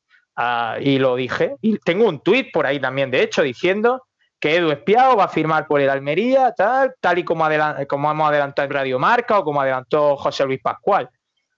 y 0.81 0.99
lo 0.99 1.17
dije. 1.17 1.57
Y 1.61 1.79
tengo 1.79 2.09
un 2.09 2.21
tuit 2.21 2.51
por 2.53 2.67
ahí 2.67 2.81
también, 2.81 3.11
de 3.11 3.23
hecho, 3.23 3.43
diciendo 3.43 4.07
que 4.41 4.57
Edu 4.57 4.71
Espiao 4.71 5.17
va 5.17 5.25
a 5.25 5.29
firmar 5.29 5.67
por 5.67 5.83
el 5.83 5.91
Almería, 5.91 6.53
tal, 6.57 6.95
tal 6.99 7.19
y 7.19 7.25
como, 7.25 7.47
como 7.87 8.11
hemos 8.11 8.29
adelantado 8.31 8.67
en 8.67 8.73
Radio 8.73 8.99
Marca 8.99 9.39
o 9.39 9.45
como 9.45 9.61
adelantó 9.61 10.17
José 10.17 10.47
Luis 10.47 10.61
Pascual. 10.63 11.11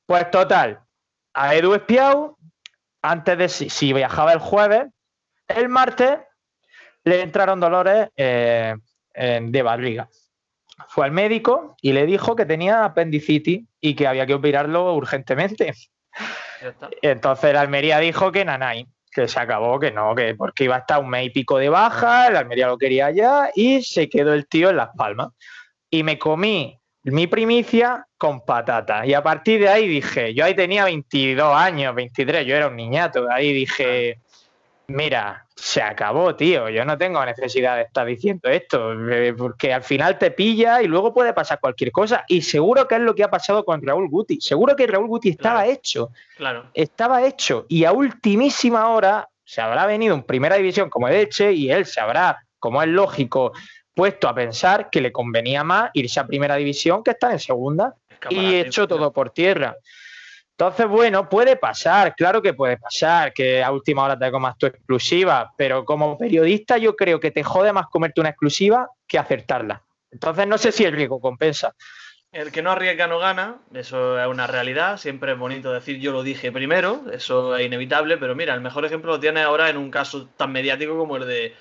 Pues 0.04 0.28
total, 0.32 0.80
a 1.32 1.54
Edu 1.54 1.74
Espiau, 1.74 2.36
antes 3.02 3.38
de 3.38 3.48
si, 3.48 3.92
viajaba 3.92 4.32
el 4.32 4.40
jueves, 4.40 4.86
el 5.46 5.68
martes 5.68 6.18
le 7.04 7.20
entraron 7.20 7.60
dolores 7.60 8.08
eh, 8.16 8.74
de 9.14 9.62
barriga. 9.62 10.08
Fue 10.88 11.04
al 11.04 11.12
médico 11.12 11.76
y 11.80 11.92
le 11.92 12.06
dijo 12.06 12.34
que 12.34 12.46
tenía 12.46 12.84
apendicitis 12.84 13.64
y 13.80 13.94
que 13.94 14.06
había 14.06 14.26
que 14.26 14.34
operarlo 14.34 14.94
urgentemente. 14.94 15.74
Entonces 17.02 17.52
la 17.52 17.60
Almería 17.60 17.98
dijo 17.98 18.32
que 18.32 18.44
nanay, 18.44 18.86
que 19.10 19.28
se 19.28 19.40
acabó, 19.40 19.78
que 19.78 19.90
no, 19.90 20.14
que 20.14 20.34
porque 20.34 20.64
iba 20.64 20.76
a 20.76 20.80
estar 20.80 21.00
un 21.00 21.10
mes 21.10 21.26
y 21.26 21.30
pico 21.30 21.58
de 21.58 21.68
baja, 21.68 22.30
la 22.30 22.40
Almería 22.40 22.66
lo 22.66 22.78
quería 22.78 23.10
ya 23.10 23.50
y 23.54 23.82
se 23.82 24.08
quedó 24.08 24.32
el 24.32 24.46
tío 24.46 24.70
en 24.70 24.76
Las 24.76 24.90
Palmas. 24.96 25.28
Y 25.90 26.02
me 26.02 26.18
comí 26.18 26.78
mi 27.04 27.26
primicia 27.26 28.06
con 28.16 28.44
patata. 28.44 29.04
Y 29.04 29.14
a 29.14 29.22
partir 29.22 29.60
de 29.60 29.68
ahí 29.68 29.88
dije, 29.88 30.34
yo 30.34 30.44
ahí 30.44 30.54
tenía 30.54 30.84
22 30.84 31.54
años, 31.54 31.94
23, 31.94 32.46
yo 32.46 32.54
era 32.54 32.68
un 32.68 32.76
niñato. 32.76 33.26
Ahí 33.30 33.52
dije, 33.52 34.20
mira, 34.86 35.46
se 35.54 35.82
acabó, 35.82 36.34
tío. 36.34 36.68
Yo 36.68 36.84
no 36.84 36.98
tengo 36.98 37.24
necesidad 37.24 37.76
de 37.76 37.82
estar 37.82 38.06
diciendo 38.06 38.48
esto, 38.48 38.92
eh, 39.10 39.34
porque 39.36 39.72
al 39.72 39.82
final 39.82 40.18
te 40.18 40.30
pilla 40.30 40.82
y 40.82 40.86
luego 40.86 41.14
puede 41.14 41.32
pasar 41.32 41.60
cualquier 41.60 41.92
cosa. 41.92 42.24
Y 42.28 42.42
seguro 42.42 42.86
que 42.88 42.96
es 42.96 43.00
lo 43.00 43.14
que 43.14 43.24
ha 43.24 43.30
pasado 43.30 43.64
con 43.64 43.82
Raúl 43.82 44.08
Guti. 44.08 44.40
Seguro 44.40 44.76
que 44.76 44.86
Raúl 44.86 45.06
Guti 45.06 45.30
estaba 45.30 45.66
hecho. 45.66 46.10
Claro. 46.36 46.70
Estaba 46.74 47.24
hecho. 47.24 47.66
Y 47.68 47.84
a 47.84 47.92
ultimísima 47.92 48.88
hora 48.88 49.28
se 49.44 49.60
habrá 49.60 49.86
venido 49.86 50.14
en 50.14 50.22
primera 50.22 50.56
división 50.56 50.88
como 50.88 51.08
Eche 51.08 51.52
y 51.52 51.70
él 51.70 51.84
se 51.84 52.00
habrá, 52.00 52.44
como 52.58 52.82
es 52.82 52.88
lógico, 52.88 53.52
puesto 53.94 54.28
a 54.28 54.34
pensar 54.34 54.88
que 54.90 55.00
le 55.00 55.12
convenía 55.12 55.64
más 55.64 55.90
irse 55.94 56.20
a 56.20 56.26
primera 56.26 56.56
división 56.56 57.02
que 57.02 57.10
estar 57.10 57.32
en 57.32 57.38
segunda 57.38 57.94
y 58.30 58.54
hecho 58.54 58.88
todo 58.88 59.12
por 59.12 59.30
tierra. 59.30 59.76
Entonces, 60.58 60.86
bueno, 60.86 61.28
puede 61.28 61.56
pasar, 61.56 62.14
claro 62.14 62.42
que 62.42 62.54
puede 62.54 62.76
pasar, 62.76 63.32
que 63.32 63.62
a 63.62 63.72
última 63.72 64.04
hora 64.04 64.18
te 64.18 64.30
comas 64.30 64.56
tu 64.58 64.66
exclusiva, 64.66 65.52
pero 65.56 65.84
como 65.84 66.16
periodista 66.18 66.78
yo 66.78 66.94
creo 66.94 67.18
que 67.18 67.30
te 67.30 67.42
jode 67.42 67.72
más 67.72 67.86
comerte 67.86 68.20
una 68.20 68.30
exclusiva 68.30 68.88
que 69.08 69.18
acertarla. 69.18 69.82
Entonces, 70.10 70.46
no 70.46 70.58
sé 70.58 70.70
si 70.70 70.84
el 70.84 70.92
riesgo 70.92 71.20
compensa. 71.20 71.74
El 72.32 72.50
que 72.50 72.62
no 72.62 72.70
arriesga 72.70 73.06
no 73.06 73.18
gana, 73.18 73.56
eso 73.74 74.18
es 74.18 74.26
una 74.26 74.46
realidad, 74.46 74.96
siempre 74.96 75.32
es 75.32 75.38
bonito 75.38 75.70
decir 75.70 75.98
yo 75.98 76.12
lo 76.12 76.22
dije 76.22 76.50
primero, 76.50 77.02
eso 77.12 77.56
es 77.56 77.66
inevitable, 77.66 78.16
pero 78.16 78.34
mira, 78.34 78.54
el 78.54 78.62
mejor 78.62 78.86
ejemplo 78.86 79.12
lo 79.12 79.20
tiene 79.20 79.42
ahora 79.42 79.68
en 79.68 79.76
un 79.76 79.90
caso 79.90 80.28
tan 80.36 80.50
mediático 80.50 80.96
como 80.96 81.18
el 81.18 81.26
de, 81.26 81.54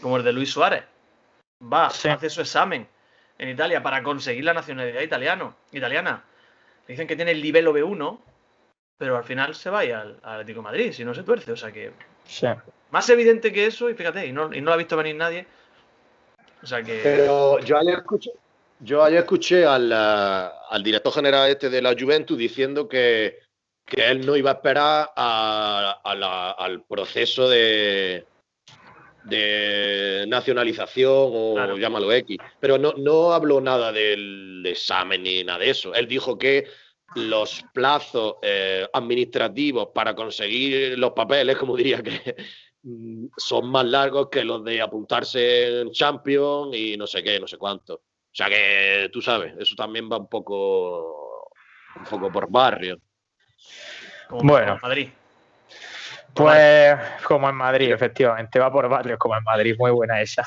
como 0.00 0.16
el 0.16 0.24
de 0.24 0.32
Luis 0.32 0.50
Suárez. 0.50 0.84
Va, 1.62 1.86
hace 1.86 2.30
su 2.30 2.40
examen 2.40 2.88
en 3.38 3.48
Italia 3.48 3.80
para 3.80 4.02
conseguir 4.02 4.44
la 4.44 4.54
nacionalidad 4.54 5.02
italiano, 5.02 5.54
italiana. 5.70 6.24
Dicen 6.88 7.06
que 7.06 7.16
tiene 7.16 7.32
el 7.32 7.42
nivel 7.42 7.68
B1, 7.68 8.18
pero 8.96 9.16
al 9.16 9.24
final 9.24 9.54
se 9.54 9.70
va 9.70 9.80
al, 9.80 10.18
Atlético 10.22 10.60
de 10.60 10.64
Madrid, 10.64 10.92
si 10.92 11.04
no 11.04 11.14
se 11.14 11.22
tuerce. 11.22 11.52
O 11.52 11.56
sea 11.56 11.70
que. 11.70 11.92
Más 12.90 13.08
evidente 13.10 13.52
que 13.52 13.66
eso, 13.66 13.88
y 13.90 13.94
fíjate, 13.94 14.26
y 14.26 14.32
no, 14.32 14.52
y 14.52 14.60
no 14.60 14.66
lo 14.66 14.72
ha 14.72 14.76
visto 14.76 14.96
venir 14.96 15.14
nadie. 15.14 15.46
O 16.62 16.66
sea 16.66 16.82
que. 16.82 17.00
Pero 17.02 17.60
yo 17.60 17.78
ayer 17.78 17.98
escuché, 17.98 18.32
yo 18.80 19.04
ayer 19.04 19.20
escuché 19.20 19.64
al, 19.64 19.92
al 19.92 20.82
director 20.82 21.12
general 21.12 21.48
este 21.48 21.70
de 21.70 21.82
la 21.82 21.94
Juventus 21.98 22.36
diciendo 22.36 22.88
que, 22.88 23.38
que 23.84 24.10
él 24.10 24.26
no 24.26 24.36
iba 24.36 24.50
a 24.50 24.54
esperar 24.54 25.10
al 25.14 26.82
proceso 26.88 27.48
de, 27.48 28.26
de 29.28 30.24
nacionalización 30.28 31.06
o 31.06 31.76
llámalo 31.76 32.12
X. 32.12 32.38
Pero 32.60 32.78
no, 32.78 32.94
no 32.96 33.32
habló 33.32 33.60
nada 33.60 33.92
del 33.92 34.62
examen 34.66 35.22
ni 35.22 35.44
nada 35.44 35.60
de 35.60 35.70
eso. 35.70 35.94
Él 35.94 36.06
dijo 36.08 36.38
que 36.38 36.66
los 37.14 37.64
plazos 37.72 38.36
eh, 38.42 38.86
administrativos 38.92 39.88
para 39.94 40.14
conseguir 40.14 40.98
los 40.98 41.12
papeles, 41.12 41.56
como 41.56 41.76
diría 41.76 42.02
que 42.02 42.36
mm, 42.82 43.26
son 43.36 43.70
más 43.70 43.84
largos 43.84 44.28
que 44.28 44.44
los 44.44 44.64
de 44.64 44.80
apuntarse 44.80 45.80
en 45.80 45.90
Champions 45.90 46.76
y 46.76 46.96
no 46.96 47.06
sé 47.06 47.22
qué, 47.22 47.40
no 47.40 47.46
sé 47.46 47.56
cuánto. 47.56 47.94
O 47.94 48.34
sea 48.38 48.48
que 48.48 49.08
tú 49.12 49.22
sabes, 49.22 49.54
eso 49.58 49.74
también 49.74 50.08
va 50.10 50.18
un 50.18 50.28
poco, 50.28 51.50
un 51.96 52.04
poco 52.04 52.30
por 52.30 52.50
barrio. 52.50 53.00
bueno, 54.28 54.78
Madrid. 54.82 55.08
Pues 56.34 56.96
como 57.24 57.48
en 57.48 57.56
Madrid, 57.56 57.90
efectivamente, 57.90 58.58
va 58.58 58.70
por 58.70 58.88
barrios 58.88 59.18
como 59.18 59.36
en 59.36 59.44
Madrid, 59.44 59.74
muy 59.78 59.90
buena 59.90 60.20
esa. 60.20 60.46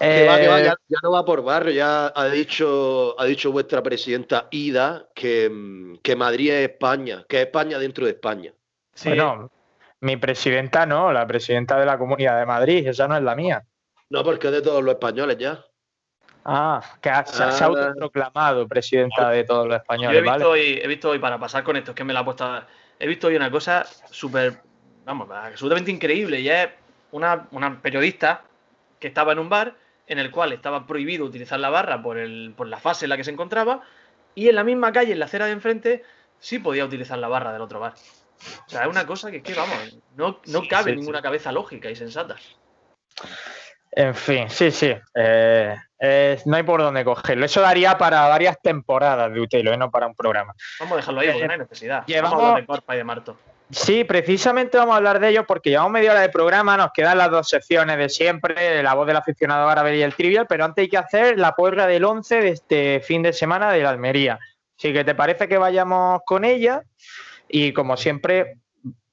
Eh, 0.00 0.26
ya, 0.64 0.98
no 1.02 1.12
va 1.12 1.24
por 1.24 1.42
barrio, 1.42 1.72
ya 1.72 2.12
ha 2.14 2.26
dicho, 2.26 3.18
ha 3.18 3.24
dicho 3.24 3.52
vuestra 3.52 3.82
presidenta 3.82 4.48
Ida 4.50 5.08
que, 5.14 5.98
que 6.02 6.16
Madrid 6.16 6.50
es 6.50 6.70
España, 6.70 7.24
que 7.28 7.40
es 7.40 7.46
España 7.46 7.78
dentro 7.78 8.04
de 8.04 8.12
España. 8.12 8.52
Sí. 8.94 9.10
Bueno, 9.10 9.50
mi 10.00 10.16
presidenta 10.16 10.86
no, 10.86 11.12
la 11.12 11.26
presidenta 11.26 11.78
de 11.78 11.86
la 11.86 11.98
Comunidad 11.98 12.38
de 12.38 12.46
Madrid, 12.46 12.86
esa 12.86 13.08
no 13.08 13.16
es 13.16 13.22
la 13.22 13.34
mía. 13.34 13.64
No, 14.10 14.22
porque 14.22 14.48
es 14.48 14.52
de 14.52 14.62
todos 14.62 14.82
los 14.82 14.94
españoles 14.94 15.38
ya. 15.38 15.64
Ah, 16.44 16.80
que 17.00 17.10
se 17.26 17.42
ha 17.42 17.48
ah. 17.48 17.64
autoproclamado 17.64 18.68
presidenta 18.68 19.30
de 19.30 19.44
todos 19.44 19.66
los 19.66 19.76
españoles. 19.76 20.22
Yo 20.22 20.30
he 20.30 20.32
visto, 20.32 20.50
hoy, 20.50 20.80
he 20.82 20.86
visto 20.86 21.10
hoy, 21.10 21.18
para 21.18 21.38
pasar 21.38 21.64
con 21.64 21.76
esto, 21.76 21.90
es 21.90 21.96
que 21.96 22.04
me 22.04 22.12
la 22.12 22.20
ha 22.20 22.24
puesto. 22.24 22.62
He 22.98 23.06
visto 23.06 23.26
hoy 23.26 23.36
una 23.36 23.50
cosa 23.50 23.84
súper 24.10 24.62
vamos, 25.06 25.28
absolutamente 25.30 25.90
increíble. 25.90 26.40
Y 26.40 26.50
es 26.50 26.68
una, 27.12 27.48
periodista 27.80 28.42
que 29.00 29.08
estaba 29.08 29.32
en 29.32 29.38
un 29.38 29.48
bar 29.48 29.74
en 30.06 30.18
el 30.18 30.30
cual 30.30 30.52
estaba 30.52 30.86
prohibido 30.86 31.24
utilizar 31.24 31.58
la 31.58 31.70
barra 31.70 32.02
por, 32.02 32.18
el, 32.18 32.52
por 32.56 32.66
la 32.66 32.78
fase 32.78 33.06
en 33.06 33.10
la 33.10 33.16
que 33.16 33.24
se 33.24 33.30
encontraba, 33.30 33.82
y 34.34 34.48
en 34.48 34.54
la 34.54 34.64
misma 34.64 34.92
calle, 34.92 35.12
en 35.12 35.18
la 35.18 35.24
acera 35.24 35.46
de 35.46 35.52
enfrente, 35.52 36.04
sí 36.38 36.58
podía 36.58 36.84
utilizar 36.84 37.18
la 37.18 37.28
barra 37.28 37.52
del 37.52 37.62
otro 37.62 37.80
bar. 37.80 37.94
O 38.66 38.68
sea, 38.68 38.82
es 38.82 38.88
una 38.88 39.06
cosa 39.06 39.30
que 39.30 39.38
es 39.38 39.42
que, 39.42 39.54
vamos, 39.54 39.98
no, 40.14 40.40
no 40.46 40.62
cabe 40.68 40.94
ninguna 40.94 41.22
cabeza 41.22 41.50
lógica 41.50 41.90
y 41.90 41.96
sensata. 41.96 42.36
En 43.92 44.14
fin, 44.14 44.50
sí, 44.50 44.70
sí. 44.70 44.94
Eh, 45.14 45.74
no 46.44 46.56
hay 46.56 46.62
por 46.62 46.82
dónde 46.82 47.02
cogerlo. 47.02 47.46
Eso 47.46 47.62
daría 47.62 47.96
para 47.96 48.28
varias 48.28 48.60
temporadas 48.60 49.32
de 49.32 49.40
Utelo, 49.40 49.72
¿eh? 49.72 49.78
no 49.78 49.90
para 49.90 50.06
un 50.06 50.14
programa. 50.14 50.54
Vamos 50.80 50.92
a 50.92 50.96
dejarlo 50.96 51.20
ahí 51.20 51.28
porque 51.30 51.46
no 51.46 51.52
hay 51.52 51.58
necesidad. 51.58 52.04
Vamos 52.22 52.44
a 52.44 52.56
de 52.56 52.66
Corpa 52.66 52.94
y 52.94 52.98
de 52.98 53.04
Marto. 53.04 53.38
Sí, 53.70 54.04
precisamente 54.04 54.78
vamos 54.78 54.94
a 54.94 54.98
hablar 54.98 55.18
de 55.18 55.30
ello 55.30 55.44
porque 55.44 55.70
llevamos 55.70 55.90
media 55.90 56.12
hora 56.12 56.20
de 56.20 56.28
programa, 56.28 56.76
nos 56.76 56.92
quedan 56.92 57.18
las 57.18 57.30
dos 57.30 57.48
secciones 57.48 57.98
de 57.98 58.08
siempre, 58.08 58.80
la 58.80 58.94
voz 58.94 59.08
del 59.08 59.16
aficionado 59.16 59.68
árabe 59.68 59.96
y 59.96 60.02
el 60.02 60.14
trivial, 60.14 60.46
pero 60.48 60.64
antes 60.64 60.82
hay 60.82 60.88
que 60.88 60.98
hacer 60.98 61.38
la 61.38 61.56
porra 61.56 61.88
del 61.88 62.04
11 62.04 62.40
de 62.40 62.48
este 62.50 63.00
fin 63.00 63.22
de 63.22 63.32
semana 63.32 63.72
de 63.72 63.82
la 63.82 63.90
Almería. 63.90 64.38
Así 64.78 64.92
que 64.92 65.02
te 65.02 65.16
parece 65.16 65.48
que 65.48 65.58
vayamos 65.58 66.20
con 66.24 66.44
ella 66.44 66.82
y 67.48 67.72
como 67.72 67.96
siempre, 67.96 68.58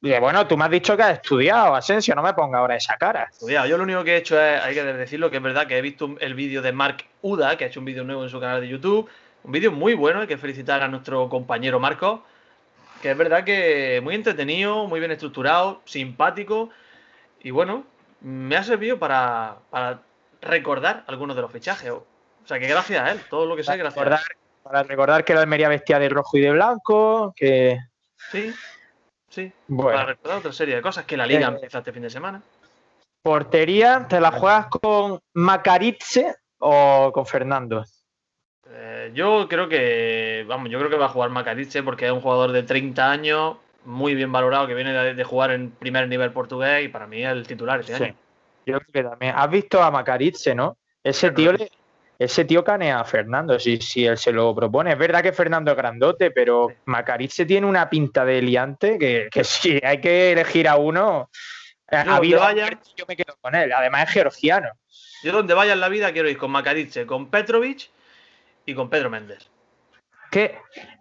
eh, 0.04 0.20
bueno, 0.20 0.46
tú 0.46 0.56
me 0.56 0.66
has 0.66 0.72
dicho 0.72 0.96
que 0.96 1.02
has 1.02 1.14
estudiado, 1.14 1.74
Asensio, 1.74 2.14
no 2.14 2.22
me 2.22 2.36
ponga 2.36 2.60
ahora 2.60 2.76
esa 2.76 2.96
cara. 2.98 3.30
Estudiado, 3.32 3.66
yo 3.66 3.78
lo 3.78 3.84
único 3.84 4.04
que 4.04 4.14
he 4.14 4.18
hecho 4.18 4.40
es, 4.40 4.62
hay 4.62 4.76
que 4.76 4.84
decirlo, 4.84 5.32
que 5.32 5.38
es 5.38 5.44
verdad 5.44 5.66
que 5.66 5.80
he 5.80 5.82
visto 5.82 6.16
el 6.20 6.36
vídeo 6.36 6.62
de 6.62 6.72
Mark 6.74 7.06
Uda, 7.24 7.58
que 7.58 7.64
ha 7.64 7.68
hecho 7.68 7.80
un 7.80 7.86
vídeo 7.86 8.04
nuevo 8.04 8.24
en 8.24 8.30
su 8.30 8.40
canal 8.40 8.62
de 8.62 8.68
YouTube, 8.68 9.10
un 9.44 9.52
vídeo 9.52 9.72
muy 9.72 9.96
bueno, 9.96 10.22
hay 10.22 10.28
que 10.28 10.38
felicitar 10.38 10.84
a 10.84 10.88
nuestro 10.88 11.28
compañero 11.28 11.80
Marco 11.80 12.24
que 13.04 13.12
es 13.12 13.18
verdad 13.18 13.44
que 13.44 14.00
muy 14.02 14.16
entretenido, 14.16 14.88
muy 14.88 15.02
bien 15.02 15.12
estructurado, 15.12 15.82
simpático 15.84 16.70
y 17.42 17.52
bueno, 17.52 17.84
me 18.22 18.56
ha 18.56 18.64
servido 18.64 18.98
para, 18.98 19.58
recordar 20.40 21.04
algunos 21.08 21.36
de 21.36 21.42
los 21.42 21.52
fichajes. 21.52 21.92
O 21.92 22.06
sea, 22.46 22.60
que 22.60 22.68
gracias 22.68 23.02
a 23.02 23.12
él, 23.12 23.20
todo 23.30 23.46
lo 23.46 23.58
que 23.58 23.64
sé, 23.66 23.76
gracias 23.76 24.08
a 24.08 24.16
él. 24.16 24.22
Para 24.64 24.84
recordar 24.84 25.26
que 25.26 25.34
la 25.34 25.42
Almería 25.42 25.68
vestía 25.68 26.00
de 26.00 26.08
rojo 26.08 26.38
y 26.38 26.42
de 26.44 26.52
blanco, 26.52 27.34
que... 27.36 27.78
Sí, 28.32 28.54
sí. 29.28 29.52
Para 29.78 30.06
recordar 30.06 30.38
otra 30.38 30.54
serie 30.54 30.76
de 30.76 30.82
cosas, 30.82 31.04
que 31.04 31.18
la 31.18 31.26
liga 31.26 31.50
eh, 31.50 31.52
empieza 31.56 31.80
este 31.80 31.92
fin 31.92 32.04
de 32.04 32.10
semana. 32.10 32.42
Portería, 33.22 34.06
¿te 34.08 34.22
la 34.22 34.32
juegas 34.32 34.68
con 34.68 35.20
Macaritze 35.34 36.38
o 36.60 37.12
con 37.14 37.26
Fernando? 37.26 37.84
Eh, 38.70 39.12
yo 39.14 39.48
creo 39.48 39.68
que, 39.68 40.46
vamos, 40.48 40.70
yo 40.70 40.80
creo 40.80 40.90
que 40.90 40.98
va 40.98 41.06
a 41.06 41.10
jugar 41.10 41.30
Macariche 41.30 41.84
porque 41.84 42.06
es 42.06 42.12
un 42.12 42.22
jugador 42.22 42.52
de 42.52 42.64
30 42.64 43.12
años, 43.12 43.58
muy 43.86 44.16
bien 44.16 44.32
valorado, 44.32 44.68
que 44.68 44.74
viene 44.74 44.94
de, 44.94 45.24
jugar 45.24 45.52
en 45.52 45.72
primer 45.72 46.08
nivel 46.08 46.32
portugués 46.32 46.86
y 46.86 46.88
para 46.88 47.08
mí 47.08 47.24
es 47.24 47.32
el 47.32 47.46
titular 47.46 47.82
este 47.82 47.96
año. 47.96 48.16
Yo 48.66 48.80
creo 48.80 48.92
que 48.94 49.04
también. 49.04 49.34
Has 49.36 49.50
visto 49.50 49.82
a 49.84 49.92
Macariche, 49.92 50.56
¿no? 50.56 50.78
Ese 51.04 51.32
tío 51.32 51.52
ese 52.20 52.46
tío 52.46 52.64
canea 52.64 53.00
a 53.00 53.04
Fernando, 53.04 53.60
si, 53.60 53.78
si 53.78 54.06
él 54.06 54.18
se 54.18 54.32
lo 54.32 54.54
propone. 54.56 54.92
Es 54.92 54.98
verdad 54.98 55.22
que 55.22 55.34
Fernando 55.34 55.72
es 55.72 55.78
grandote, 55.78 56.32
pero 56.32 56.70
Macariche 56.86 57.46
tiene 57.46 57.68
una 57.68 57.90
pinta 57.90 58.24
de 58.24 58.42
liante 58.42 58.98
que, 58.98 59.28
que 59.32 59.44
si 59.44 59.80
hay 59.84 60.00
que 60.00 60.32
elegir 60.32 60.68
a 60.68 60.78
uno, 60.78 61.30
eh, 61.92 62.04
yo, 62.24 62.40
vaya, 62.40 62.80
yo 62.96 63.06
me 63.08 63.16
quedo 63.16 63.36
con 63.42 63.56
él. 63.56 63.72
Además 63.72 64.08
es 64.08 64.14
georgiano. 64.14 64.70
Yo 65.24 65.32
donde 65.32 65.54
vaya 65.54 65.74
en 65.74 65.80
la 65.80 65.90
vida 65.90 66.12
quiero 66.12 66.30
ir 66.30 66.38
con 66.38 66.52
Macariche, 66.52 67.06
con 67.06 67.30
Petrovic 67.30 67.90
y 68.66 68.74
con 68.74 68.90
Pedro 68.90 69.10
Méndez. 69.10 69.50
Que 70.32 70.58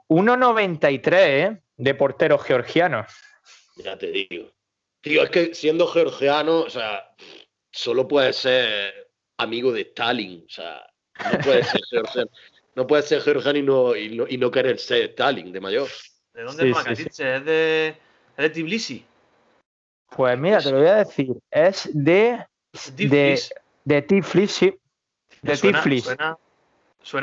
1.93, 0.09 1.13
¿eh? 1.15 1.63
De 1.77 1.95
portero 1.95 2.39
georgiano. 2.39 3.07
Ya 3.77 3.97
te 3.97 4.09
digo. 4.09 4.51
Tío, 5.01 5.23
es 5.25 5.31
que 5.31 5.55
siendo 5.55 5.87
georgiano, 5.87 6.61
o 6.61 6.71
sea, 6.71 7.15
solo 7.73 8.07
puede 8.07 8.33
ser 8.33 9.11
amigo 9.39 9.73
de 9.73 9.83
Stalin. 9.83 10.45
O 10.47 10.51
sea, 10.51 10.87
no 11.33 11.39
puede 11.41 11.65
ser 11.65 11.81
georgiano. 11.91 12.31
No 12.75 12.87
puede 12.87 13.03
ser 13.03 13.21
georgiano 13.21 13.59
y 13.59 13.63
no, 13.63 14.27
y 14.29 14.39
no, 14.39 14.51
querer 14.51 14.79
ser 14.79 15.11
Stalin 15.11 15.53
de 15.53 15.61
mayor. 15.61 15.89
¿De 16.33 16.43
dónde 16.43 16.71
es? 16.71 17.01
¿Es, 17.19 17.45
de, 17.45 17.89
¿Es 17.89 17.97
de 18.37 18.51
Tbilisi? 18.51 19.05
Pues 20.15 20.39
mira, 20.39 20.61
te 20.61 20.71
lo 20.71 20.79
voy 20.79 20.89
a 20.89 20.97
decir. 20.97 21.35
Es 21.51 21.89
de. 21.93 22.45
De, 22.97 23.39
de 23.85 24.03
Tiflis, 24.03 24.53
sí. 24.53 24.75
De 25.43 25.57
Tiflis. 25.57 26.05
Suena 26.05 26.39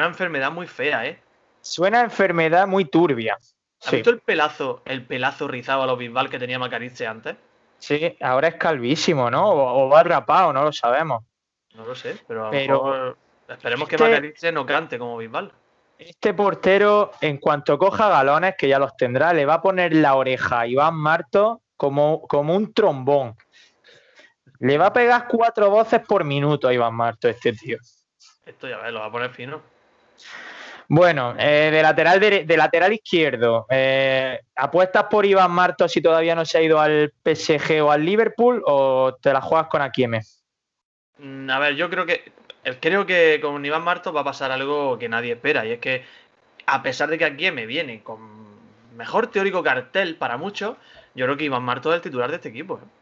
enfermedad 0.06 0.52
muy 0.52 0.68
fea, 0.68 1.06
¿eh? 1.06 1.20
Suena 1.62 2.02
enfermedad 2.02 2.68
muy 2.68 2.86
turbia. 2.86 3.38
¿Has 3.86 3.92
visto 3.92 4.10
el 4.10 4.20
pelazo, 4.20 4.82
el 4.86 5.06
pelazo 5.06 5.48
rizado 5.48 5.84
a 5.84 5.86
los 5.86 5.98
Bisbal 5.98 6.30
que 6.30 6.40
tenía 6.40 6.60
Macarice 6.60 7.08
antes? 7.08 7.36
Sí, 7.78 8.18
ahora 8.20 8.50
es 8.50 8.56
calvísimo, 8.56 9.32
¿no? 9.32 9.50
O, 9.50 9.90
va 9.90 10.04
rapado, 10.04 10.52
no 10.52 10.64
lo 10.64 10.74
sabemos. 10.74 11.24
No 11.76 11.86
lo 11.86 11.96
sé, 11.96 12.18
pero, 12.28 12.48
a 12.48 13.16
esperemos 13.48 13.88
que 13.88 13.96
este 13.96 14.10
Macarice 14.10 14.52
no 14.52 14.66
cante 14.66 15.00
como 15.00 15.18
Bisbal. 15.18 15.54
Este 15.98 16.34
portero, 16.34 17.12
en 17.22 17.38
cuanto 17.38 17.78
coja 17.78 18.10
galones, 18.10 18.56
que 18.58 18.68
ya 18.68 18.80
los 18.80 18.96
tendrá, 18.96 19.34
le 19.34 19.46
va 19.46 19.56
a 19.56 19.62
poner 19.62 19.94
la 19.94 20.16
oreja 20.16 20.62
a 20.62 20.68
Iván 20.68 20.96
Marto 20.96 21.62
como, 21.76 22.22
como 22.28 22.56
un 22.56 22.74
trombón. 22.74 23.36
Le 24.60 24.78
va 24.78 24.88
a 24.88 24.94
pegar 24.94 25.28
cuatro 25.28 25.70
voces 25.70 26.02
por 26.06 26.24
minuto 26.24 26.68
a 26.68 26.74
Iván 26.74 26.94
Marto, 26.94 27.28
este 27.28 27.54
tío. 27.54 27.78
Esto 28.46 28.68
ya 28.68 28.78
ves, 28.78 28.92
lo 28.92 29.00
va 29.00 29.06
a 29.06 29.12
poner 29.12 29.30
fino. 29.32 29.62
Bueno, 30.92 31.36
eh, 31.38 31.70
de, 31.72 31.84
lateral 31.84 32.20
de, 32.20 32.58
lateral 32.58 32.94
izquierdo, 32.94 33.68
eh, 33.70 34.40
¿apuestas 34.56 35.04
por 35.04 35.24
Iván 35.24 35.52
Marto 35.52 35.88
si 35.88 36.02
todavía 36.02 36.34
no 36.34 36.46
se 36.46 36.58
ha 36.58 36.62
ido 36.64 36.80
al 36.80 37.14
PSG 37.24 37.84
o 37.84 37.92
al 37.92 38.04
Liverpool 38.04 38.64
o 38.66 39.16
te 39.22 39.32
la 39.32 39.40
juegas 39.40 39.68
con 39.68 39.84
Akieme? 39.84 40.22
Mm, 41.20 41.48
a 41.48 41.60
ver, 41.60 41.76
yo 41.76 41.92
creo 41.92 42.08
que 42.08 42.32
creo 42.80 43.06
que 43.06 43.40
con 43.40 43.64
Iván 43.64 43.84
Marto 43.84 44.12
va 44.12 44.22
a 44.22 44.24
pasar 44.24 44.52
algo 44.52 44.98
que 44.98 45.10
nadie 45.10 45.34
espera 45.34 45.64
y 45.64 45.74
es 45.74 45.80
que 45.80 46.04
a 46.66 46.82
pesar 46.82 47.10
de 47.10 47.20
que 47.20 47.26
Akieme 47.26 47.68
viene 47.68 48.02
con 48.02 48.20
mejor 48.96 49.28
teórico 49.28 49.62
cartel 49.62 50.16
para 50.16 50.38
muchos, 50.38 50.76
yo 51.14 51.26
creo 51.26 51.38
que 51.38 51.46
Iván 51.46 51.64
Marto 51.64 51.92
es 51.92 51.98
el 51.98 52.02
titular 52.02 52.32
de 52.32 52.38
este 52.38 52.50
equipo. 52.50 52.80
¿eh? 52.84 52.99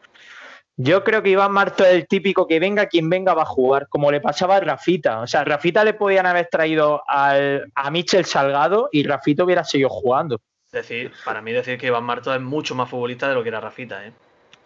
Yo 0.80 1.04
creo 1.04 1.24
que 1.24 1.32
Iván 1.32 1.52
Marto 1.52 1.84
es 1.84 1.94
el 1.94 2.08
típico 2.08 2.46
que 2.46 2.60
venga 2.60 2.86
quien 2.86 3.10
venga 3.10 3.34
va 3.34 3.42
a 3.42 3.46
jugar, 3.46 3.88
como 3.90 4.12
le 4.12 4.22
pasaba 4.22 4.58
a 4.58 4.60
Rafita. 4.60 5.22
O 5.22 5.28
sea, 5.28 5.42
a 5.42 5.44
Rafita 5.44 5.84
le 5.84 5.96
podían 5.96 6.28
haber 6.28 6.50
traído 6.52 7.02
al, 7.08 7.72
a 7.74 7.90
Michel 7.90 8.26
Salgado 8.26 8.88
y 8.92 9.04
Rafita 9.04 9.44
hubiera 9.44 9.64
seguido 9.64 9.90
jugando. 9.90 10.40
Decir, 10.72 11.12
para 11.26 11.42
mí 11.42 11.52
decir 11.52 11.80
que 11.80 11.88
Iván 11.88 12.04
Marto 12.04 12.32
es 12.32 12.40
mucho 12.40 12.76
más 12.76 12.88
futbolista 12.88 13.28
de 13.28 13.34
lo 13.34 13.42
que 13.42 13.50
era 13.50 13.60
Rafita, 13.60 14.06
¿eh? 14.06 14.14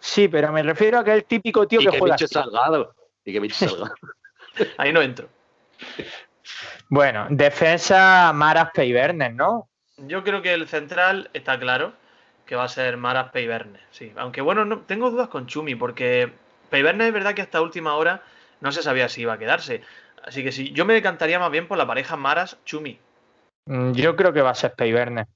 Sí, 0.00 0.28
pero 0.28 0.52
me 0.52 0.62
refiero 0.62 0.98
a 0.98 1.04
que 1.04 1.12
es 1.12 1.16
el 1.16 1.24
típico 1.24 1.66
tío 1.66 1.80
y 1.80 1.86
que, 1.86 1.92
que 1.92 1.98
juega. 1.98 2.16
Micho 2.16 2.28
Salgado. 2.28 2.94
Y 3.24 3.32
que 3.32 3.40
Micho 3.40 3.54
Salgado. 3.68 3.94
Ahí 4.76 4.92
no 4.92 5.00
entro. 5.00 5.28
Bueno, 6.90 7.26
defensa 7.30 8.32
Maras 8.34 8.68
Peibernes, 8.74 9.34
¿no? 9.34 9.70
Yo 9.96 10.22
creo 10.22 10.42
que 10.42 10.52
el 10.52 10.68
central 10.68 11.30
está 11.32 11.58
claro 11.58 11.94
que 12.52 12.56
va 12.56 12.64
a 12.64 12.68
ser 12.68 12.98
Maras 12.98 13.30
Peibernes, 13.30 13.80
sí. 13.92 14.12
Aunque 14.14 14.42
bueno, 14.42 14.66
no, 14.66 14.80
tengo 14.80 15.10
dudas 15.10 15.28
con 15.28 15.46
Chumi, 15.46 15.74
porque 15.74 16.30
Peibernes 16.68 17.06
es 17.06 17.14
verdad 17.14 17.32
que 17.32 17.40
hasta 17.40 17.62
última 17.62 17.94
hora 17.94 18.20
no 18.60 18.72
se 18.72 18.82
sabía 18.82 19.08
si 19.08 19.22
iba 19.22 19.32
a 19.32 19.38
quedarse. 19.38 19.80
Así 20.22 20.44
que 20.44 20.52
sí, 20.52 20.70
yo 20.72 20.84
me 20.84 20.92
decantaría 20.92 21.38
más 21.38 21.50
bien 21.50 21.66
por 21.66 21.78
la 21.78 21.86
pareja 21.86 22.14
Maras-Chumi. 22.14 22.98
Mm, 23.64 23.92
Yo 23.92 24.16
creo 24.16 24.34
que 24.34 24.42
va 24.42 24.50
a 24.50 24.54
ser 24.54 24.74
Peibernes, 24.74 25.28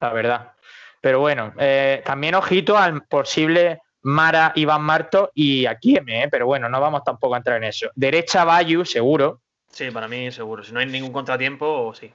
la 0.00 0.12
verdad. 0.12 0.54
Pero 1.00 1.20
bueno, 1.20 1.52
eh, 1.56 2.02
también 2.04 2.34
ojito 2.34 2.76
al 2.76 3.04
posible 3.04 3.82
Mara 4.02 4.50
Iván 4.56 4.82
Marto 4.82 5.30
y 5.34 5.66
aquí 5.66 5.96
M, 5.96 6.24
¿eh? 6.24 6.28
pero 6.28 6.46
bueno, 6.46 6.68
no 6.68 6.80
vamos 6.80 7.04
tampoco 7.04 7.34
a 7.34 7.38
entrar 7.38 7.58
en 7.58 7.68
eso. 7.68 7.90
Derecha 7.94 8.44
Bayu, 8.44 8.84
seguro. 8.84 9.40
Sí, 9.70 9.92
para 9.92 10.08
mí 10.08 10.32
seguro. 10.32 10.64
Si 10.64 10.72
no 10.72 10.80
hay 10.80 10.86
ningún 10.86 11.12
contratiempo, 11.12 11.94
sí. 11.94 12.10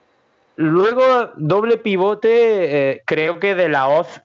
Luego, 0.58 1.32
doble 1.38 1.78
pivote, 1.78 2.91
eh, 2.91 3.02
creo 3.06 3.39
que 3.39 3.56
de 3.56 3.70
la 3.70 3.88
Oz 3.88 4.22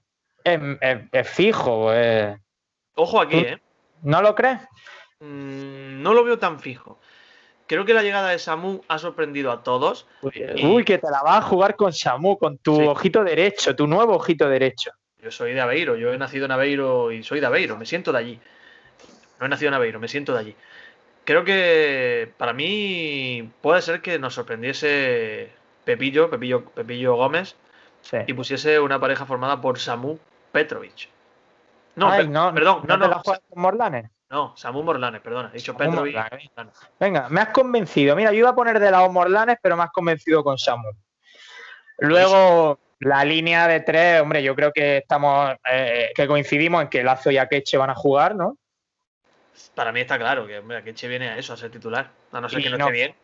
es, 0.55 0.61
es- 0.81 1.01
es 1.13 1.29
fijo. 1.31 1.93
eh. 1.93 2.37
Ojo 2.95 3.21
aquí. 3.21 3.39
¿eh? 3.39 3.59
¿No 4.03 4.23
lo 4.23 4.35
crees? 4.35 4.61
Mm, 5.21 6.03
no 6.03 6.15
lo 6.15 6.25
veo 6.25 6.39
tan 6.39 6.61
fijo. 6.61 6.99
Creo 7.67 7.85
que 7.85 7.95
la 7.95 8.03
llegada 8.03 8.29
de 8.31 8.39
Samu 8.39 8.83
ha 8.89 8.99
sorprendido 8.99 9.51
a 9.51 9.63
todos. 9.63 10.07
Y- 10.33 10.65
Uy, 10.67 10.85
que 10.85 10.99
te 10.99 11.11
la 11.11 11.23
vas 11.23 11.39
a 11.39 11.43
jugar 11.49 11.75
con 11.75 11.93
Samu, 11.93 12.39
con 12.39 12.59
tu 12.59 12.77
Sí. 12.77 12.83
ojito 12.87 13.25
derecho, 13.25 13.75
tu 13.75 13.87
nuevo 13.87 14.15
ojito 14.15 14.49
derecho. 14.49 14.93
Yo 15.21 15.31
soy 15.33 15.53
de 15.53 15.61
Aveiro, 15.61 15.97
yo 15.97 16.13
he 16.13 16.19
nacido 16.19 16.45
en 16.45 16.53
Aveiro 16.53 17.11
y 17.11 17.23
soy 17.25 17.41
de 17.41 17.47
Aveiro, 17.47 17.77
me 17.77 17.87
siento 17.87 18.13
de 18.13 18.19
allí. 18.19 18.41
No 19.41 19.47
he 19.47 19.49
nacido 19.49 19.69
en 19.69 19.75
Aveiro, 19.75 19.99
me 19.99 20.07
siento 20.07 20.33
de 20.33 20.39
allí. 20.39 20.57
Creo 21.25 21.43
que 21.43 22.31
para 22.37 22.53
mí 22.53 23.51
puede 23.61 23.83
ser 23.83 24.01
que 24.01 24.19
nos 24.21 24.35
sorprendiese 24.35 25.51
Pepillo, 25.85 26.31
Pepillo, 26.31 26.67
Pepillo 26.67 27.17
Gómez, 27.17 27.57
Sí. 28.03 28.19
y 28.29 28.33
pusiese 28.35 28.79
una 28.79 29.01
pareja 29.01 29.27
formada 29.27 29.61
por 29.61 29.81
Samu 29.81 30.19
Petrovic. 30.57 31.11
No, 31.97 32.11
Ay, 32.11 32.29
no, 32.29 32.55
perdón, 32.55 32.81
no, 32.83 32.87
¿no 32.89 32.95
te 32.95 33.09
no, 33.09 33.09
la 33.09 33.19
juegas 33.23 33.43
con 33.49 33.61
Morlanes? 33.63 34.11
no, 34.31 34.57
Samu 34.57 34.83
Morlanes, 34.83 35.21
perdona, 35.21 35.51
he 35.53 35.57
dicho 35.59 35.73
Samu 35.75 35.91
Petrovic. 35.91 36.15
Morlanes. 36.15 36.51
Venga, 36.99 37.29
me 37.29 37.41
has 37.43 37.49
convencido. 37.51 38.17
Mira, 38.17 38.33
yo 38.33 38.39
iba 38.39 38.49
a 38.51 38.55
poner 38.55 38.81
de 38.81 38.91
lado 38.91 39.11
Morlanes, 39.13 39.59
pero 39.63 39.77
me 39.77 39.83
has 39.83 39.91
convencido 39.93 40.43
con 40.43 40.57
Samu. 40.57 40.89
Luego, 41.99 42.79
la 43.01 43.23
línea 43.25 43.69
de 43.69 43.81
tres, 43.81 44.21
hombre, 44.23 44.43
yo 44.43 44.55
creo 44.55 44.73
que 44.73 44.99
estamos, 44.99 45.55
eh, 45.71 46.11
que 46.15 46.27
coincidimos 46.27 46.83
en 46.83 46.89
que 46.89 47.05
Lazo 47.05 47.31
y 47.31 47.37
Akeche 47.39 47.77
van 47.77 47.91
a 47.91 47.95
jugar, 47.95 48.35
¿no? 48.35 48.57
Para 49.75 49.93
mí 49.93 50.01
está 50.01 50.19
claro 50.19 50.47
que 50.47 50.59
hombre, 50.59 50.79
Akeche 50.79 51.07
viene 51.09 51.29
a 51.29 51.39
eso, 51.39 51.53
a 51.53 51.57
ser 51.57 51.71
titular, 51.71 52.11
a 52.33 52.41
no 52.41 52.49
ser 52.49 52.61
Y 52.61 52.63
que 52.63 52.71
no, 52.71 52.79
no- 52.79 52.87
esté 52.87 52.93
bien. 52.93 53.15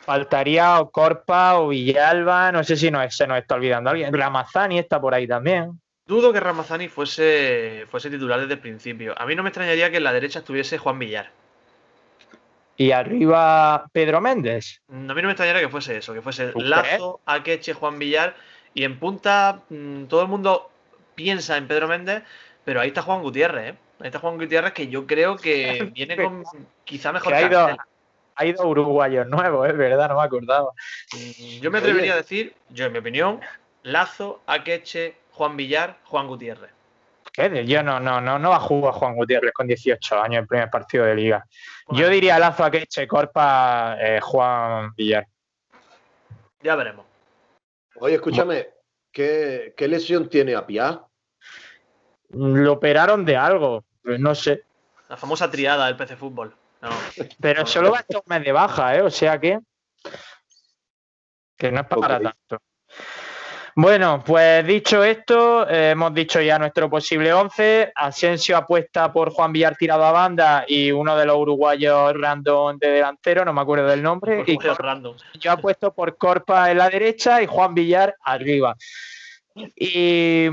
Faltaría 0.00 0.78
o 0.80 0.90
Corpa 0.90 1.58
o 1.58 1.68
Villalba, 1.68 2.52
no 2.52 2.62
sé 2.62 2.76
si 2.76 2.90
no, 2.90 3.10
se 3.10 3.26
nos 3.26 3.38
está 3.38 3.54
olvidando 3.56 3.90
alguien. 3.90 4.12
Ramazani 4.12 4.78
está 4.78 5.00
por 5.00 5.14
ahí 5.14 5.26
también. 5.26 5.80
Dudo 6.06 6.32
que 6.32 6.40
Ramazani 6.40 6.88
fuese, 6.88 7.84
fuese 7.90 8.10
titular 8.10 8.40
desde 8.40 8.54
el 8.54 8.60
principio. 8.60 9.14
A 9.20 9.26
mí 9.26 9.34
no 9.34 9.42
me 9.42 9.48
extrañaría 9.48 9.90
que 9.90 9.96
en 9.96 10.04
la 10.04 10.12
derecha 10.12 10.38
estuviese 10.38 10.78
Juan 10.78 10.98
Villar. 10.98 11.30
Y 12.76 12.92
arriba 12.92 13.86
Pedro 13.92 14.20
Méndez. 14.20 14.82
Mm, 14.88 15.10
A 15.10 15.14
mí 15.14 15.22
no 15.22 15.28
me 15.28 15.32
extrañaría 15.32 15.62
que 15.62 15.68
fuese 15.68 15.96
eso, 15.96 16.14
que 16.14 16.22
fuese 16.22 16.48
¿Tú 16.48 16.60
Lazo, 16.60 17.20
Akeche, 17.26 17.74
Juan 17.74 17.98
Villar 17.98 18.36
y 18.74 18.84
en 18.84 18.98
punta 18.98 19.62
mm, 19.68 20.04
todo 20.04 20.22
el 20.22 20.28
mundo 20.28 20.70
piensa 21.14 21.56
en 21.56 21.66
Pedro 21.66 21.88
Méndez, 21.88 22.22
pero 22.64 22.80
ahí 22.80 22.88
está 22.88 23.02
Juan 23.02 23.22
Gutiérrez, 23.22 23.74
¿eh? 23.74 23.78
Ahí 24.00 24.06
está 24.08 24.18
Juan 24.18 24.36
Gutiérrez 24.36 24.74
que 24.74 24.88
yo 24.88 25.06
creo 25.06 25.36
que 25.36 25.90
viene 25.94 26.16
con 26.16 26.44
quizá 26.84 27.12
mejor 27.12 27.32
Que 27.32 27.38
ha 27.38 27.46
ido, 27.46 27.76
ha 28.36 28.44
ido 28.44 28.68
uruguayos 28.68 29.26
nuevos, 29.26 29.68
es 29.68 29.76
verdad, 29.76 30.10
no 30.10 30.16
me 30.20 30.22
acordaba. 30.24 30.70
Mm, 31.14 31.60
Yo 31.60 31.70
me 31.70 31.78
atrevería 31.78 32.12
a 32.12 32.16
decir, 32.16 32.54
yo 32.68 32.84
en 32.86 32.92
mi 32.92 32.98
opinión, 32.98 33.40
Lazo, 33.82 34.42
Akeche, 34.46 35.16
Juan 35.36 35.54
Villar, 35.54 35.98
Juan 36.04 36.26
Gutiérrez. 36.26 36.70
¿Qué? 37.30 37.66
Yo 37.66 37.82
no, 37.82 38.00
no, 38.00 38.22
no, 38.22 38.38
no 38.38 38.50
va 38.50 38.56
a 38.56 38.60
jugar 38.60 38.94
Juan 38.94 39.14
Gutiérrez 39.14 39.52
con 39.52 39.66
18 39.66 40.22
años 40.22 40.40
el 40.40 40.46
primer 40.46 40.70
partido 40.70 41.04
de 41.04 41.14
liga. 41.14 41.46
Yo 41.88 42.08
diría 42.08 42.38
Lazo 42.38 42.64
Akeche, 42.64 43.06
Corpa, 43.06 43.98
eh, 44.00 44.18
Juan 44.22 44.94
Villar. 44.96 45.26
Ya 46.62 46.74
veremos. 46.74 47.04
Oye, 47.96 48.14
escúchame, 48.14 48.68
¿qué, 49.12 49.74
qué 49.76 49.88
lesión 49.88 50.30
tiene 50.30 50.54
Apiá? 50.54 51.02
Lo 52.30 52.72
operaron 52.72 53.22
de 53.26 53.36
algo, 53.36 53.84
pues 54.02 54.18
no 54.18 54.34
sé. 54.34 54.64
La 55.10 55.18
famosa 55.18 55.50
triada 55.50 55.84
del 55.84 55.96
PC 55.96 56.16
Fútbol. 56.16 56.56
No, 56.80 56.88
Pero 57.40 57.66
solo 57.66 57.90
va 57.90 57.98
a 57.98 58.00
estar 58.00 58.22
un 58.24 58.34
mes 58.34 58.42
de 58.42 58.52
baja, 58.52 58.96
¿eh? 58.96 59.02
O 59.02 59.10
sea 59.10 59.38
que. 59.38 59.60
Que 61.58 61.70
no 61.70 61.82
es 61.82 61.86
para 61.86 62.20
tanto. 62.20 62.58
Bueno, 63.78 64.24
pues 64.24 64.66
dicho 64.66 65.04
esto, 65.04 65.68
eh, 65.68 65.90
hemos 65.90 66.14
dicho 66.14 66.40
ya 66.40 66.58
nuestro 66.58 66.88
posible 66.88 67.30
11. 67.30 67.92
Asensio 67.94 68.56
apuesta 68.56 69.12
por 69.12 69.30
Juan 69.30 69.52
Villar 69.52 69.76
tirado 69.76 70.02
a 70.02 70.12
banda 70.12 70.64
y 70.66 70.90
uno 70.90 71.14
de 71.14 71.26
los 71.26 71.36
uruguayos 71.36 72.14
random 72.18 72.78
de 72.78 72.88
delantero, 72.88 73.44
no 73.44 73.52
me 73.52 73.60
acuerdo 73.60 73.86
del 73.86 74.02
nombre. 74.02 74.44
Y 74.46 74.54
Juegos 74.56 74.78
random. 74.78 75.16
yo 75.38 75.52
apuesto 75.52 75.92
por 75.92 76.16
Corpa 76.16 76.70
en 76.70 76.78
la 76.78 76.88
derecha 76.88 77.42
y 77.42 77.46
Juan 77.46 77.74
Villar 77.74 78.16
arriba. 78.24 78.74
Y, 79.54 80.46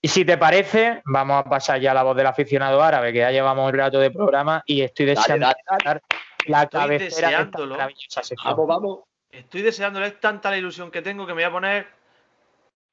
y 0.00 0.08
si 0.08 0.24
te 0.24 0.38
parece, 0.38 1.02
vamos 1.06 1.44
a 1.44 1.50
pasar 1.50 1.80
ya 1.80 1.90
a 1.90 1.94
la 1.94 2.04
voz 2.04 2.16
del 2.16 2.28
aficionado 2.28 2.80
árabe, 2.80 3.12
que 3.12 3.18
ya 3.18 3.32
llevamos 3.32 3.68
un 3.72 3.76
rato 3.76 3.98
de 3.98 4.12
programa 4.12 4.62
y 4.66 4.82
estoy 4.82 5.06
deseando 5.06 5.46
dale. 5.46 5.56
dar 5.84 6.02
la 6.46 6.62
Estoy 6.62 6.80
cabecera 6.80 6.96
de 6.98 7.06
esta 7.06 7.26
deseándolo. 7.26 7.74
maravillosa 7.74 8.22
sección. 8.22 8.52
Vamos, 8.52 8.68
vamos. 8.68 8.98
Estoy 9.32 9.62
deseándole 9.62 10.06
es 10.06 10.20
tanta 10.20 10.48
la 10.48 10.58
ilusión 10.58 10.92
que 10.92 11.02
tengo 11.02 11.26
que 11.26 11.32
me 11.34 11.42
voy 11.42 11.50
a 11.50 11.50
poner 11.50 12.03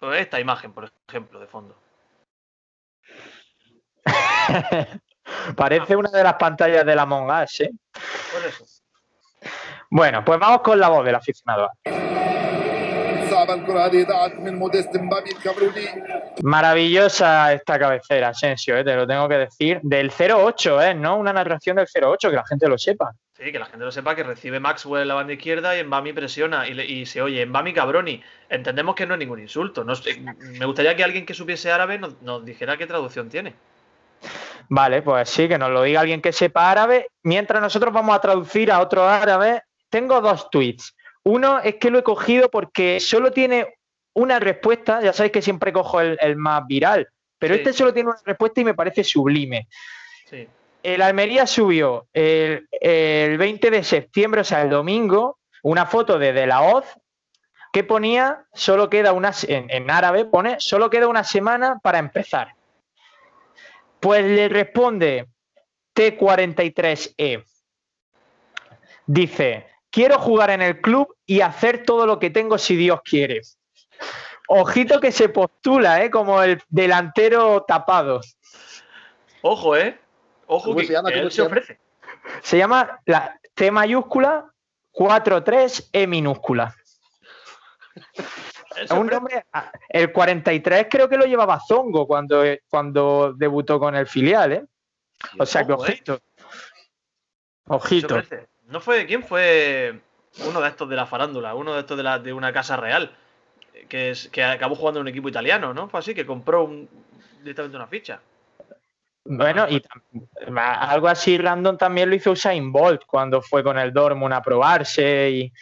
esta 0.02 0.40
imagen, 0.40 0.74
por 0.74 0.92
ejemplo, 1.08 1.40
de 1.40 1.48
fondo. 1.48 1.78
Parece 5.56 5.96
una 5.96 6.10
de 6.10 6.24
las 6.24 6.34
pantallas 6.36 6.86
de 6.86 6.96
la 6.96 7.06
Mongas, 7.06 7.60
¿eh? 7.62 7.72
Bueno, 9.92 10.26
pues 10.26 10.40
vamos 10.40 10.62
con 10.62 10.80
la 10.80 10.90
voz 10.90 11.06
del 11.06 11.16
aficionado. 11.16 11.70
Maravillosa 16.44 17.54
esta 17.54 17.80
cabecera, 17.80 18.30
Asensio, 18.30 18.78
¿eh? 18.78 18.84
te 18.84 18.96
lo 18.96 19.08
tengo 19.08 19.30
que 19.30 19.38
decir. 19.38 19.80
Del 19.84 20.12
08, 20.12 20.82
¿eh? 20.82 20.94
¿no? 20.96 21.18
Una 21.18 21.32
narración 21.32 21.78
del 21.78 21.88
08, 21.88 22.30
que 22.30 22.36
la 22.36 22.46
gente 22.46 22.68
lo 22.68 22.78
sepa. 22.78 23.12
Sí, 23.44 23.52
que 23.52 23.58
la 23.58 23.66
gente 23.66 23.84
lo 23.84 23.92
sepa 23.92 24.16
que 24.16 24.22
recibe 24.24 24.60
Maxwell 24.60 25.02
en 25.02 25.08
la 25.08 25.16
banda 25.16 25.34
izquierda 25.34 25.76
y 25.76 25.84
Mbami 25.84 26.14
presiona 26.14 26.68
y, 26.68 26.76
le- 26.76 26.86
y 26.86 27.08
se 27.08 27.24
oye 27.24 27.44
Mbami 27.46 27.74
cabroni. 27.74 28.22
Entendemos 28.50 28.94
que 28.94 29.08
no 29.08 29.16
es 29.16 29.20
ningún 29.20 29.40
insulto. 29.40 29.84
Me 29.84 30.66
gustaría 30.66 30.96
que 30.96 31.04
alguien 31.04 31.26
que 31.26 31.34
supiese 31.34 31.72
árabe 31.72 31.98
nos, 31.98 32.22
nos 32.22 32.46
dijera 32.46 32.78
qué 32.78 32.86
traducción 32.86 33.30
tiene. 33.30 33.56
Vale, 34.70 35.02
pues 35.02 35.28
sí, 35.30 35.48
que 35.48 35.58
nos 35.58 35.72
lo 35.72 35.82
diga 35.82 36.02
alguien 36.02 36.22
que 36.22 36.32
sepa 36.32 36.70
árabe. 36.70 37.08
Mientras 37.24 37.60
nosotros 37.62 37.92
vamos 37.92 38.16
a 38.16 38.22
traducir 38.22 38.72
a 38.72 38.80
otro 38.80 39.04
árabe, 39.10 39.64
tengo 39.90 40.22
dos 40.22 40.50
tweets. 40.52 40.96
Uno 41.24 41.60
es 41.60 41.76
que 41.76 41.90
lo 41.90 41.98
he 42.00 42.04
cogido 42.04 42.50
porque 42.50 43.00
solo 43.00 43.32
tiene 43.32 43.74
una 44.14 44.40
respuesta. 44.40 45.02
Ya 45.02 45.14
sabéis 45.14 45.32
que 45.34 45.42
siempre 45.42 45.74
cojo 45.74 46.00
el, 46.00 46.16
el 46.22 46.36
más 46.36 46.66
viral, 46.68 47.08
pero 47.40 47.56
Sí. 47.56 47.62
este 47.62 47.74
solo 47.74 47.92
tiene 47.92 48.10
una 48.10 48.20
respuesta 48.24 48.62
y 48.62 48.66
me 48.66 48.76
parece 48.76 49.04
sublime. 49.04 49.68
Sí. 50.30 50.48
El 50.84 51.02
Almería 51.02 51.46
subió 51.46 52.08
el, 52.14 52.68
el 52.72 53.38
20 53.38 53.72
de 53.72 53.84
septiembre, 53.84 54.42
o 54.42 54.44
sea, 54.44 54.62
el 54.62 54.70
domingo, 54.70 55.40
una 55.64 55.86
foto 55.86 56.18
de 56.18 56.34
De 56.34 56.48
La 56.48 56.62
Hoz 56.62 56.86
que 57.72 57.84
ponía, 57.84 58.46
solo 58.54 58.90
queda 58.90 59.14
una, 59.14 59.32
en, 59.48 59.70
en 59.70 59.90
árabe 59.90 60.26
pone, 60.26 60.58
solo 60.60 60.90
queda 60.90 61.08
una 61.08 61.24
semana 61.24 61.80
para 61.82 62.00
empezar. 62.00 62.54
Pues 64.00 64.26
le 64.26 64.50
responde 64.50 65.28
T43E. 65.96 67.46
Dice, 69.06 69.68
quiero 69.90 70.20
jugar 70.20 70.50
en 70.50 70.62
el 70.62 70.82
club 70.82 71.16
y 71.26 71.42
hacer 71.42 71.84
todo 71.84 72.06
lo 72.06 72.20
que 72.20 72.30
tengo 72.30 72.58
si 72.58 72.76
Dios 72.76 73.02
quiere. 73.04 73.42
Ojito 74.48 75.00
que 75.00 75.12
se 75.12 75.30
postula, 75.30 76.04
¿eh? 76.04 76.10
Como 76.10 76.44
el 76.44 76.62
delantero 76.68 77.64
tapado. 77.64 78.20
Ojo, 79.42 79.78
¿eh? 79.78 79.98
Ojo 80.54 80.66
¿Cómo 80.66 80.80
que, 80.80 80.86
se 80.88 80.94
llama? 80.94 81.10
que 81.10 81.16
¿Cómo 81.16 81.26
él 81.28 81.32
se 81.32 81.42
ofrece. 81.42 81.80
Se 82.42 82.58
llama 82.58 83.00
la 83.06 83.40
T 83.54 83.72
mayúscula 83.72 84.52
43 84.92 85.90
E 85.94 86.08
minúscula. 86.08 86.76
Es 88.78 88.90
un 88.92 89.08
nombre. 89.08 89.46
ah, 89.52 89.70
El 89.90 90.12
43 90.14 90.88
creo 90.90 91.08
que 91.10 91.18
lo 91.18 91.26
llevaba 91.26 91.60
Zongo 91.60 92.08
cuando, 92.08 92.42
cuando 92.70 93.34
debutó 93.34 93.80
con 93.80 93.96
el 93.96 94.08
filial, 94.08 94.52
¿eh? 94.54 94.66
O 95.38 95.46
sea 95.46 95.66
que 95.66 95.74
¿eh? 95.74 95.76
ojito. 95.76 96.20
Ojito. 97.68 98.22
¿No 98.68 98.80
fue 98.80 99.06
quién 99.06 99.24
fue 99.24 100.00
uno 100.48 100.62
de 100.62 100.70
estos 100.70 100.90
de 100.90 100.96
la 100.96 101.06
farándula? 101.06 101.54
Uno 101.54 101.74
de 101.74 101.82
estos 101.82 101.98
de, 101.98 102.04
la, 102.04 102.18
de 102.20 102.32
una 102.34 102.54
casa 102.54 102.78
real. 102.78 103.14
Que, 103.90 104.12
es, 104.12 104.30
que 104.30 104.42
acabó 104.44 104.76
jugando 104.76 105.00
en 105.00 105.04
un 105.04 105.08
equipo 105.10 105.28
italiano, 105.28 105.74
¿no? 105.74 105.90
Fue 105.90 106.00
así, 106.00 106.16
que 106.16 106.26
compró 106.26 106.64
un- 106.64 106.90
directamente 107.40 107.76
una 107.76 107.88
ficha. 107.88 108.22
Bueno, 109.24 109.68
y 109.70 109.82
tam- 109.82 110.58
algo 110.58 111.08
así 111.08 111.38
random 111.38 111.78
también 111.78 112.10
lo 112.10 112.16
hizo 112.16 112.32
Usain 112.32 112.72
Bolt 112.72 113.04
cuando 113.06 113.42
fue 113.42 113.64
con 113.64 113.78
el 113.78 113.94
Dortmund 113.94 114.34
a 114.34 114.42
probarse 114.42 115.30
y 115.30 115.54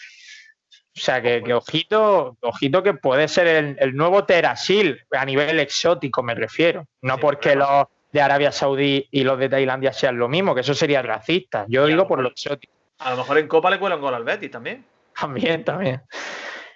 o 0.96 1.02
sea 1.02 1.22
que, 1.22 1.44
que 1.44 1.54
ojito, 1.54 2.38
ojito 2.42 2.84
que 2.84 2.94
puede 2.94 3.28
ser 3.28 3.48
el, 3.48 3.78
el 3.80 3.96
nuevo 3.96 4.26
Terasil 4.26 5.00
a 5.12 5.26
nivel 5.26 5.60
exótico 5.60 6.24
me 6.24 6.36
refiero, 6.36 6.86
no 7.02 7.16
Sí, 7.16 7.22
porque 7.22 7.56
los 7.56 7.86
de 8.12 8.22
Arabia 8.22 8.52
Saudí 8.52 9.08
y 9.12 9.24
los 9.24 9.38
de 9.38 9.50
Tailandia 9.50 9.94
sean 9.94 10.18
lo 10.18 10.28
mismo, 10.28 10.56
que 10.56 10.62
eso 10.62 10.74
sería 10.74 11.02
racista. 11.02 11.66
Yo 11.68 11.86
digo 11.86 12.04
lo 12.04 12.08
por 12.08 12.22
lo 12.22 12.30
exótico 12.30 12.74
A 13.00 13.12
lo 13.12 13.18
mejor 13.18 13.38
en 13.38 13.48
Copa 13.48 13.70
le 13.70 13.78
cuelan 13.80 14.02
gol 14.02 14.14
al 14.14 14.24
Betis 14.24 14.50
también. 14.52 14.84
también, 15.20 15.64
también. 15.64 16.02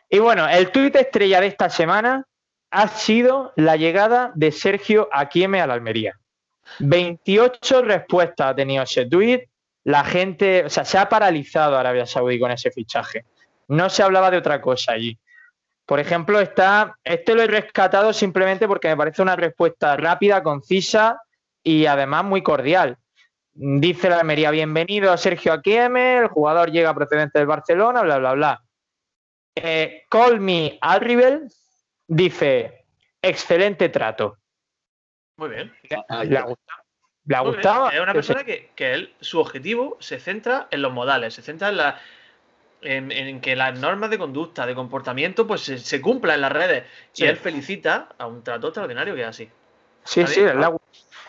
Y 0.09 0.19
bueno, 0.19 0.47
el 0.47 0.69
tuit 0.69 0.95
estrella 0.95 1.41
de 1.41 1.47
esta 1.47 1.69
semana 1.69 2.25
ha 2.71 2.87
sido 2.87 3.51
la 3.55 3.77
llegada 3.77 4.31
de 4.35 4.51
Sergio 4.51 5.09
Aquieme 5.11 5.59
a 5.59 5.67
la 5.67 5.73
Almería. 5.73 6.13
28 6.79 7.81
respuestas 7.81 8.47
ha 8.47 8.55
tenido 8.55 8.83
ese 8.83 9.05
tuit. 9.05 9.43
La 9.83 10.03
gente, 10.03 10.65
o 10.65 10.69
sea, 10.69 10.85
se 10.85 10.97
ha 10.97 11.09
paralizado 11.09 11.77
Arabia 11.77 12.05
Saudí 12.05 12.39
con 12.39 12.51
ese 12.51 12.71
fichaje. 12.71 13.25
No 13.67 13.89
se 13.89 14.03
hablaba 14.03 14.31
de 14.31 14.37
otra 14.37 14.61
cosa 14.61 14.93
allí. 14.93 15.17
Por 15.85 15.99
ejemplo, 15.99 16.39
está, 16.39 16.97
este 17.03 17.35
lo 17.35 17.41
he 17.41 17.47
rescatado 17.47 18.13
simplemente 18.13 18.67
porque 18.67 18.87
me 18.87 18.97
parece 18.97 19.21
una 19.21 19.35
respuesta 19.35 19.97
rápida, 19.97 20.41
concisa 20.41 21.19
y 21.61 21.85
además 21.85 22.23
muy 22.23 22.41
cordial. 22.41 22.97
Dice 23.53 24.09
la 24.09 24.19
Almería, 24.19 24.51
bienvenido 24.51 25.11
a 25.11 25.17
Sergio 25.17 25.53
Aquieme, 25.53 26.17
el 26.17 26.27
jugador 26.27 26.71
llega 26.71 26.93
procedente 26.93 27.39
del 27.39 27.47
Barcelona, 27.47 28.01
bla, 28.01 28.17
bla, 28.17 28.33
bla. 28.33 28.63
Eh, 29.55 30.03
Call 30.09 30.39
me 30.39 30.79
Arribel 30.81 31.47
dice, 32.07 32.85
excelente 33.21 33.89
trato. 33.89 34.37
Muy 35.37 35.49
bien. 35.49 35.73
Ahí 36.09 36.27
¿Le 36.29 36.37
ha 36.37 36.41
está. 36.41 36.49
gustado? 36.49 36.83
¿Le 37.25 37.35
ha 37.35 37.41
Muy 37.41 37.49
bien. 37.51 37.61
gustado? 37.61 37.91
Es 37.91 37.99
una 37.99 38.13
persona 38.13 38.43
que, 38.43 38.71
que 38.75 38.93
él, 38.93 39.13
su 39.19 39.39
objetivo 39.39 39.97
se 39.99 40.19
centra 40.19 40.67
en 40.71 40.81
los 40.81 40.91
modales, 40.93 41.33
se 41.33 41.41
centra 41.41 41.69
en, 41.69 41.77
la, 41.77 41.99
en, 42.81 43.11
en 43.11 43.41
que 43.41 43.55
las 43.55 43.79
normas 43.79 44.09
de 44.09 44.17
conducta, 44.17 44.65
de 44.65 44.75
comportamiento, 44.75 45.47
pues 45.47 45.61
se, 45.61 45.77
se 45.77 46.01
cumplan 46.01 46.35
en 46.35 46.41
las 46.41 46.51
redes. 46.51 46.83
Sí. 47.11 47.23
Y 47.23 47.27
él 47.27 47.37
felicita 47.37 48.09
a 48.17 48.27
un 48.27 48.43
trato 48.43 48.67
extraordinario 48.67 49.15
que 49.15 49.21
es 49.21 49.27
así. 49.27 49.49
Sí, 50.05 50.27
sí, 50.27 50.41
bien, 50.41 50.59
le 50.59 50.65
ha 50.65 50.69
gu- 50.69 50.79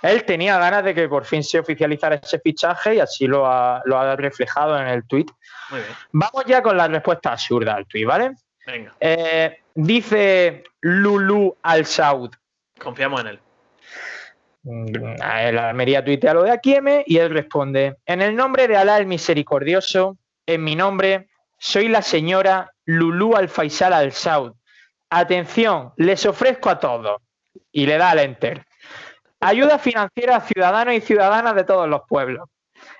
él 0.03 0.25
tenía 0.25 0.59
ganas 0.59 0.85
de 0.85 0.95
que 0.95 1.09
por 1.09 1.25
fin 1.25 1.43
se 1.43 1.59
oficializara 1.61 2.17
ese 2.17 2.39
fichaje 2.41 2.97
y 2.97 3.01
así 3.01 3.27
lo 3.27 3.47
ha, 3.47 3.81
lo 3.87 3.99
ha 3.99 4.17
reflejado 4.17 4.79
en 4.79 4.89
el 4.89 5.07
tuit. 5.07 5.31
Muy 5.71 5.81
bien. 5.81 5.93
Vamos 6.13 6.45
ya 6.45 6.61
con 6.63 6.77
la 6.77 6.89
respuesta 6.89 7.33
absurda 7.33 7.75
al 7.75 7.87
tuit, 7.87 8.05
¿vale? 8.07 8.33
Venga, 8.67 8.93
Eh, 9.01 9.63
dice 9.75 10.65
Lulu 10.81 11.57
Al 11.63 11.87
Saud. 11.87 12.31
confiamos 12.79 13.21
en 13.23 13.29
él. 13.29 13.41
Mm, 14.65 15.17
El 15.41 15.59
Almería 15.59 16.05
tuitea 16.05 16.35
lo 16.35 16.43
de 16.43 16.51
Aquieme 16.51 17.05
y 17.07 17.19
él 17.19 17.31
responde: 17.31 17.97
En 18.07 18.23
el 18.23 18.35
nombre 18.35 18.67
de 18.67 18.77
Alá 18.77 18.99
el 18.99 19.07
Misericordioso, 19.07 20.17
en 20.47 20.65
mi 20.65 20.75
nombre, 20.75 21.29
soy 21.59 21.89
la 21.89 22.03
señora 22.03 22.73
Lulú 22.85 23.37
Al 23.37 23.49
Faisal 23.49 23.93
Al 23.93 24.13
Saud. 24.13 24.53
Atención, 25.11 25.93
les 25.97 26.25
ofrezco 26.27 26.71
a 26.71 26.81
todos. 26.81 27.21
Y 27.71 27.87
le 27.87 27.99
da 27.99 28.11
al 28.11 28.19
enter. 28.21 28.67
Ayuda 29.41 29.79
financiera 29.79 30.37
a 30.37 30.41
ciudadanos 30.41 30.95
y 30.95 31.01
ciudadanas 31.01 31.55
de 31.55 31.65
todos 31.65 31.89
los 31.89 32.03
pueblos. 32.09 32.49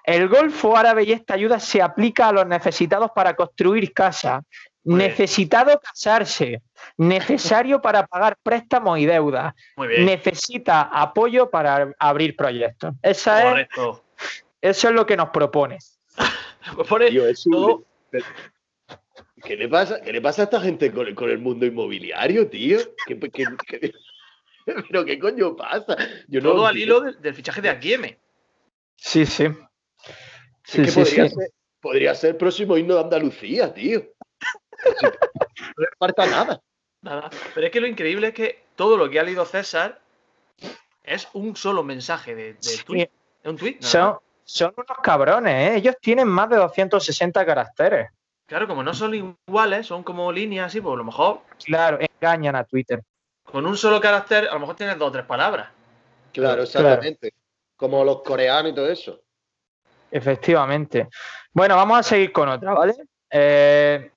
El 0.05 0.29
Golfo 0.29 0.77
Árabe 0.77 1.05
y 1.05 1.13
esta 1.13 1.35
ayuda 1.35 1.59
se 1.59 1.81
aplica 1.81 2.29
a 2.29 2.33
los 2.33 2.47
necesitados 2.47 3.11
para 3.15 3.35
construir 3.35 3.93
casa, 3.93 4.43
Muy 4.43 4.43
bien. 4.43 4.74
Necesitado 4.85 5.81
casarse, 5.81 6.63
necesario 6.97 7.81
para 7.81 8.07
pagar 8.07 8.37
préstamos 8.43 8.99
y 8.99 9.07
deudas, 9.07 9.55
Muy 9.77 9.89
bien. 9.89 10.05
necesita 10.07 10.83
apoyo 10.83 11.51
para 11.51 11.93
abrir 11.99 12.37
proyectos. 12.37 12.95
Esa 13.03 13.61
es, 13.63 13.69
eso 14.61 14.89
es 14.89 14.95
lo 14.95 15.07
que 15.07 15.17
nos 15.17 15.31
propone. 15.31 15.79
Pone 16.89 17.09
Tío, 17.09 17.27
es 17.27 17.45
un- 17.47 17.53
todo- 17.53 17.85
¿Qué 19.43 19.57
le 19.57 19.69
pasa, 19.69 20.01
¿Qué 20.01 20.13
le 20.13 20.23
pasa 20.23 20.43
a 20.43 20.45
esta 20.45 20.61
gente 20.61 20.91
con, 20.91 21.07
el- 21.07 21.15
con 21.15 21.29
el 21.31 21.39
mundo 21.39 21.67
inmobiliario, 21.67 22.49
tío? 22.49 22.79
¿Qué, 23.07 23.19
qué- 23.19 23.45
qué- 23.67 23.93
¿Pero 24.89 25.05
qué 25.05 25.19
coño 25.19 25.55
pasa? 25.57 25.97
Yo 26.29 26.41
no 26.41 26.53
todo 26.53 26.67
al 26.67 26.77
hilo 26.79 27.01
del, 27.01 27.21
del 27.21 27.35
fichaje 27.35 27.61
de 27.61 27.69
Aquieme. 27.69 28.19
Sí, 28.97 29.27
sí. 29.27 29.45
Es 29.45 29.53
Sí, 30.65 30.83
que 30.83 30.89
sí, 30.91 31.01
podría, 31.01 31.29
sí. 31.29 31.35
Ser, 31.35 31.51
podría 31.81 32.15
ser 32.15 32.31
el 32.31 32.37
próximo 32.37 32.79
himno 32.79 32.95
de 32.95 33.01
Andalucía, 33.03 33.75
tío. 33.75 34.03
No 35.03 35.11
le 35.79 35.89
falta 35.99 36.27
nada. 36.27 36.61
Nada. 37.03 37.31
Pero 37.55 37.67
es 37.67 37.73
que 37.73 37.81
lo 37.81 37.87
increíble 37.87 38.29
es 38.29 38.35
que 38.35 38.65
todo 38.77 38.97
lo 38.97 39.09
que 39.11 39.21
ha 39.21 39.23
leído 39.23 39.45
César 39.45 40.01
es 41.03 41.29
un 41.35 41.55
solo 41.57 41.83
mensaje 41.83 42.35
de, 42.35 42.55
de 42.55 42.63
Sí, 42.63 42.83
tweet. 42.85 43.11
Es 43.43 43.51
un 43.51 43.57
tweet. 43.57 43.79
son 43.83 44.19
unos 44.77 44.99
cabrones, 45.03 45.55
¿eh? 45.73 45.77
Ellos 45.77 45.97
tienen 46.01 46.29
más 46.29 46.49
de 46.49 46.57
260 46.57 47.45
caracteres. 47.45 48.11
Claro, 48.47 48.67
como 48.69 48.83
no 48.83 48.93
son 48.95 49.15
iguales, 49.15 49.87
son 49.87 50.03
como 50.03 50.31
líneas 50.33 50.67
así, 50.67 50.81
pues 50.81 50.93
a 50.95 50.97
lo 50.99 51.05
mejor 51.05 51.41
Claro, 51.65 51.99
engañan 52.01 52.57
a 52.57 52.65
Twitter. 52.65 53.03
con 53.45 53.67
un 53.67 53.77
solo 53.77 54.01
carácter, 54.01 54.49
a 54.49 54.55
lo 54.55 54.61
mejor 54.61 54.77
tienes 54.77 54.99
dos 54.99 55.09
o 55.09 55.13
tres 55.13 55.25
palabras. 55.25 55.69
Claro, 56.33 56.63
exactamente. 56.63 57.33
Como 57.77 58.05
los 58.05 58.23
coreanos 58.23 58.73
y 58.73 58.75
todo 58.75 58.89
eso. 58.89 59.21
Efectivamente. 60.11 61.09
Bueno, 61.53 61.77
vamos 61.77 61.99
a 61.99 62.03
seguir 62.03 62.33
con 62.33 62.49
otra, 62.49 62.73
¿vale? 62.75 62.95
Eh, 63.31 64.11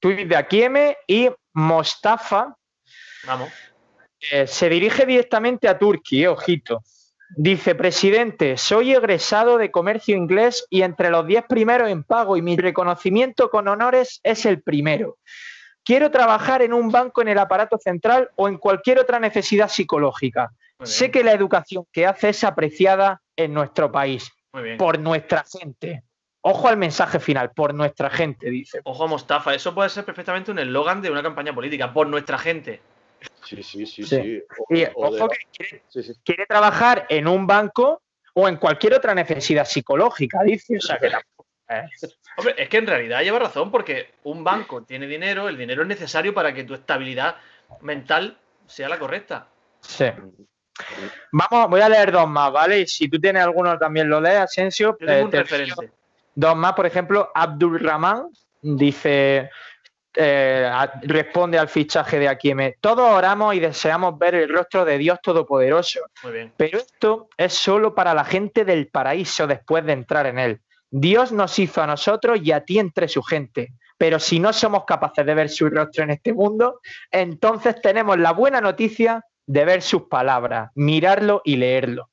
tweet 0.00 0.26
de 0.26 0.36
Aquieme 0.36 0.96
y 1.06 1.30
Mostafa 1.52 2.56
Vamos. 3.26 3.50
eh, 4.30 4.46
se 4.46 4.68
dirige 4.68 5.06
directamente 5.06 5.68
a 5.68 5.78
Turquía, 5.78 6.26
eh, 6.26 6.28
ojito. 6.28 6.82
Dice, 7.36 7.74
presidente, 7.74 8.56
soy 8.56 8.94
egresado 8.94 9.58
de 9.58 9.70
comercio 9.70 10.16
inglés 10.16 10.66
y 10.70 10.80
entre 10.82 11.10
los 11.10 11.26
10 11.26 11.44
primeros 11.46 11.90
en 11.90 12.02
pago 12.02 12.36
y 12.36 12.42
mi 12.42 12.56
reconocimiento 12.56 13.50
con 13.50 13.68
honores 13.68 14.20
es 14.22 14.46
el 14.46 14.62
primero. 14.62 15.18
Quiero 15.84 16.10
trabajar 16.10 16.62
en 16.62 16.72
un 16.72 16.90
banco 16.90 17.20
en 17.20 17.28
el 17.28 17.38
aparato 17.38 17.76
central 17.78 18.30
o 18.36 18.48
en 18.48 18.56
cualquier 18.56 18.98
otra 18.98 19.18
necesidad 19.20 19.68
psicológica. 19.68 20.50
Sé 20.82 21.10
que 21.10 21.24
la 21.24 21.32
educación 21.32 21.84
que 21.92 22.06
hace 22.06 22.30
es 22.30 22.44
apreciada 22.44 23.20
en 23.36 23.52
nuestro 23.52 23.90
país, 23.90 24.30
por 24.78 24.98
nuestra 24.98 25.44
gente. 25.44 26.04
Ojo 26.40 26.68
al 26.68 26.76
mensaje 26.76 27.18
final, 27.18 27.50
por 27.50 27.74
nuestra 27.74 28.08
gente, 28.10 28.48
dice. 28.48 28.80
Ojo 28.84 29.04
a 29.04 29.06
Mostafa, 29.08 29.54
eso 29.54 29.74
puede 29.74 29.88
ser 29.88 30.04
perfectamente 30.04 30.50
un 30.50 30.58
eslogan 30.58 31.02
de 31.02 31.10
una 31.10 31.22
campaña 31.22 31.54
política, 31.54 31.92
por 31.92 32.06
nuestra 32.06 32.38
gente. 32.38 32.80
Sí, 33.44 33.62
sí, 33.62 33.84
sí, 33.86 34.04
Sí. 34.04 34.04
sí. 34.04 34.42
O- 34.58 34.74
Y 34.74 34.84
o 34.94 35.10
de 35.12 35.20
ojo 35.20 35.28
que 35.30 35.38
quiere, 35.52 35.82
sí, 35.88 36.02
sí. 36.02 36.12
quiere 36.24 36.46
trabajar 36.46 37.06
en 37.08 37.26
un 37.26 37.46
banco 37.46 38.02
o 38.34 38.48
en 38.48 38.56
cualquier 38.56 38.94
otra 38.94 39.14
necesidad 39.14 39.64
psicológica, 39.64 40.42
dice. 40.44 40.76
O 40.76 40.80
sea 40.80 40.98
que 40.98 41.10
tampoco 41.10 41.46
es- 41.68 42.18
Hombre, 42.36 42.54
es 42.56 42.68
que 42.68 42.76
en 42.78 42.86
realidad 42.86 43.20
lleva 43.22 43.40
razón 43.40 43.70
porque 43.72 44.12
un 44.22 44.44
banco 44.44 44.84
tiene 44.84 45.06
dinero, 45.08 45.48
el 45.48 45.58
dinero 45.58 45.82
es 45.82 45.88
necesario 45.88 46.32
para 46.32 46.54
que 46.54 46.62
tu 46.64 46.74
estabilidad 46.74 47.36
mental 47.80 48.38
sea 48.66 48.88
la 48.88 48.98
correcta. 48.98 49.48
Sí. 49.80 50.06
Vamos, 51.32 51.68
voy 51.70 51.80
a 51.80 51.88
leer 51.88 52.12
dos 52.12 52.28
más, 52.28 52.52
¿vale? 52.52 52.80
Y 52.80 52.86
si 52.86 53.08
tú 53.08 53.18
tienes 53.20 53.42
alguno 53.42 53.76
también 53.76 54.08
lo 54.08 54.20
lees, 54.20 54.38
Asensio. 54.38 54.96
Yo 55.00 55.06
tengo 55.06 55.12
eh, 55.18 55.24
un 55.24 55.30
te- 55.30 55.38
referente. 55.40 55.90
Dos 56.40 56.54
más, 56.54 56.74
por 56.74 56.86
ejemplo, 56.86 57.32
Abdul 57.34 57.80
Rahman 57.80 58.28
dice, 58.62 59.50
eh, 60.14 60.70
responde 61.02 61.58
al 61.58 61.68
fichaje 61.68 62.20
de 62.20 62.28
Aquieme. 62.28 62.76
Todos 62.80 63.10
oramos 63.10 63.56
y 63.56 63.58
deseamos 63.58 64.16
ver 64.16 64.36
el 64.36 64.48
rostro 64.48 64.84
de 64.84 64.98
Dios 64.98 65.18
Todopoderoso, 65.20 65.98
Muy 66.22 66.32
bien. 66.32 66.52
pero 66.56 66.78
esto 66.78 67.28
es 67.36 67.54
solo 67.54 67.92
para 67.92 68.14
la 68.14 68.24
gente 68.24 68.64
del 68.64 68.86
paraíso 68.86 69.48
después 69.48 69.84
de 69.84 69.94
entrar 69.94 70.26
en 70.26 70.38
él. 70.38 70.60
Dios 70.88 71.32
nos 71.32 71.58
hizo 71.58 71.82
a 71.82 71.88
nosotros 71.88 72.38
y 72.40 72.52
a 72.52 72.64
ti 72.64 72.78
entre 72.78 73.08
su 73.08 73.20
gente. 73.20 73.72
Pero 73.96 74.20
si 74.20 74.38
no 74.38 74.52
somos 74.52 74.84
capaces 74.84 75.26
de 75.26 75.34
ver 75.34 75.48
su 75.48 75.68
rostro 75.68 76.04
en 76.04 76.10
este 76.10 76.32
mundo, 76.32 76.78
entonces 77.10 77.82
tenemos 77.82 78.16
la 78.16 78.30
buena 78.30 78.60
noticia 78.60 79.24
de 79.44 79.64
ver 79.64 79.82
sus 79.82 80.02
palabras, 80.02 80.70
mirarlo 80.76 81.42
y 81.44 81.56
leerlo. 81.56 82.10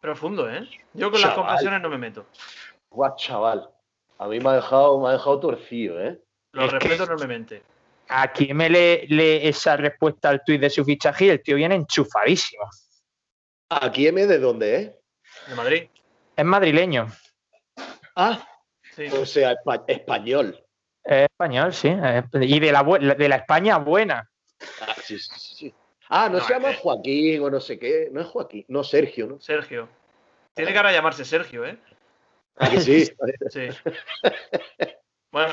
Profundo, 0.00 0.48
¿eh? 0.48 0.66
Yo 0.94 1.10
con 1.10 1.20
las 1.20 1.34
confesiones 1.34 1.82
no 1.82 1.90
me 1.90 1.98
meto. 1.98 2.24
Guau, 2.90 3.14
chaval. 3.16 3.70
A 4.18 4.26
mí 4.28 4.40
me 4.40 4.50
ha 4.50 4.54
dejado, 4.54 5.00
me 5.00 5.08
ha 5.08 5.12
dejado 5.12 5.38
torcido, 5.40 6.00
¿eh? 6.00 6.20
Lo 6.52 6.64
Es 6.66 6.72
respeto 6.72 7.04
enormemente. 7.04 7.62
A 8.08 8.32
quien 8.32 8.56
me 8.56 8.68
lee, 8.70 9.06
lee 9.08 9.40
esa 9.46 9.76
respuesta 9.76 10.30
al 10.30 10.42
tuit 10.44 10.60
de 10.60 10.70
su 10.70 10.84
fichaje 10.84 11.26
y 11.26 11.28
el 11.30 11.42
tío 11.42 11.56
viene 11.56 11.74
enchufadísimo. 11.74 12.64
¿Aquí 13.70 14.06
M 14.08 14.26
de 14.26 14.38
dónde, 14.38 14.76
eh? 14.76 14.96
De 15.46 15.54
Madrid. 15.54 15.88
Es 16.34 16.44
madrileño. 16.44 17.06
Ah, 18.16 18.44
Sí. 18.96 19.06
o 19.12 19.24
sea, 19.26 19.52
espa- 19.54 19.84
español. 19.86 20.58
Es 21.04 21.24
español, 21.30 21.72
sí. 21.72 21.88
es- 21.88 22.24
Y 22.42 22.58
de 22.58 22.72
la, 22.72 22.82
de 22.82 23.28
la 23.28 23.36
España 23.36 23.76
buena. 23.78 24.28
Ah, 24.80 24.94
sí, 25.04 25.18
sí, 25.18 25.30
sí, 25.38 25.54
sí. 25.54 25.74
Ah, 26.08 26.28
no, 26.28 26.38
No, 26.38 26.44
se 26.44 26.54
llama. 26.54 26.72
Joaquín 26.74 27.42
o 27.42 27.50
no 27.50 27.60
sé 27.60 27.78
qué. 27.78 28.08
No 28.10 28.20
es 28.22 28.26
Joaquín, 28.26 28.64
no 28.68 28.82
Sergio, 28.82 29.26
¿no? 29.26 29.38
Sergio. 29.40 29.88
Tiene 30.54 30.72
que 30.72 30.78
ahora 30.78 30.90
llamarse 30.92 31.24
Sergio, 31.24 31.64
¿eh? 31.66 31.78
Ah, 32.58 32.70
que 32.70 32.80
sí. 32.80 33.10
Sí. 33.50 33.68
Bueno, 35.30 35.52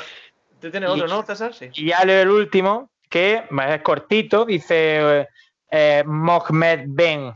tú 0.60 0.72
tienes 0.72 0.90
otro, 0.90 1.08
¿no, 1.08 1.24
César? 1.24 1.54
Sí. 1.54 1.70
Y 1.74 1.88
ya 1.88 2.04
leo 2.04 2.22
el 2.22 2.30
último, 2.30 2.90
que 3.10 3.44
es 3.50 3.82
cortito, 3.82 4.46
dice 4.46 5.20
eh, 5.20 5.28
eh, 5.72 6.04
Mohamed 6.06 6.86
Ben. 6.88 7.34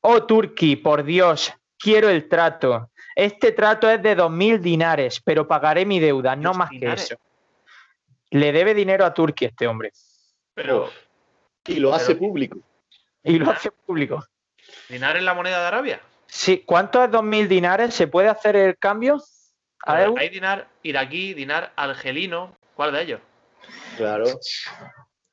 Oh 0.00 0.24
Turki, 0.24 0.76
por 0.76 1.04
Dios, 1.04 1.52
quiero 1.78 2.08
el 2.08 2.28
trato. 2.28 2.90
Este 3.14 3.52
trato 3.52 3.90
es 3.90 4.02
de 4.02 4.16
2.000 4.16 4.60
dinares, 4.60 5.20
pero 5.20 5.46
pagaré 5.46 5.84
mi 5.84 6.00
deuda, 6.00 6.36
no 6.36 6.54
más 6.54 6.70
dinares. 6.70 7.08
que 7.08 7.14
eso. 7.14 7.22
Le 8.30 8.52
debe 8.52 8.74
dinero 8.74 9.04
a 9.04 9.12
Turki 9.12 9.46
este 9.46 9.66
hombre. 9.66 9.92
Pero. 10.54 10.90
Y 11.66 11.80
lo 11.80 11.92
hace 11.92 12.14
público. 12.14 12.58
Y 13.22 13.38
lo 13.38 13.50
hace 13.50 13.70
público. 13.70 14.24
¿dinar 14.88 15.16
es 15.16 15.22
la 15.22 15.34
moneda 15.34 15.60
de 15.60 15.66
Arabia? 15.66 16.00
Sí, 16.30 16.62
¿cuánto 16.64 17.02
es 17.02 17.10
2.000 17.10 17.48
dinares? 17.48 17.94
¿Se 17.94 18.06
puede 18.06 18.28
hacer 18.28 18.56
el 18.56 18.78
cambio? 18.78 19.20
A 19.84 19.92
¿A 19.92 19.96
ver, 19.96 20.06
euro? 20.06 20.20
hay 20.20 20.28
dinar 20.28 20.68
iraquí, 20.82 21.34
dinar 21.34 21.72
argelino. 21.76 22.56
¿Cuál 22.74 22.92
de 22.92 23.02
ellos? 23.02 23.20
Claro. 23.96 24.24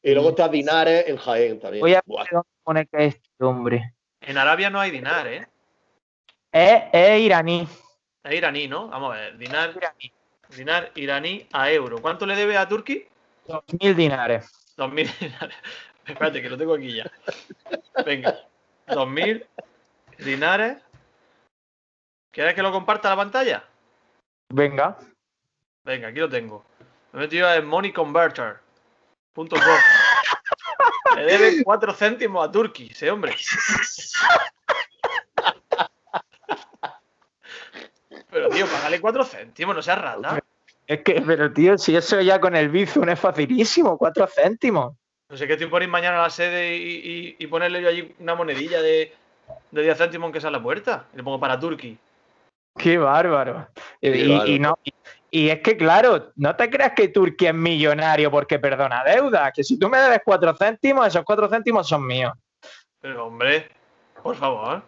Y 0.02 0.14
luego 0.14 0.30
está 0.30 0.50
Dinares 0.50 1.08
en 1.08 1.18
Jaén 1.18 1.60
también. 1.60 1.82
Voy 1.82 1.94
a 1.94 2.02
ver 2.06 2.28
dónde 2.32 2.50
pone 2.64 2.86
que 2.88 3.06
es 3.06 3.16
este 3.16 3.44
hombre. 3.44 3.94
En 4.22 4.38
Arabia 4.38 4.70
no 4.70 4.80
hay 4.80 4.92
dinar, 4.92 5.28
¿eh? 5.28 5.48
Es, 6.52 6.84
es 6.92 7.22
iraní. 7.22 7.68
Es 8.24 8.34
iraní, 8.34 8.68
¿no? 8.68 8.88
Vamos 8.88 9.16
a 9.16 9.20
ver. 9.20 9.38
Dinar, 9.38 9.74
iraní. 9.76 10.14
dinar 10.56 10.92
iraní 10.96 11.48
a 11.54 11.72
euro. 11.72 12.02
¿Cuánto 12.02 12.26
le 12.26 12.36
debe 12.36 12.58
a 12.58 12.68
Turquía? 12.68 13.04
2.000 13.48 13.96
dinares. 13.96 14.52
2.000 14.78 15.20
dinares. 15.20 15.58
Espérate, 16.06 16.42
que 16.42 16.50
lo 16.50 16.58
tengo 16.58 16.74
aquí 16.76 16.94
ya. 16.94 17.12
Venga. 18.06 18.46
2.000 18.88 19.46
dinares. 20.20 20.78
¿Quieres 22.38 22.54
que 22.54 22.62
lo 22.62 22.72
comparta 22.72 23.10
la 23.10 23.16
pantalla? 23.16 23.64
Venga. 24.54 24.96
Venga, 25.84 26.10
aquí 26.10 26.20
lo 26.20 26.30
tengo. 26.30 26.64
Me 27.12 27.18
he 27.22 27.22
metido 27.24 27.52
en 27.52 27.66
moneyconverter.com. 27.66 29.60
Le 31.16 31.24
debe 31.26 31.64
4 31.64 31.94
céntimos 31.96 32.48
a 32.48 32.52
Turkey, 32.52 32.90
ese 32.92 33.10
hombre. 33.10 33.36
Pero 38.30 38.50
tío, 38.50 38.68
págale 38.68 39.02
4 39.02 39.26
céntimos, 39.26 39.76
no 39.76 39.82
seas 39.82 40.00
rata. 40.00 40.40
Es 40.86 41.02
que, 41.02 41.20
pero 41.26 41.52
tío, 41.52 41.76
si 41.80 41.96
eso 41.96 42.22
ya 42.22 42.40
con 42.40 42.56
el 42.56 42.70
Bizum 42.70 43.10
es 43.10 43.20
facilísimo, 43.20 43.98
4 43.98 44.28
céntimos. 44.28 44.94
No 45.30 45.38
sé 45.38 45.48
qué 45.48 45.54
estoy 45.54 45.70
por 45.70 45.82
ir 45.82 45.90
mañana 45.90 46.20
a 46.20 46.24
la 46.24 46.30
sede 46.30 46.78
y, 46.78 46.84
y- 47.04 47.36
y 47.40 47.48
ponerle 47.48 47.82
yo 47.82 47.90
allí 47.90 48.14
una 48.20 48.36
monedilla 48.36 48.80
de, 48.82 49.12
de 49.72 49.82
10 49.82 49.98
céntimos 49.98 50.26
aunque 50.26 50.40
sea 50.40 50.52
la 50.52 50.62
puerta. 50.62 51.08
Y 51.14 51.18
le 51.18 51.24
pongo 51.24 51.40
para 51.40 51.60
Turkey. 51.60 51.98
Qué 52.78 52.98
bárbaro. 52.98 53.68
Y, 54.02 54.12
Qué 54.12 54.18
y- 54.18 54.30
bárbaro. 54.30 54.50
y 54.52 54.60
no, 54.60 54.80
y, 54.84 54.94
y 55.32 55.50
es 55.50 55.60
que, 55.62 55.76
claro, 55.78 56.32
no 56.36 56.56
te 56.56 56.70
creas 56.70 56.94
que 56.94 57.08
Turquía 57.10 57.50
es 57.50 57.56
millonario 57.56 58.30
porque 58.32 58.60
perdona 58.60 59.04
deuda. 59.04 59.52
Que 59.52 59.64
si 59.64 59.78
tú 59.80 59.90
me 59.90 59.98
debes 60.00 60.22
4 60.24 60.56
céntimos, 60.56 61.08
esos 61.08 61.24
4 61.24 61.50
céntimos 61.50 61.88
son 61.88 62.06
míos. 62.06 62.34
Pero 63.02 63.26
hombre, 63.28 63.70
por 64.24 64.36
favor. 64.36 64.82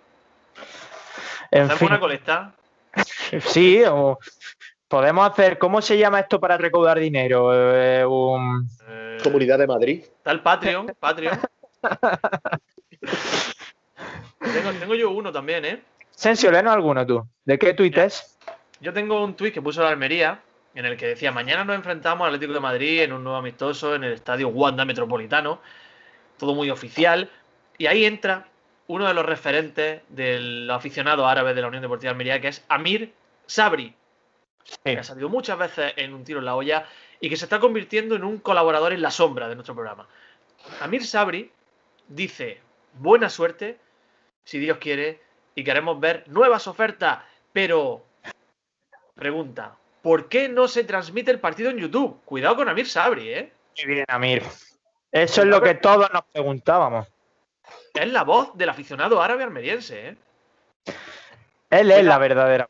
En 1.51 1.61
Hacemos 1.63 1.79
fin, 1.79 1.87
una 1.89 1.99
colecta. 1.99 2.53
sí, 3.41 3.83
o 3.85 4.17
podemos 4.87 5.29
hacer. 5.29 5.57
¿Cómo 5.57 5.81
se 5.81 5.97
llama 5.97 6.19
esto 6.19 6.39
para 6.39 6.57
recaudar 6.57 6.99
dinero? 6.99 7.51
Eh, 7.53 8.05
un- 8.05 8.67
Eh, 8.87 9.17
Comunidad 9.23 9.57
de 9.59 9.67
Madrid. 9.67 10.03
Está 10.03 10.31
el 10.31 10.41
Patreon, 10.41 10.95
Patreon. 10.99 11.39
tengo, 14.39 14.71
tengo 14.79 14.95
yo 14.95 15.11
uno 15.11 15.31
también, 15.31 15.65
¿eh? 15.65 15.81
Sensio, 16.19 16.51
léenos 16.51 16.73
alguno 16.73 17.07
tú. 17.07 17.25
¿De 17.45 17.57
qué 17.57 17.73
tuites? 17.73 18.37
Yo 18.81 18.91
tengo 18.91 19.23
un 19.23 19.35
tuit 19.35 19.53
que 19.53 19.61
puso 19.61 19.81
la 19.81 19.87
Almería 19.87 20.41
en 20.75 20.83
el 20.83 20.97
que 20.97 21.07
decía, 21.07 21.31
mañana 21.31 21.63
nos 21.63 21.77
enfrentamos 21.77 22.27
al 22.27 22.33
Atlético 22.33 22.51
de 22.51 22.59
Madrid 22.59 23.03
en 23.03 23.13
un 23.13 23.23
nuevo 23.23 23.37
amistoso 23.37 23.95
en 23.95 24.03
el 24.03 24.11
estadio 24.11 24.49
Wanda 24.49 24.83
Metropolitano, 24.83 25.61
todo 26.37 26.55
muy 26.55 26.69
oficial, 26.71 27.29
y 27.77 27.85
ahí 27.85 28.03
entra 28.03 28.49
uno 28.87 29.07
de 29.07 29.13
los 29.13 29.25
referentes 29.25 30.01
del 30.09 30.69
aficionado 30.69 31.25
árabe 31.25 31.53
de 31.53 31.61
la 31.61 31.69
Unión 31.69 31.83
Deportiva 31.83 32.09
de 32.09 32.15
Almería, 32.15 32.41
que 32.41 32.49
es 32.49 32.65
Amir 32.67 33.13
Sabri, 33.45 33.95
que 34.83 34.97
ha 34.97 35.03
salido 35.05 35.29
muchas 35.29 35.57
veces 35.57 35.93
en 35.95 36.13
un 36.13 36.25
tiro 36.25 36.39
en 36.39 36.45
la 36.45 36.55
olla 36.55 36.85
y 37.21 37.29
que 37.29 37.37
se 37.37 37.45
está 37.45 37.61
convirtiendo 37.61 38.17
en 38.17 38.25
un 38.25 38.39
colaborador 38.39 38.91
en 38.91 39.01
la 39.01 39.11
sombra 39.11 39.47
de 39.47 39.55
nuestro 39.55 39.73
programa. 39.73 40.05
Amir 40.81 41.05
Sabri 41.05 41.49
dice, 42.09 42.59
buena 42.95 43.29
suerte, 43.29 43.77
si 44.43 44.59
Dios 44.59 44.79
quiere, 44.79 45.28
y 45.55 45.63
queremos 45.63 45.99
ver 45.99 46.23
nuevas 46.27 46.67
ofertas, 46.67 47.19
pero 47.51 48.05
pregunta, 49.15 49.77
¿por 50.01 50.29
qué 50.29 50.49
no 50.49 50.67
se 50.67 50.83
transmite 50.83 51.31
el 51.31 51.39
partido 51.39 51.69
en 51.69 51.77
YouTube? 51.77 52.21
Cuidado 52.25 52.55
con 52.55 52.69
Amir 52.69 52.87
Sabri, 52.87 53.29
¿eh? 53.29 53.53
Qué 53.75 53.85
bien, 53.85 54.05
Amir. 54.07 54.43
Eso 55.11 55.41
es 55.41 55.47
lo 55.47 55.61
que 55.61 55.75
todos 55.75 56.11
nos 56.13 56.23
preguntábamos. 56.25 57.07
Es 57.93 58.11
la 58.11 58.23
voz 58.23 58.55
del 58.55 58.69
aficionado 58.69 59.21
árabe 59.21 59.43
almeriense, 59.43 60.09
¿eh? 60.09 60.17
Él 61.69 61.91
es 61.91 62.03
la 62.03 62.17
verdadera. 62.17 62.69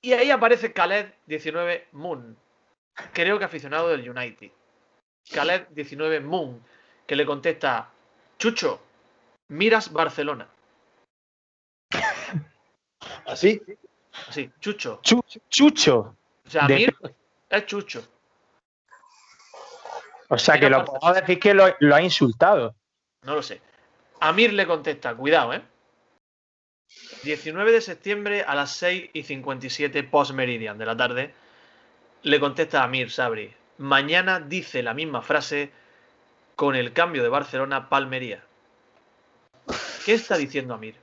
Y 0.00 0.12
ahí 0.12 0.30
aparece 0.30 0.72
Khaled 0.72 1.12
19 1.26 1.88
Moon, 1.92 2.36
creo 3.12 3.38
que 3.38 3.44
aficionado 3.44 3.88
del 3.88 4.08
United. 4.08 4.50
Khaled 5.32 5.66
19 5.70 6.20
Moon, 6.20 6.62
que 7.06 7.16
le 7.16 7.26
contesta, 7.26 7.90
Chucho, 8.38 8.80
miras 9.48 9.92
Barcelona. 9.92 10.48
¿Así? 13.28 13.60
Así, 14.28 14.50
Chucho. 14.58 15.00
Chu- 15.02 15.22
Chucho. 15.48 16.16
O 16.46 16.50
sea, 16.50 16.66
De- 16.66 16.74
Amir 16.74 16.96
es 17.50 17.66
Chucho. 17.66 18.02
O 20.30 20.38
sea, 20.38 20.58
que 20.58 20.68
lo 20.68 20.84
podemos 20.84 21.14
decir 21.14 21.38
que 21.38 21.54
lo, 21.54 21.66
lo 21.80 21.94
ha 21.94 22.02
insultado. 22.02 22.74
No 23.22 23.34
lo 23.34 23.42
sé. 23.42 23.60
Amir 24.20 24.52
le 24.52 24.66
contesta, 24.66 25.14
cuidado, 25.14 25.52
¿eh? 25.54 25.62
19 27.22 27.70
de 27.72 27.80
septiembre 27.80 28.42
a 28.42 28.54
las 28.54 28.72
6 28.72 29.10
y 29.12 29.22
57 29.22 30.02
post 30.04 30.32
meridian 30.32 30.78
de 30.78 30.86
la 30.86 30.96
tarde, 30.96 31.34
le 32.22 32.40
contesta 32.40 32.80
a 32.80 32.84
Amir 32.84 33.10
Sabri. 33.10 33.54
Mañana 33.78 34.40
dice 34.40 34.82
la 34.82 34.94
misma 34.94 35.22
frase 35.22 35.70
con 36.56 36.74
el 36.76 36.92
cambio 36.92 37.22
de 37.22 37.28
Barcelona 37.28 37.76
a 37.76 37.88
Palmería. 37.88 38.42
¿Qué 40.04 40.14
está 40.14 40.36
diciendo 40.38 40.74
Amir? 40.74 40.96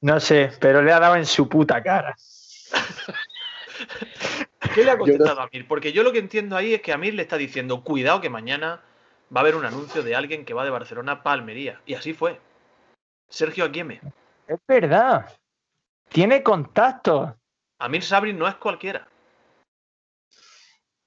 No 0.00 0.20
sé, 0.20 0.52
pero 0.60 0.82
le 0.82 0.92
ha 0.92 1.00
dado 1.00 1.16
en 1.16 1.26
su 1.26 1.48
puta 1.48 1.82
cara. 1.82 2.16
¿Qué 4.74 4.84
le 4.84 4.90
ha 4.90 4.94
no- 4.94 5.00
contestado 5.00 5.40
a 5.40 5.44
Amir? 5.44 5.66
Porque 5.66 5.92
yo 5.92 6.02
lo 6.02 6.12
que 6.12 6.18
entiendo 6.18 6.56
ahí 6.56 6.74
es 6.74 6.82
que 6.82 6.92
Amir 6.92 7.14
le 7.14 7.22
está 7.22 7.36
diciendo, 7.36 7.82
cuidado 7.82 8.20
que 8.20 8.30
mañana 8.30 8.80
va 9.34 9.40
a 9.40 9.42
haber 9.42 9.56
un 9.56 9.64
anuncio 9.64 10.02
de 10.02 10.14
alguien 10.14 10.44
que 10.44 10.54
va 10.54 10.64
de 10.64 10.70
Barcelona 10.70 11.12
a 11.12 11.22
Palmería. 11.22 11.80
Y 11.86 11.94
así 11.94 12.12
fue. 12.14 12.40
Sergio 13.28 13.64
Aquieme. 13.64 14.00
Es 14.46 14.58
verdad. 14.66 15.34
Tiene 16.08 16.42
contacto. 16.42 17.36
Amir 17.78 18.02
Sabri 18.02 18.32
no 18.32 18.46
es 18.48 18.54
cualquiera. 18.56 19.06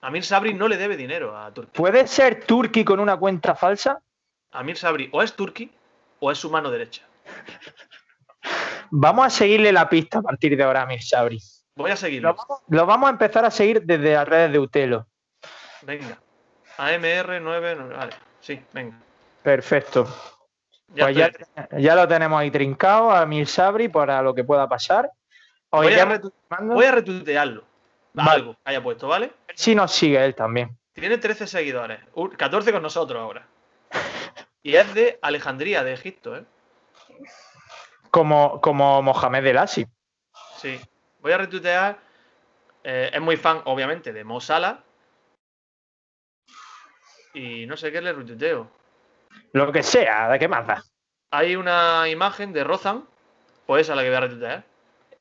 Amir 0.01 0.23
Sabri 0.23 0.53
no 0.53 0.67
le 0.67 0.77
debe 0.77 0.97
dinero 0.97 1.37
a 1.37 1.51
Turquía. 1.53 1.73
¿Puede 1.73 2.07
ser 2.07 2.45
Turki 2.45 2.83
con 2.83 2.99
una 2.99 3.17
cuenta 3.17 3.55
falsa? 3.55 4.01
Amir 4.51 4.77
Sabri 4.77 5.09
o 5.11 5.21
es 5.21 5.33
Turki 5.35 5.71
o 6.19 6.31
es 6.31 6.37
su 6.37 6.49
mano 6.49 6.69
derecha. 6.71 7.03
Vamos 8.91 9.25
a 9.25 9.29
seguirle 9.29 9.71
la 9.71 9.87
pista 9.89 10.19
a 10.19 10.21
partir 10.21 10.55
de 10.57 10.63
ahora, 10.63 10.81
Amir 10.83 11.01
Sabri. 11.01 11.41
Voy 11.75 11.91
a 11.91 11.95
seguirlo. 11.95 12.35
Lo 12.67 12.85
vamos, 12.85 13.07
a 13.07 13.11
empezar 13.11 13.45
a 13.45 13.51
seguir 13.51 13.81
desde 13.83 14.13
las 14.13 14.27
redes 14.27 14.51
de 14.51 14.59
Utelo. 14.59 15.07
Venga. 15.83 16.17
AMR9. 16.77 17.95
Vale, 17.97 18.13
sí, 18.41 18.61
venga. 18.73 18.97
Perfecto. 19.41 20.07
Ya 20.93 21.05
pues 21.05 21.15
ya, 21.15 21.31
ya 21.79 21.95
lo 21.95 22.05
tenemos 22.07 22.39
ahí 22.39 22.51
trincado 22.51 23.11
a 23.11 23.21
Amir 23.21 23.47
Sabri 23.47 23.87
para 23.87 24.21
lo 24.21 24.35
que 24.35 24.43
pueda 24.43 24.67
pasar. 24.67 25.09
Os 25.69 25.83
Voy 25.83 25.93
a, 25.93 25.95
iremos 25.95 26.17
retu- 26.17 26.33
informando. 26.33 26.73
voy 26.75 26.85
a 26.85 26.91
retuitearlo. 26.91 27.63
Vale. 28.13 28.29
Algo 28.31 28.53
que 28.53 28.59
haya 28.65 28.83
puesto, 28.83 29.07
¿vale? 29.07 29.31
Si 29.55 29.73
nos 29.73 29.93
sigue 29.93 30.23
él 30.23 30.35
también. 30.35 30.77
Tiene 30.91 31.17
13 31.17 31.47
seguidores. 31.47 31.99
Uh, 32.13 32.27
14 32.29 32.73
con 32.73 32.83
nosotros 32.83 33.21
ahora. 33.21 33.47
Y 34.61 34.75
es 34.75 34.93
de 34.93 35.17
Alejandría, 35.21 35.83
de 35.85 35.93
Egipto, 35.93 36.35
¿eh? 36.35 36.43
Como, 38.11 38.59
como 38.61 39.01
Mohamed 39.01 39.45
El 39.45 39.57
Asi. 39.57 39.87
Sí. 40.57 40.79
Voy 41.21 41.31
a 41.31 41.37
retuitear. 41.37 41.97
eh, 42.83 43.09
es 43.13 43.21
muy 43.21 43.37
fan, 43.37 43.61
obviamente, 43.65 44.11
de 44.11 44.23
Mo 44.23 44.41
Salah. 44.41 44.83
Y 47.33 47.65
no 47.65 47.77
sé 47.77 47.91
qué 47.91 48.01
le 48.01 48.11
retuiteo. 48.13 48.69
Lo 49.53 49.71
que 49.71 49.83
sea, 49.83 50.29
¿de 50.29 50.39
qué 50.39 50.47
más 50.47 50.67
da? 50.67 50.83
Hay 51.31 51.55
una 51.55 52.09
imagen 52.09 52.51
de 52.51 52.63
Rozan. 52.63 53.05
Pues 53.65 53.83
esa 53.83 53.93
es 53.93 53.97
la 53.97 54.03
que 54.03 54.09
voy 54.09 54.17
a 54.17 54.21
retuitear. 54.21 54.63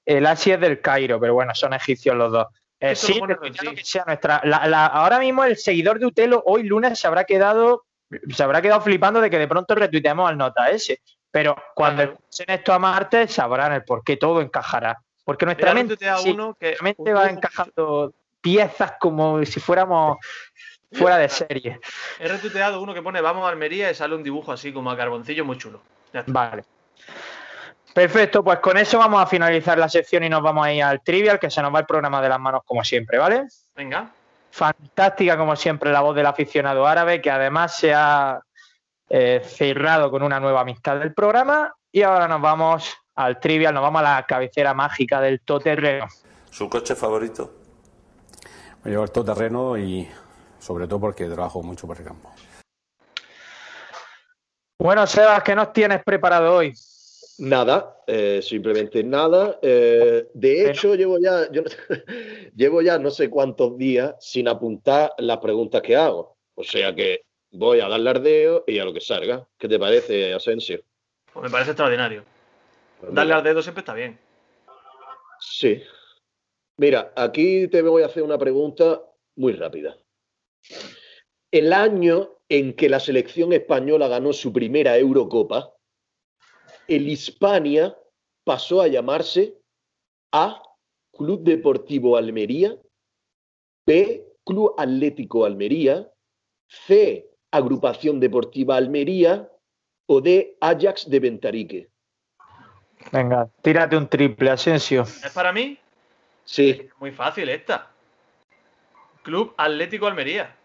El 0.05 0.26
Asi 0.26 0.51
es 0.51 0.61
del 0.61 0.80
Cairo, 0.80 1.20
pero 1.20 1.34
bueno, 1.34 1.55
son 1.55 1.72
egipcios 1.74 2.16
los 2.16 2.32
dos. 2.32 2.47
Eh, 2.80 2.91
lo 2.91 2.97
sí, 2.97 3.12
quiero 3.12 3.74
que 3.76 3.84
sea 3.84 4.05
nuestra. 4.07 4.41
la- 4.45 4.66
la- 4.66 4.86
ahora 4.86 5.18
mismo 5.18 5.45
el 5.45 5.57
seguidor 5.57 5.99
de 6.01 6.07
Utelo 6.07 6.43
hoy 6.47 6.62
lunes 6.64 6.99
se 6.99 7.07
habrá 7.07 7.24
quedado. 7.24 7.84
Se 8.30 8.43
habrá 8.43 8.61
quedado 8.61 8.80
flipando 8.80 9.20
de 9.20 9.30
que 9.30 9.38
de 9.38 9.47
pronto 9.47 9.74
retuiteemos 9.74 10.28
al 10.28 10.36
nota 10.38 10.68
ese. 10.70 11.01
Pero 11.31 11.57
cuando 11.74 12.03
Claro. 12.03 12.18
escuchen 12.18 12.55
esto 12.55 12.72
a 12.72 12.78
martes 12.78 13.33
sabrán 13.33 13.72
el 13.72 13.85
por 13.85 14.03
qué 14.03 14.16
todo 14.16 14.41
encajará. 14.41 15.01
Porque 15.24 15.45
nuestra 15.45 15.72
Mira, 15.72 15.85
mente, 15.85 16.09
sí, 16.18 16.31
uno 16.33 16.57
que 16.59 16.76
mente 16.81 17.12
va 17.12 17.28
encajando 17.28 18.12
piezas 18.41 18.95
como 18.99 19.45
si 19.45 19.61
fuéramos 19.61 20.18
fuera 20.93 21.18
de 21.18 21.28
serie. 21.28 21.78
He 22.18 22.26
retuiteado 22.26 22.83
uno 22.83 22.93
que 22.95 23.03
pone 23.03 23.20
vamos 23.20 23.45
a 23.47 23.49
Almería 23.51 23.91
y 23.91 23.95
sale 23.95 24.16
un 24.16 24.24
dibujo 24.24 24.51
así 24.51 24.72
como 24.72 24.91
a 24.91 24.97
carboncillo 24.97 25.45
muy 25.45 25.57
chulo. 25.57 25.81
Ya 26.12 26.20
está. 26.20 26.33
Vale. 26.33 26.64
Perfecto, 27.95 28.43
pues 28.43 28.59
con 28.61 28.76
eso 28.76 28.99
vamos 28.99 29.20
a 29.22 29.26
finalizar 29.26 29.76
la 29.78 29.89
sección 29.89 30.24
y 30.24 30.28
nos 30.28 30.43
vamos 30.43 30.64
a 30.64 30.72
ir 30.72 30.83
al 30.83 31.01
trivial, 31.03 31.39
que 31.39 31.51
se 31.51 31.61
nos 31.61 31.74
va 31.74 31.81
el 31.81 31.87
programa 31.87 32.22
de 32.22 32.28
las 32.28 32.39
manos 32.39 32.62
como 32.64 32.85
siempre, 32.85 33.18
¿vale? 33.18 33.47
Venga. 33.74 34.11
Fantástica 34.53 35.37
como 35.37 35.55
siempre 35.57 35.93
la 35.93 36.01
voz 36.01 36.14
del 36.14 36.26
aficionado 36.26 36.87
árabe, 36.87 37.20
que 37.20 37.31
además 37.31 37.76
se 37.76 37.93
ha 37.95 38.41
eh, 39.11 39.42
cerrado 39.44 40.11
con 40.11 40.22
una 40.22 40.40
nueva 40.40 40.61
amistad 40.62 40.98
del 41.00 41.12
programa. 41.12 41.74
Y 41.92 42.02
ahora 42.02 42.28
nos 42.28 42.40
vamos 42.40 42.90
al 43.16 43.38
trivial, 43.40 43.74
nos 43.74 43.82
vamos 43.82 44.00
a 44.00 44.14
la 44.16 44.26
cabecera 44.26 44.72
mágica 44.72 45.20
del 45.20 45.40
toterreno. 45.40 46.06
¿Su 46.50 46.70
coche 46.70 46.94
favorito? 46.94 47.52
Me 48.84 48.92
llevo 48.92 49.04
el 49.04 49.11
todoterreno 49.11 49.76
y 49.76 50.08
sobre 50.58 50.86
todo 50.86 51.00
porque 51.00 51.26
trabajo 51.26 51.62
mucho 51.62 51.86
por 51.86 51.98
el 51.98 52.04
campo. 52.04 52.32
Bueno, 54.78 55.06
Sebas, 55.06 55.42
¿qué 55.42 55.54
nos 55.54 55.72
tienes 55.72 56.02
preparado 56.02 56.54
hoy? 56.56 56.72
Nada, 57.38 57.96
eh, 58.06 58.40
simplemente 58.42 59.02
nada. 59.04 59.58
Eh, 59.62 60.28
de 60.32 60.54
Pero- 60.56 60.70
hecho, 60.70 60.94
llevo 60.94 61.18
ya, 61.18 61.50
yo 61.50 61.62
llevo 62.54 62.82
ya 62.82 62.98
no 62.98 63.11
sé 63.11 63.28
cuántos 63.28 63.76
días 63.76 64.14
sin 64.20 64.48
apuntar 64.48 65.12
las 65.18 65.38
preguntas 65.38 65.82
que 65.82 65.96
hago. 65.96 66.36
O 66.54 66.64
sea 66.64 66.94
que 66.94 67.22
voy 67.51 67.80
a 67.80 67.88
darle 67.88 68.11
ardeo 68.11 68.64
y 68.66 68.78
a 68.78 68.84
lo 68.84 68.92
que 68.92 69.01
salga. 69.01 69.46
¿Qué 69.59 69.68
te 69.68 69.78
parece, 69.78 70.34
Asensio? 70.34 70.82
Pues 71.32 71.44
me 71.44 71.51
parece 71.51 71.70
extraordinario. 71.70 72.24
Pues 73.01 73.14
Darle 73.14 73.34
al 73.34 73.44
dedo 73.44 73.62
siempre 73.62 73.80
está 73.80 73.94
bien. 73.94 74.18
Sí. 75.40 75.82
Mira, 76.76 77.12
aquí 77.16 77.68
te 77.68 77.82
voy 77.82 78.03
a 78.03 78.07
hacer 78.07 78.22
una 78.22 78.38
pregunta 78.38 79.03
muy 79.36 79.53
rápida. 79.53 79.96
El 81.51 81.72
año 81.72 82.38
en 82.48 82.74
que 82.74 82.88
la 82.88 83.01
selección 83.01 83.53
española 83.53 84.09
ganó 84.09 84.32
su 84.32 84.53
primera 84.53 84.96
Eurocopa, 84.96 85.72
el 86.88 87.09
Hispania 87.09 87.96
pasó 88.44 88.80
a 88.80 88.88
llamarse 88.88 89.57
A. 90.32 90.62
Club 91.12 91.42
Deportivo 91.42 92.16
Almería, 92.16 92.78
B. 93.86 94.26
Club 94.44 94.74
Atlético 94.78 95.44
Almería, 95.44 96.11
C. 96.66 97.30
Agrupación 97.51 98.20
Deportiva 98.20 98.76
Almería 98.76 99.48
o 100.07 100.20
D. 100.20 100.57
Ajax 100.61 101.09
de 101.09 101.20
Ventarique. 101.20 101.88
Venga, 103.12 103.48
tírate 103.62 103.96
un 103.96 104.09
triple, 104.09 104.51
Asensio. 104.51 105.03
¿Es 105.03 105.32
para 105.32 105.53
mí? 105.53 105.78
Sí, 106.44 106.88
Muy 106.98 107.12
fácil 107.12 107.48
esta. 107.48 107.90
Club 109.22 109.55
Atlético 109.57 110.07
Almería. 110.07 110.57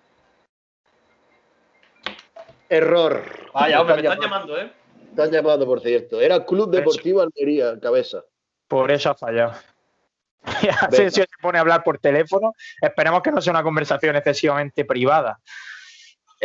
error. 2.70 3.24
Vaya, 3.54 3.82
hombre, 3.82 3.96
me 3.98 4.02
Están 4.02 4.20
llamando, 4.20 4.58
¿eh? 4.58 4.72
Están 5.10 5.32
llamando, 5.32 5.66
por 5.66 5.82
cierto. 5.82 6.20
Era 6.20 6.44
Club 6.44 6.72
Deportivo 6.72 7.22
Almería, 7.22 7.80
cabeza. 7.80 8.24
Por 8.68 8.92
eso 8.92 9.12
ha 9.12 9.16
fallado. 9.16 9.54
Asensio 10.82 11.24
se 11.24 11.42
pone 11.42 11.58
a 11.58 11.62
hablar 11.62 11.84
por 11.84 12.00
teléfono. 12.00 12.54
Esperemos 12.82 13.22
que 13.22 13.32
no 13.32 13.42
sea 13.42 13.52
una 13.52 13.64
conversación 13.64 14.16
excesivamente 14.16 14.86
privada. 14.86 15.40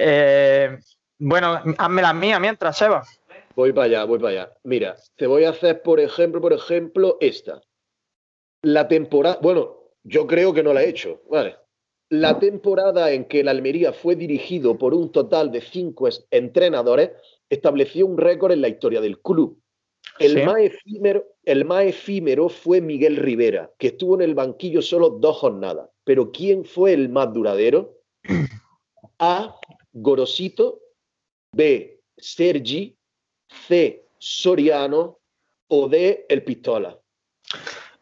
Eh, 0.02 0.78
bueno, 1.18 1.60
hazme 1.78 2.02
la 2.02 2.12
mía 2.14 2.40
mientras, 2.40 2.78
Seba. 2.78 3.04
Voy 3.54 3.72
para 3.72 3.84
allá, 3.86 4.04
voy 4.04 4.18
para 4.18 4.30
allá. 4.30 4.52
Mira, 4.64 4.96
te 5.16 5.26
voy 5.26 5.44
a 5.44 5.50
hacer, 5.50 5.82
por 5.82 6.00
ejemplo, 6.00 6.40
por 6.40 6.52
ejemplo, 6.52 7.18
esta. 7.20 7.60
La 8.62 8.88
temporada, 8.88 9.38
bueno, 9.42 9.76
yo 10.04 10.26
creo 10.26 10.54
que 10.54 10.62
no 10.62 10.72
la 10.72 10.82
he 10.82 10.88
hecho, 10.88 11.20
vale. 11.30 11.56
La 12.08 12.38
temporada 12.38 13.10
en 13.12 13.26
que 13.26 13.40
el 13.40 13.48
Almería 13.48 13.92
fue 13.92 14.16
dirigido 14.16 14.76
por 14.78 14.94
un 14.94 15.12
total 15.12 15.52
de 15.52 15.60
cinco 15.60 16.08
es- 16.08 16.26
entrenadores 16.30 17.10
estableció 17.48 18.06
un 18.06 18.16
récord 18.18 18.52
en 18.52 18.62
la 18.62 18.68
historia 18.68 19.00
del 19.00 19.20
club. 19.20 19.60
El, 20.18 20.32
Sí. 20.38 20.42
más 20.42 20.58
efímero, 20.58 21.24
el 21.44 21.64
más 21.64 21.84
efímero 21.84 22.48
fue 22.48 22.80
Miguel 22.80 23.16
Rivera, 23.16 23.70
que 23.78 23.88
estuvo 23.88 24.14
en 24.16 24.22
el 24.22 24.34
banquillo 24.34 24.82
solo 24.82 25.10
dos 25.10 25.36
jornadas. 25.36 25.88
Pero 26.04 26.32
¿quién 26.32 26.64
fue 26.64 26.92
el 26.94 27.08
más 27.10 27.32
duradero? 27.32 27.98
A. 29.18 29.54
Gorosito. 29.92 30.80
B. 31.52 32.00
Sergi. 32.16 32.96
C. 33.48 34.08
Soriano. 34.18 35.18
O 35.68 35.88
D. 35.88 36.26
El 36.28 36.42
Pistola. 36.42 36.96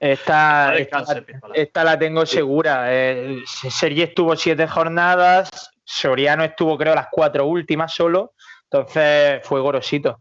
Esta, 0.00 0.76
esta, 0.76 1.84
la 1.84 1.98
tengo 1.98 2.24
segura. 2.24 2.86
Eh, 2.88 3.42
Sergi 3.46 4.02
estuvo 4.02 4.36
siete 4.36 4.68
jornadas, 4.68 5.50
Soriano 5.84 6.44
estuvo 6.44 6.78
creo 6.78 6.94
las 6.94 7.08
cuatro 7.10 7.46
últimas 7.46 7.92
solo, 7.92 8.34
entonces 8.64 9.40
fue 9.42 9.60
gorosito. 9.60 10.20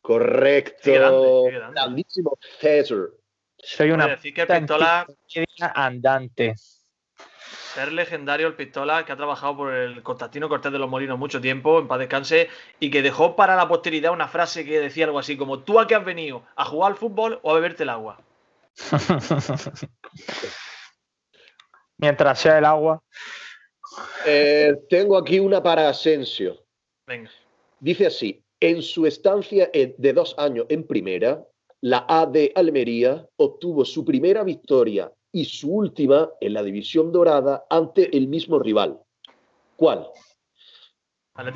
Correcto. 0.00 0.82
Qué 0.84 0.98
grande, 0.98 1.28
qué 1.44 1.56
grande. 1.56 1.80
Grandísimo 1.80 2.38
César. 2.60 3.08
Soy 3.58 3.90
una 3.90 4.06
decir 4.08 4.34
que 4.34 4.42
el 4.42 4.46
puta 4.46 5.04
Pistola, 5.04 5.72
andante. 5.74 6.54
Ser 7.74 7.92
legendario 7.92 8.46
el 8.46 8.54
Pistola, 8.54 9.04
que 9.04 9.12
ha 9.12 9.16
trabajado 9.16 9.56
por 9.56 9.72
el 9.72 10.02
Constantino 10.02 10.48
Cortés 10.48 10.72
de 10.72 10.78
los 10.78 10.90
Molinos 10.90 11.18
mucho 11.18 11.40
tiempo, 11.40 11.78
en 11.78 11.88
paz 11.88 11.98
descanse, 11.98 12.48
y 12.78 12.90
que 12.90 13.02
dejó 13.02 13.34
para 13.34 13.56
la 13.56 13.68
posteridad 13.68 14.12
una 14.12 14.28
frase 14.28 14.64
que 14.64 14.80
decía 14.80 15.06
algo 15.06 15.18
así 15.18 15.36
como, 15.36 15.60
¿tú 15.60 15.80
a 15.80 15.86
qué 15.86 15.94
has 15.94 16.04
venido? 16.04 16.42
¿A 16.56 16.64
jugar 16.64 16.92
al 16.92 16.98
fútbol 16.98 17.40
o 17.42 17.50
a 17.50 17.54
beberte 17.54 17.84
el 17.84 17.88
agua? 17.88 18.20
Mientras 21.98 22.38
sea 22.40 22.58
el 22.58 22.64
agua. 22.64 23.02
Eh, 24.26 24.74
tengo 24.88 25.16
aquí 25.16 25.38
una 25.38 25.62
para 25.62 25.88
Asensio. 25.88 26.64
Venga. 27.06 27.30
Dice 27.80 28.06
así, 28.06 28.42
en 28.60 28.82
su 28.82 29.06
estancia 29.06 29.70
de 29.72 30.12
dos 30.12 30.34
años 30.38 30.66
en 30.68 30.86
primera, 30.86 31.42
la 31.80 32.04
A 32.08 32.26
de 32.26 32.52
Almería 32.54 33.26
obtuvo 33.36 33.84
su 33.84 34.04
primera 34.04 34.44
victoria 34.44 35.12
y 35.32 35.44
su 35.46 35.72
última 35.74 36.30
en 36.40 36.52
la 36.52 36.62
división 36.62 37.10
dorada 37.10 37.64
ante 37.70 38.14
el 38.16 38.28
mismo 38.28 38.58
rival. 38.58 39.00
¿Cuál? 39.76 40.06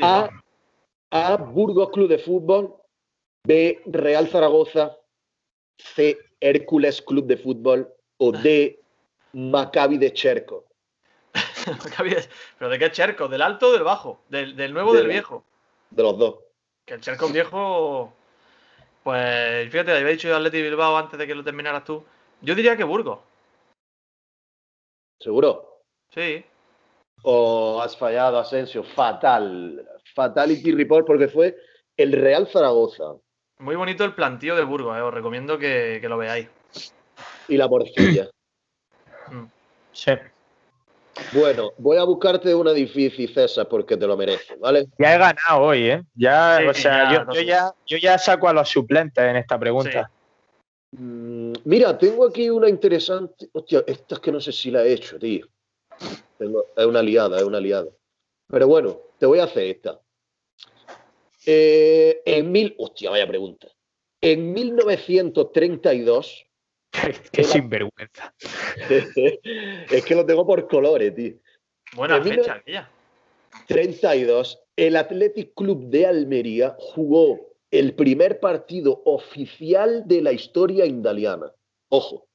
A, 0.00 0.28
A. 1.10 1.36
Burgos 1.36 1.90
Club 1.90 2.08
de 2.08 2.18
Fútbol. 2.18 2.74
B. 3.44 3.82
Real 3.86 4.26
Zaragoza. 4.28 4.96
C. 5.78 6.18
Hércules 6.40 7.02
Club 7.02 7.26
de 7.26 7.36
Fútbol. 7.36 7.92
O 8.18 8.32
D. 8.32 8.80
Maccabi 9.34 9.98
de 9.98 10.12
Cherco. 10.14 10.64
¿Pero 12.58 12.70
de 12.70 12.78
qué 12.78 12.90
Cherco? 12.90 13.28
¿Del 13.28 13.42
alto 13.42 13.68
o 13.68 13.72
del 13.72 13.82
bajo? 13.82 14.20
¿Del, 14.30 14.56
del 14.56 14.72
nuevo 14.72 14.90
o 14.90 14.94
del 14.94 15.02
Del- 15.02 15.12
viejo? 15.12 15.44
De 15.90 16.02
los 16.02 16.16
dos. 16.18 16.36
Que 16.86 16.94
el 16.94 17.00
Cherco 17.02 17.28
viejo. 17.28 18.12
Pues 19.04 19.70
fíjate, 19.70 19.92
había 19.92 20.08
dicho 20.08 20.28
yo 20.28 20.36
Atleti 20.36 20.62
Bilbao 20.62 20.96
antes 20.96 21.18
de 21.18 21.26
que 21.26 21.34
lo 21.34 21.44
terminaras 21.44 21.84
tú. 21.84 22.02
Yo 22.40 22.54
diría 22.54 22.76
que 22.76 22.84
Burgos. 22.84 23.18
¿Seguro? 25.18 25.82
Sí. 26.14 26.44
¿O 27.22 27.80
has 27.82 27.96
fallado, 27.96 28.38
Asensio? 28.38 28.82
Fatal. 28.82 29.86
Fatality 30.14 30.72
Report 30.72 31.06
porque 31.06 31.28
fue 31.28 31.56
el 31.96 32.12
Real 32.12 32.46
Zaragoza. 32.46 33.14
Muy 33.58 33.74
bonito 33.76 34.04
el 34.04 34.14
plantío 34.14 34.54
de 34.54 34.64
Burgos, 34.64 34.96
eh, 34.96 35.00
os 35.00 35.12
recomiendo 35.14 35.58
que, 35.58 35.98
que 36.00 36.08
lo 36.08 36.18
veáis. 36.18 36.48
Y 37.48 37.56
la 37.56 37.68
morcilla. 37.68 38.28
Sí. 39.92 40.12
bueno, 41.32 41.70
voy 41.78 41.96
a 41.96 42.04
buscarte 42.04 42.54
una 42.54 42.72
difícil, 42.72 43.32
César, 43.32 43.66
porque 43.66 43.96
te 43.96 44.06
lo 44.06 44.14
mereces, 44.14 44.60
¿vale? 44.60 44.84
Ya 44.98 45.14
he 45.14 45.18
ganado 45.18 45.62
hoy, 45.62 45.88
¿eh? 45.88 46.02
Ya, 46.14 46.58
Sí, 46.60 46.66
o 46.66 46.74
sea, 46.74 47.04
ya, 47.04 47.12
yo, 47.14 47.24
no 47.24 47.32
yo 47.32 47.40
sé. 47.40 47.46
ya, 47.46 47.72
yo 47.86 47.96
ya 47.96 48.18
saco 48.18 48.46
a 48.46 48.52
los 48.52 48.68
suplentes 48.68 49.24
en 49.24 49.36
esta 49.36 49.58
pregunta. 49.58 50.10
Mm, 50.92 51.35
Mira, 51.64 51.96
tengo 51.98 52.26
aquí 52.26 52.50
una 52.50 52.68
interesante. 52.68 53.48
Hostia, 53.52 53.84
esta 53.86 54.16
es 54.16 54.20
que 54.20 54.32
no 54.32 54.40
sé 54.40 54.52
si 54.52 54.70
la 54.70 54.84
he 54.84 54.92
hecho, 54.92 55.18
tío. 55.18 55.46
Tengo- 56.38 56.66
es 56.76 56.86
una 56.86 57.02
liada, 57.02 57.38
es 57.38 57.44
una 57.44 57.60
liada. 57.60 57.88
Pero 58.48 58.66
bueno, 58.68 59.00
te 59.18 59.26
voy 59.26 59.38
a 59.38 59.44
hacer 59.44 59.64
esta. 59.64 60.00
Eh, 61.46 62.22
en 62.24 62.50
mil. 62.52 62.74
Hostia, 62.78 63.10
vaya 63.10 63.26
pregunta. 63.26 63.68
En 64.20 64.52
1932. 64.52 66.46
Qué 67.32 67.44
sinvergüenza. 67.44 68.34
es 69.90 70.04
que 70.04 70.14
lo 70.14 70.24
tengo 70.26 70.46
por 70.46 70.66
colores, 70.68 71.14
tío. 71.14 71.34
Buena 71.94 72.16
En 72.16 72.24
fecha 72.24 72.54
aquella. 72.54 72.90
32, 73.68 74.60
el 74.76 74.96
Athletic 74.96 75.54
Club 75.54 75.88
de 75.88 76.06
Almería 76.06 76.76
jugó 76.78 77.55
el 77.70 77.94
primer 77.94 78.40
partido 78.40 79.02
oficial 79.04 80.04
de 80.06 80.22
la 80.22 80.32
historia 80.32 80.86
indaliana. 80.86 81.52
Ojo, 81.88 82.26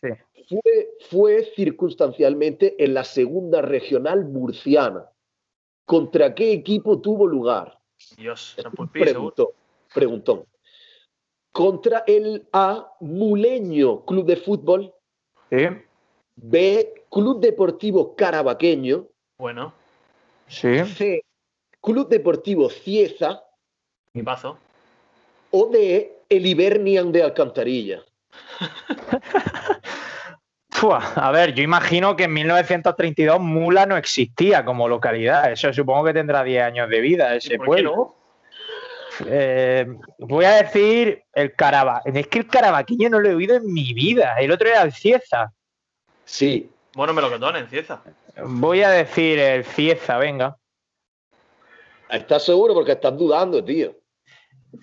Sí. 0.00 0.08
fue, 0.48 0.88
fue 1.10 1.44
circunstancialmente 1.54 2.74
en 2.82 2.94
la 2.94 3.04
segunda 3.04 3.62
regional 3.62 4.24
murciana. 4.24 5.08
¿Contra 5.84 6.34
qué 6.34 6.52
equipo 6.52 7.00
tuvo 7.00 7.26
lugar? 7.26 7.78
Dios. 8.16 8.56
Preguntó, 8.92 9.52
preguntón. 9.94 10.44
Contra 11.52 12.02
el 12.06 12.46
A 12.52 12.92
Muleño 13.00 14.04
Club 14.04 14.26
de 14.26 14.36
Fútbol, 14.36 14.92
Sí, 15.50 15.64
B 16.34 17.04
Club 17.08 17.40
Deportivo 17.40 18.16
Carabaqueño, 18.16 19.06
Bueno, 19.38 19.72
sí. 20.48 20.84
C 20.84 21.22
Club 21.80 22.08
Deportivo 22.08 22.68
Cieza 22.68 23.45
equipazo. 24.16 24.58
o 25.50 25.66
D 25.66 26.12
el 26.28 26.46
Ibernian 26.46 27.12
de 27.12 27.22
Alcantarilla. 27.22 28.02
Fua, 30.70 31.12
a 31.14 31.30
ver, 31.30 31.54
yo 31.54 31.62
imagino 31.62 32.16
que 32.16 32.24
en 32.24 32.34
1932 32.34 33.40
Mula 33.40 33.86
no 33.86 33.96
existía 33.96 34.64
como 34.64 34.88
localidad. 34.88 35.50
Eso 35.50 35.72
supongo 35.72 36.04
que 36.04 36.12
tendrá 36.12 36.42
10 36.44 36.62
años 36.64 36.90
de 36.90 37.00
vida 37.00 37.34
ese 37.34 37.56
¿Por 37.56 37.64
qué 37.64 37.66
pueblo. 37.66 37.96
no? 37.96 38.16
Eh, 39.26 39.86
voy 40.18 40.44
a 40.44 40.62
decir 40.62 41.24
el 41.32 41.54
Caraba. 41.54 42.02
Es 42.04 42.26
que 42.26 42.40
el 42.40 42.46
carabaqueño 42.46 43.08
no 43.08 43.20
lo 43.20 43.30
he 43.30 43.34
oído 43.34 43.56
en 43.56 43.72
mi 43.72 43.94
vida. 43.94 44.36
El 44.38 44.50
otro 44.50 44.68
era 44.68 44.82
el 44.82 44.92
Cieza. 44.92 45.52
Sí, 46.26 46.68
Bueno, 46.94 47.14
me 47.14 47.22
lo 47.22 47.56
en 47.56 47.68
Cieza. 47.68 48.02
Voy 48.44 48.82
a 48.82 48.90
decir 48.90 49.38
el 49.38 49.64
Cieza, 49.64 50.18
venga. 50.18 50.56
¿estás 52.10 52.44
seguro? 52.44 52.74
Porque 52.74 52.92
estás 52.92 53.16
dudando, 53.16 53.64
tío. 53.64 53.94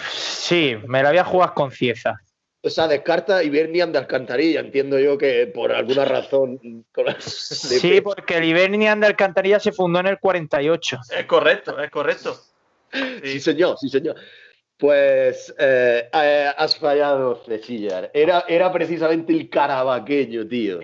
Sí, 0.10 0.76
me 0.88 1.02
la 1.04 1.10
voy 1.10 1.20
a 1.20 1.24
jugar 1.26 1.54
con 1.54 1.72
Cieza. 1.72 2.20
O 2.66 2.70
sea, 2.70 2.88
descarta 2.88 3.44
Ibernian 3.44 3.92
de 3.92 3.98
Alcantarilla. 4.00 4.62
Entiendo 4.62 4.98
yo 4.98 5.18
que 5.18 5.48
por 5.48 5.72
alguna 5.74 6.06
razón. 6.06 6.86
con 6.94 7.06
las- 7.06 7.68
de 7.70 7.80
Sí, 7.80 8.00
porque 8.02 8.38
el 8.38 8.46
Ibernian 8.46 9.00
de 9.02 9.08
Alcantarilla 9.08 9.60
se 9.60 9.72
fundó 9.74 10.00
en 10.00 10.08
el 10.08 10.20
48. 10.20 11.00
Es 11.18 11.26
correcto, 11.26 11.78
es 11.82 11.90
correcto. 11.92 12.38
Sí, 12.94 13.20
Sí. 13.24 13.40
señor, 13.42 13.78
sí, 13.80 13.90
señor. 13.90 14.16
Pues 14.78 15.54
eh, 15.60 16.10
eh, 16.14 16.52
has 16.58 16.78
fallado, 16.78 17.42
Cecillar. 17.46 18.10
Era, 18.14 18.46
era 18.48 18.72
precisamente 18.72 19.34
el 19.34 19.50
carabaqueño, 19.50 20.48
tío. 20.48 20.80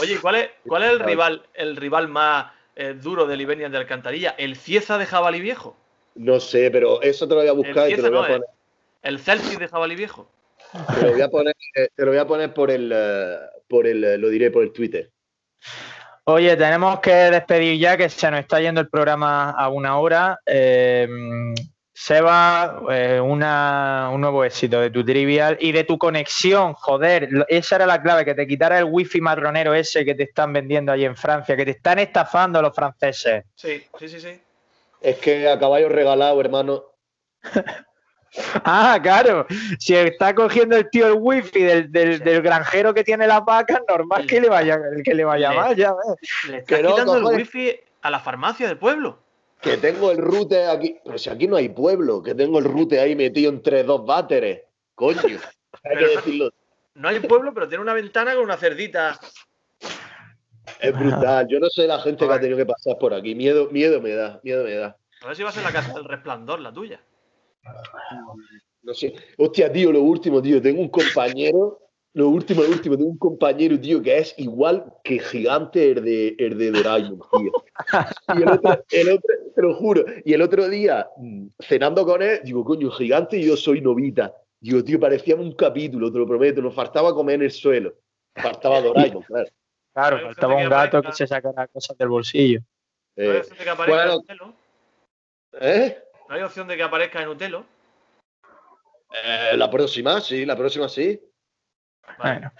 Oye, 0.00 0.18
¿cuál 0.20 0.34
es, 0.36 0.50
cuál 0.66 0.82
es 0.84 0.90
el 0.90 1.00
rival, 1.00 1.42
el 1.54 1.76
rival 1.76 2.08
más 2.08 2.52
eh, 2.76 2.94
duro 3.00 3.26
del 3.26 3.40
Iberian 3.40 3.70
de 3.72 3.78
Alcantarilla? 3.78 4.34
¿El 4.38 4.56
Cieza 4.56 4.98
de 4.98 5.06
Jabalí 5.06 5.40
Viejo? 5.40 5.76
No 6.14 6.40
sé, 6.40 6.70
pero 6.70 7.00
eso 7.02 7.26
te 7.26 7.34
lo 7.34 7.40
voy 7.40 7.48
a 7.48 7.52
buscar 7.52 7.86
El 7.86 7.92
y 7.92 7.96
te 7.96 8.02
lo 8.02 8.10
voy 8.10 8.18
a 8.18 8.26
poner, 8.28 8.44
¿El 9.02 9.18
Celtic 9.18 9.58
de 9.58 9.68
Jabalí 9.68 9.96
Viejo? 9.96 10.30
te 10.94 11.02
lo 11.02 11.10
voy 11.12 11.20
a 11.20 11.28
poner, 11.28 11.54
eh, 11.74 11.88
te 11.94 12.04
lo 12.04 12.10
voy 12.10 12.18
a 12.18 12.26
poner 12.26 12.52
por 12.54 12.70
el, 12.70 12.92
eh, 12.94 13.38
por 13.68 13.86
el, 13.86 14.04
eh, 14.04 14.18
lo 14.18 14.28
diré 14.28 14.50
por 14.50 14.62
el 14.62 14.72
Twitter. 14.72 15.10
Oye, 16.24 16.56
tenemos 16.56 17.00
que 17.00 17.10
despedir 17.12 17.78
ya 17.80 17.96
que 17.96 18.08
se 18.08 18.30
nos 18.30 18.40
está 18.40 18.60
yendo 18.60 18.80
el 18.80 18.88
programa 18.88 19.50
a 19.50 19.68
una 19.68 19.98
hora. 19.98 20.38
Eh, 20.46 21.08
Seba, 21.92 22.82
eh, 22.90 23.20
una- 23.20 24.10
un 24.12 24.20
nuevo 24.22 24.42
éxito 24.44 24.80
de 24.80 24.90
tu 24.90 25.04
trivial 25.04 25.58
y 25.60 25.72
de 25.72 25.84
tu 25.84 25.98
conexión. 25.98 26.72
Joder, 26.74 27.28
esa 27.48 27.76
era 27.76 27.86
la 27.86 28.00
clave, 28.00 28.24
que 28.24 28.34
te 28.34 28.46
quitara 28.46 28.78
el 28.78 28.84
wifi 28.84 29.20
marronero 29.20 29.74
ese 29.74 30.04
que 30.04 30.14
te 30.14 30.22
están 30.22 30.52
vendiendo 30.52 30.92
allí 30.92 31.04
en 31.04 31.16
Francia, 31.16 31.56
que 31.56 31.64
te 31.64 31.72
están 31.72 31.98
estafando 31.98 32.62
los 32.62 32.74
franceses. 32.74 33.44
Sí, 33.54 33.82
sí, 33.98 34.08
sí, 34.08 34.20
sí. 34.20 34.40
Es 35.00 35.16
que 35.18 35.48
a 35.48 35.58
caballo 35.58 35.88
regalado, 35.88 36.40
hermano. 36.40 36.84
Ah, 38.64 38.96
claro. 39.02 39.44
Si 39.80 39.92
está 39.96 40.32
cogiendo 40.36 40.76
el 40.76 40.88
tío 40.88 41.08
el 41.08 41.14
wifi 41.18 41.62
del, 41.64 41.90
del- 41.90 42.20
del 42.20 42.42
granjero 42.42 42.94
que 42.94 43.02
tiene 43.02 43.26
las 43.26 43.44
vacas, 43.44 43.80
normal 43.88 44.24
que 44.24 44.40
le 44.40 44.48
vaya, 44.48 44.78
que 45.04 45.14
le 45.14 45.24
vaya 45.24 45.50
Le- 45.50 45.56
mal, 45.56 45.74
ya 45.76 45.92
ves. 45.94 46.48
Le 46.48 46.58
está 46.58 46.76
quitando 46.80 47.16
el 47.16 47.24
wifi 47.24 47.76
a 48.02 48.08
la 48.10 48.20
farmacia 48.20 48.68
del 48.68 48.78
pueblo. 48.78 49.18
Que 49.60 49.78
tengo 49.78 50.12
el 50.12 50.18
rute 50.18 50.64
aquí. 50.66 50.96
Pero 51.04 51.18
si 51.18 51.28
aquí 51.28 51.48
no 51.48 51.56
hay 51.56 51.70
pueblo, 51.70 52.22
que 52.22 52.36
tengo 52.36 52.60
el 52.60 52.66
rute 52.66 53.00
ahí 53.00 53.16
metido 53.16 53.50
entre 53.50 53.82
dos 53.82 54.06
váteres. 54.06 54.62
Coño. 54.94 55.18
Hay 55.82 55.96
que 55.98 56.06
decirlo. 56.06 56.50
No 56.94 57.08
hay 57.08 57.18
pueblo, 57.20 57.52
pero 57.54 57.68
tiene 57.68 57.82
una 57.82 57.94
ventana 57.94 58.34
con 58.34 58.44
una 58.44 58.56
cerdita. 58.56 59.18
Es 60.82 60.98
brutal. 60.98 61.46
Yo 61.48 61.58
no 61.58 61.68
sé 61.68 61.86
la 61.86 61.98
gente 62.00 62.26
que 62.26 62.32
ha 62.32 62.40
tenido 62.40 62.56
que 62.56 62.66
pasar 62.66 62.98
por 62.98 63.14
aquí. 63.14 63.34
Miedo, 63.34 63.68
miedo 63.70 64.00
me 64.00 64.10
da, 64.10 64.40
miedo 64.42 64.64
me 64.64 64.74
da. 64.74 64.96
A 65.22 65.26
ver 65.26 65.36
si 65.36 65.42
va 65.42 65.50
a 65.50 65.52
ser 65.52 65.62
la 65.62 65.72
casa 65.72 65.92
del 65.92 66.04
resplandor, 66.04 66.60
la 66.60 66.72
tuya. 66.72 67.00
No 68.82 68.94
sé. 68.94 69.14
Hostia, 69.36 69.70
tío, 69.70 69.92
lo 69.92 70.02
último, 70.02 70.40
tío. 70.40 70.60
Tengo 70.62 70.80
un 70.80 70.88
compañero. 70.88 71.78
Lo 72.14 72.28
último, 72.28 72.62
lo 72.62 72.70
último. 72.70 72.96
Tengo 72.96 73.10
un 73.10 73.18
compañero, 73.18 73.78
tío, 73.78 74.02
que 74.02 74.18
es 74.18 74.34
igual 74.38 74.94
que 75.04 75.18
gigante 75.18 75.92
el 75.92 76.04
de, 76.04 76.34
el 76.38 76.58
de 76.58 76.70
Doraemon, 76.70 77.20
tío. 77.38 77.52
Y 78.36 78.42
el 78.42 78.48
otro, 78.48 78.84
el 78.90 79.08
otro, 79.10 79.34
te 79.54 79.62
lo 79.62 79.74
juro. 79.74 80.04
Y 80.24 80.32
el 80.32 80.42
otro 80.42 80.68
día, 80.68 81.08
mm, 81.18 81.48
cenando 81.60 82.04
con 82.06 82.22
él, 82.22 82.40
digo, 82.42 82.64
coño, 82.64 82.90
gigante 82.90 83.36
y 83.36 83.44
yo 83.44 83.56
soy 83.56 83.80
novita. 83.80 84.34
Digo, 84.58 84.82
tío, 84.82 84.98
parecíamos 84.98 85.46
un 85.46 85.52
capítulo, 85.52 86.10
te 86.10 86.18
lo 86.18 86.26
prometo. 86.26 86.62
Nos 86.62 86.74
faltaba 86.74 87.14
comer 87.14 87.36
en 87.36 87.42
el 87.42 87.50
suelo. 87.50 87.94
Faltaba 88.34 88.80
Doraemon, 88.80 89.22
claro. 89.22 89.50
Claro, 89.94 90.16
Hay 90.18 90.24
faltaba 90.26 90.54
un 90.56 90.68
gato 90.68 90.98
aparezca. 90.98 91.10
que 91.10 91.16
se 91.16 91.26
sacara 91.26 91.66
cosas 91.68 91.96
del 91.98 92.08
bolsillo. 92.08 92.60
No 93.16 93.24
hay 93.24 93.38
opción 93.38 93.58
de 93.58 93.64
que 93.64 93.70
aparezca 93.70 93.96
bueno. 93.96 94.12
en 94.12 94.18
Utelo. 94.18 94.54
¿eh? 95.60 96.04
No 96.28 96.34
hay 96.34 96.42
opción 96.42 96.68
de 96.68 96.76
que 96.76 96.82
aparezca 96.82 97.22
en 97.22 97.28
Utelo. 97.28 97.66
Eh, 99.24 99.56
la 99.56 99.68
próxima, 99.70 100.20
sí, 100.20 100.46
la 100.46 100.56
próxima 100.56 100.88
sí. 100.88 101.20
Vale. 102.18 102.38
Bueno. 102.38 102.52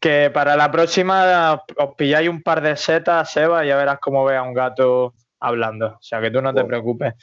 Que 0.00 0.30
para 0.32 0.56
la 0.56 0.70
próxima 0.70 1.62
os 1.76 1.94
pilláis 1.96 2.28
un 2.28 2.42
par 2.42 2.60
de 2.60 2.76
setas, 2.76 3.30
Seba, 3.30 3.64
y 3.64 3.68
ya 3.68 3.76
verás 3.76 3.98
cómo 4.00 4.24
ve 4.24 4.36
a 4.36 4.42
un 4.42 4.52
gato 4.54 5.14
hablando. 5.38 5.86
O 5.88 6.02
sea 6.02 6.20
que 6.20 6.30
tú 6.30 6.40
no 6.42 6.50
te 6.52 6.62
Bueno. 6.62 6.68
preocupes. 6.68 7.14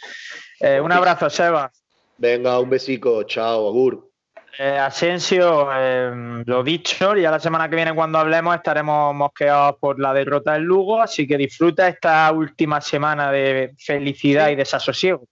Eh, 0.59 0.79
un 0.79 0.91
abrazo, 0.91 1.29
Seba. 1.29 1.71
Venga, 2.17 2.59
un 2.59 2.69
besico. 2.69 3.23
Chao, 3.23 3.67
Agur. 3.67 4.09
Eh, 4.57 4.77
Asensio, 4.77 5.69
eh, 5.73 6.43
lo 6.45 6.63
dicho, 6.63 7.15
ya 7.15 7.31
la 7.31 7.39
semana 7.39 7.67
que 7.67 7.75
viene 7.75 7.93
cuando 7.95 8.19
hablemos 8.19 8.55
estaremos 8.55 9.13
mosqueados 9.15 9.77
por 9.79 9.99
la 9.99 10.13
derrota 10.13 10.53
del 10.53 10.61
Lugo, 10.63 11.01
así 11.01 11.25
que 11.27 11.37
disfruta 11.37 11.87
esta 11.87 12.31
última 12.31 12.79
semana 12.79 13.31
de 13.31 13.73
felicidad 13.79 14.49
y 14.49 14.55
desasosiego. 14.55 15.27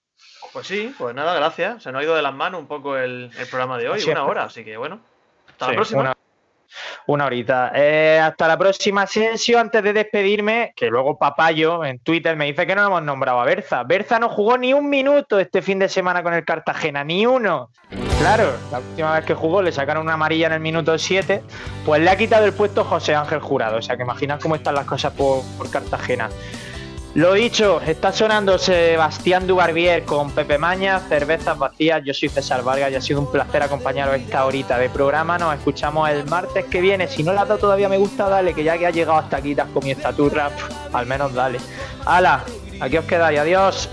Pues 0.52 0.66
sí, 0.68 0.94
pues 0.98 1.14
nada, 1.14 1.36
gracias. 1.36 1.84
Se 1.84 1.92
nos 1.92 2.02
ha 2.02 2.04
ido 2.04 2.16
de 2.16 2.22
las 2.24 2.34
manos 2.34 2.62
un 2.62 2.68
poco 2.68 2.98
el, 2.98 3.30
el 3.38 3.48
programa 3.48 3.78
de 3.78 3.90
hoy, 3.90 4.00
Así 4.00 4.10
es. 4.10 4.16
una 4.16 4.26
hora, 4.26 4.44
así 4.46 4.66
que 4.66 4.76
bueno. 4.76 5.00
Hasta 5.48 5.66
Sí, 5.66 5.72
la 5.72 5.76
próxima. 5.76 6.02
Una, 6.02 6.14
una 7.08 7.26
horita. 7.26 7.72
Eh, 7.76 8.20
hasta 8.22 8.48
la 8.48 8.58
próxima, 8.58 9.04
Asensio. 9.04 9.60
Antes 9.60 9.84
de 9.84 9.94
despedirme, 9.94 10.74
que 10.76 10.88
luego 10.88 11.18
Papayo 11.18 11.84
en 11.86 12.00
Twitter 12.00 12.36
me 12.36 12.46
dice 12.46 12.66
que 12.68 12.76
no 12.76 12.86
hemos 12.86 13.04
nombrado 13.04 13.40
a 13.40 13.46
Berza. 13.46 13.84
Berza 13.84 14.20
no 14.20 14.30
jugó 14.30 14.58
ni 14.58 14.74
un 14.74 14.90
minuto 14.90 15.40
este 15.40 15.62
fin 15.62 15.80
de 15.80 15.90
semana 15.90 16.24
con 16.24 16.34
el 16.34 16.46
Cartagena, 16.46 17.04
ni 17.04 17.26
uno. 17.26 17.70
Claro, 18.20 18.54
la 18.72 18.80
última 18.80 19.16
vez 19.16 19.26
que 19.26 19.34
jugó 19.34 19.62
le 19.62 19.72
sacaron 19.72 20.04
una 20.04 20.14
amarilla 20.14 20.48
en 20.48 20.54
el 20.54 20.60
minuto 20.60 20.98
7, 20.98 21.42
pues 21.86 22.02
le 22.02 22.10
ha 22.10 22.18
quitado 22.18 22.46
el 22.46 22.54
puesto 22.54 22.84
José 22.84 23.16
Ángel 23.16 23.40
Jurado. 23.40 23.78
O 23.78 23.82
sea 23.82 23.98
que 23.98 24.04
imaginas 24.04 24.42
cómo 24.42 24.56
están 24.56 24.76
las 24.76 24.86
cosas 24.86 25.14
por, 25.14 25.44
por 25.58 25.70
Cartagena. 25.70 26.30
Lo 27.14 27.34
dicho, 27.34 27.82
está 27.82 28.14
sonando 28.14 28.58
Sebastián 28.58 29.46
Dubarbier 29.46 30.06
con 30.06 30.32
Pepe 30.32 30.58
Maña, 30.58 30.98
cervezas 31.10 31.58
vacías. 31.58 32.02
Yo 32.06 32.14
soy 32.14 32.30
César 32.30 32.64
Vargas 32.64 32.90
y 32.90 32.96
ha 32.96 33.02
sido 33.02 33.20
un 33.20 33.30
placer 33.30 33.62
acompañaros 33.62 34.16
esta 34.16 34.46
horita 34.46 34.78
de 34.78 34.90
programa. 34.90 35.38
Nos 35.38 35.54
escuchamos 35.56 36.10
el 36.10 36.26
martes 36.26 36.64
que 36.66 36.80
viene. 36.80 37.10
Si 37.10 37.22
no 37.22 37.34
le 37.34 37.40
has 37.40 37.50
dado 37.50 37.60
todavía 37.60 37.90
me 37.90 37.98
gusta, 37.98 38.30
dale, 38.30 38.54
que 38.54 38.64
ya 38.64 38.78
que 38.78 38.88
has 38.88 38.96
llegado 38.96 39.20
hasta 39.20 39.38
aquí, 39.38 39.54
te 39.54 39.60
has 39.60 39.70
comido 39.72 39.98
esta 39.98 40.14
turra, 40.14 40.52
pf, 40.52 40.74
al 40.94 41.06
menos 41.06 41.34
dale. 41.34 41.60
¡Hala! 42.06 42.46
Aquí 42.80 42.98
os 42.98 43.04
quedáis, 43.04 43.40
adiós. 43.40 43.90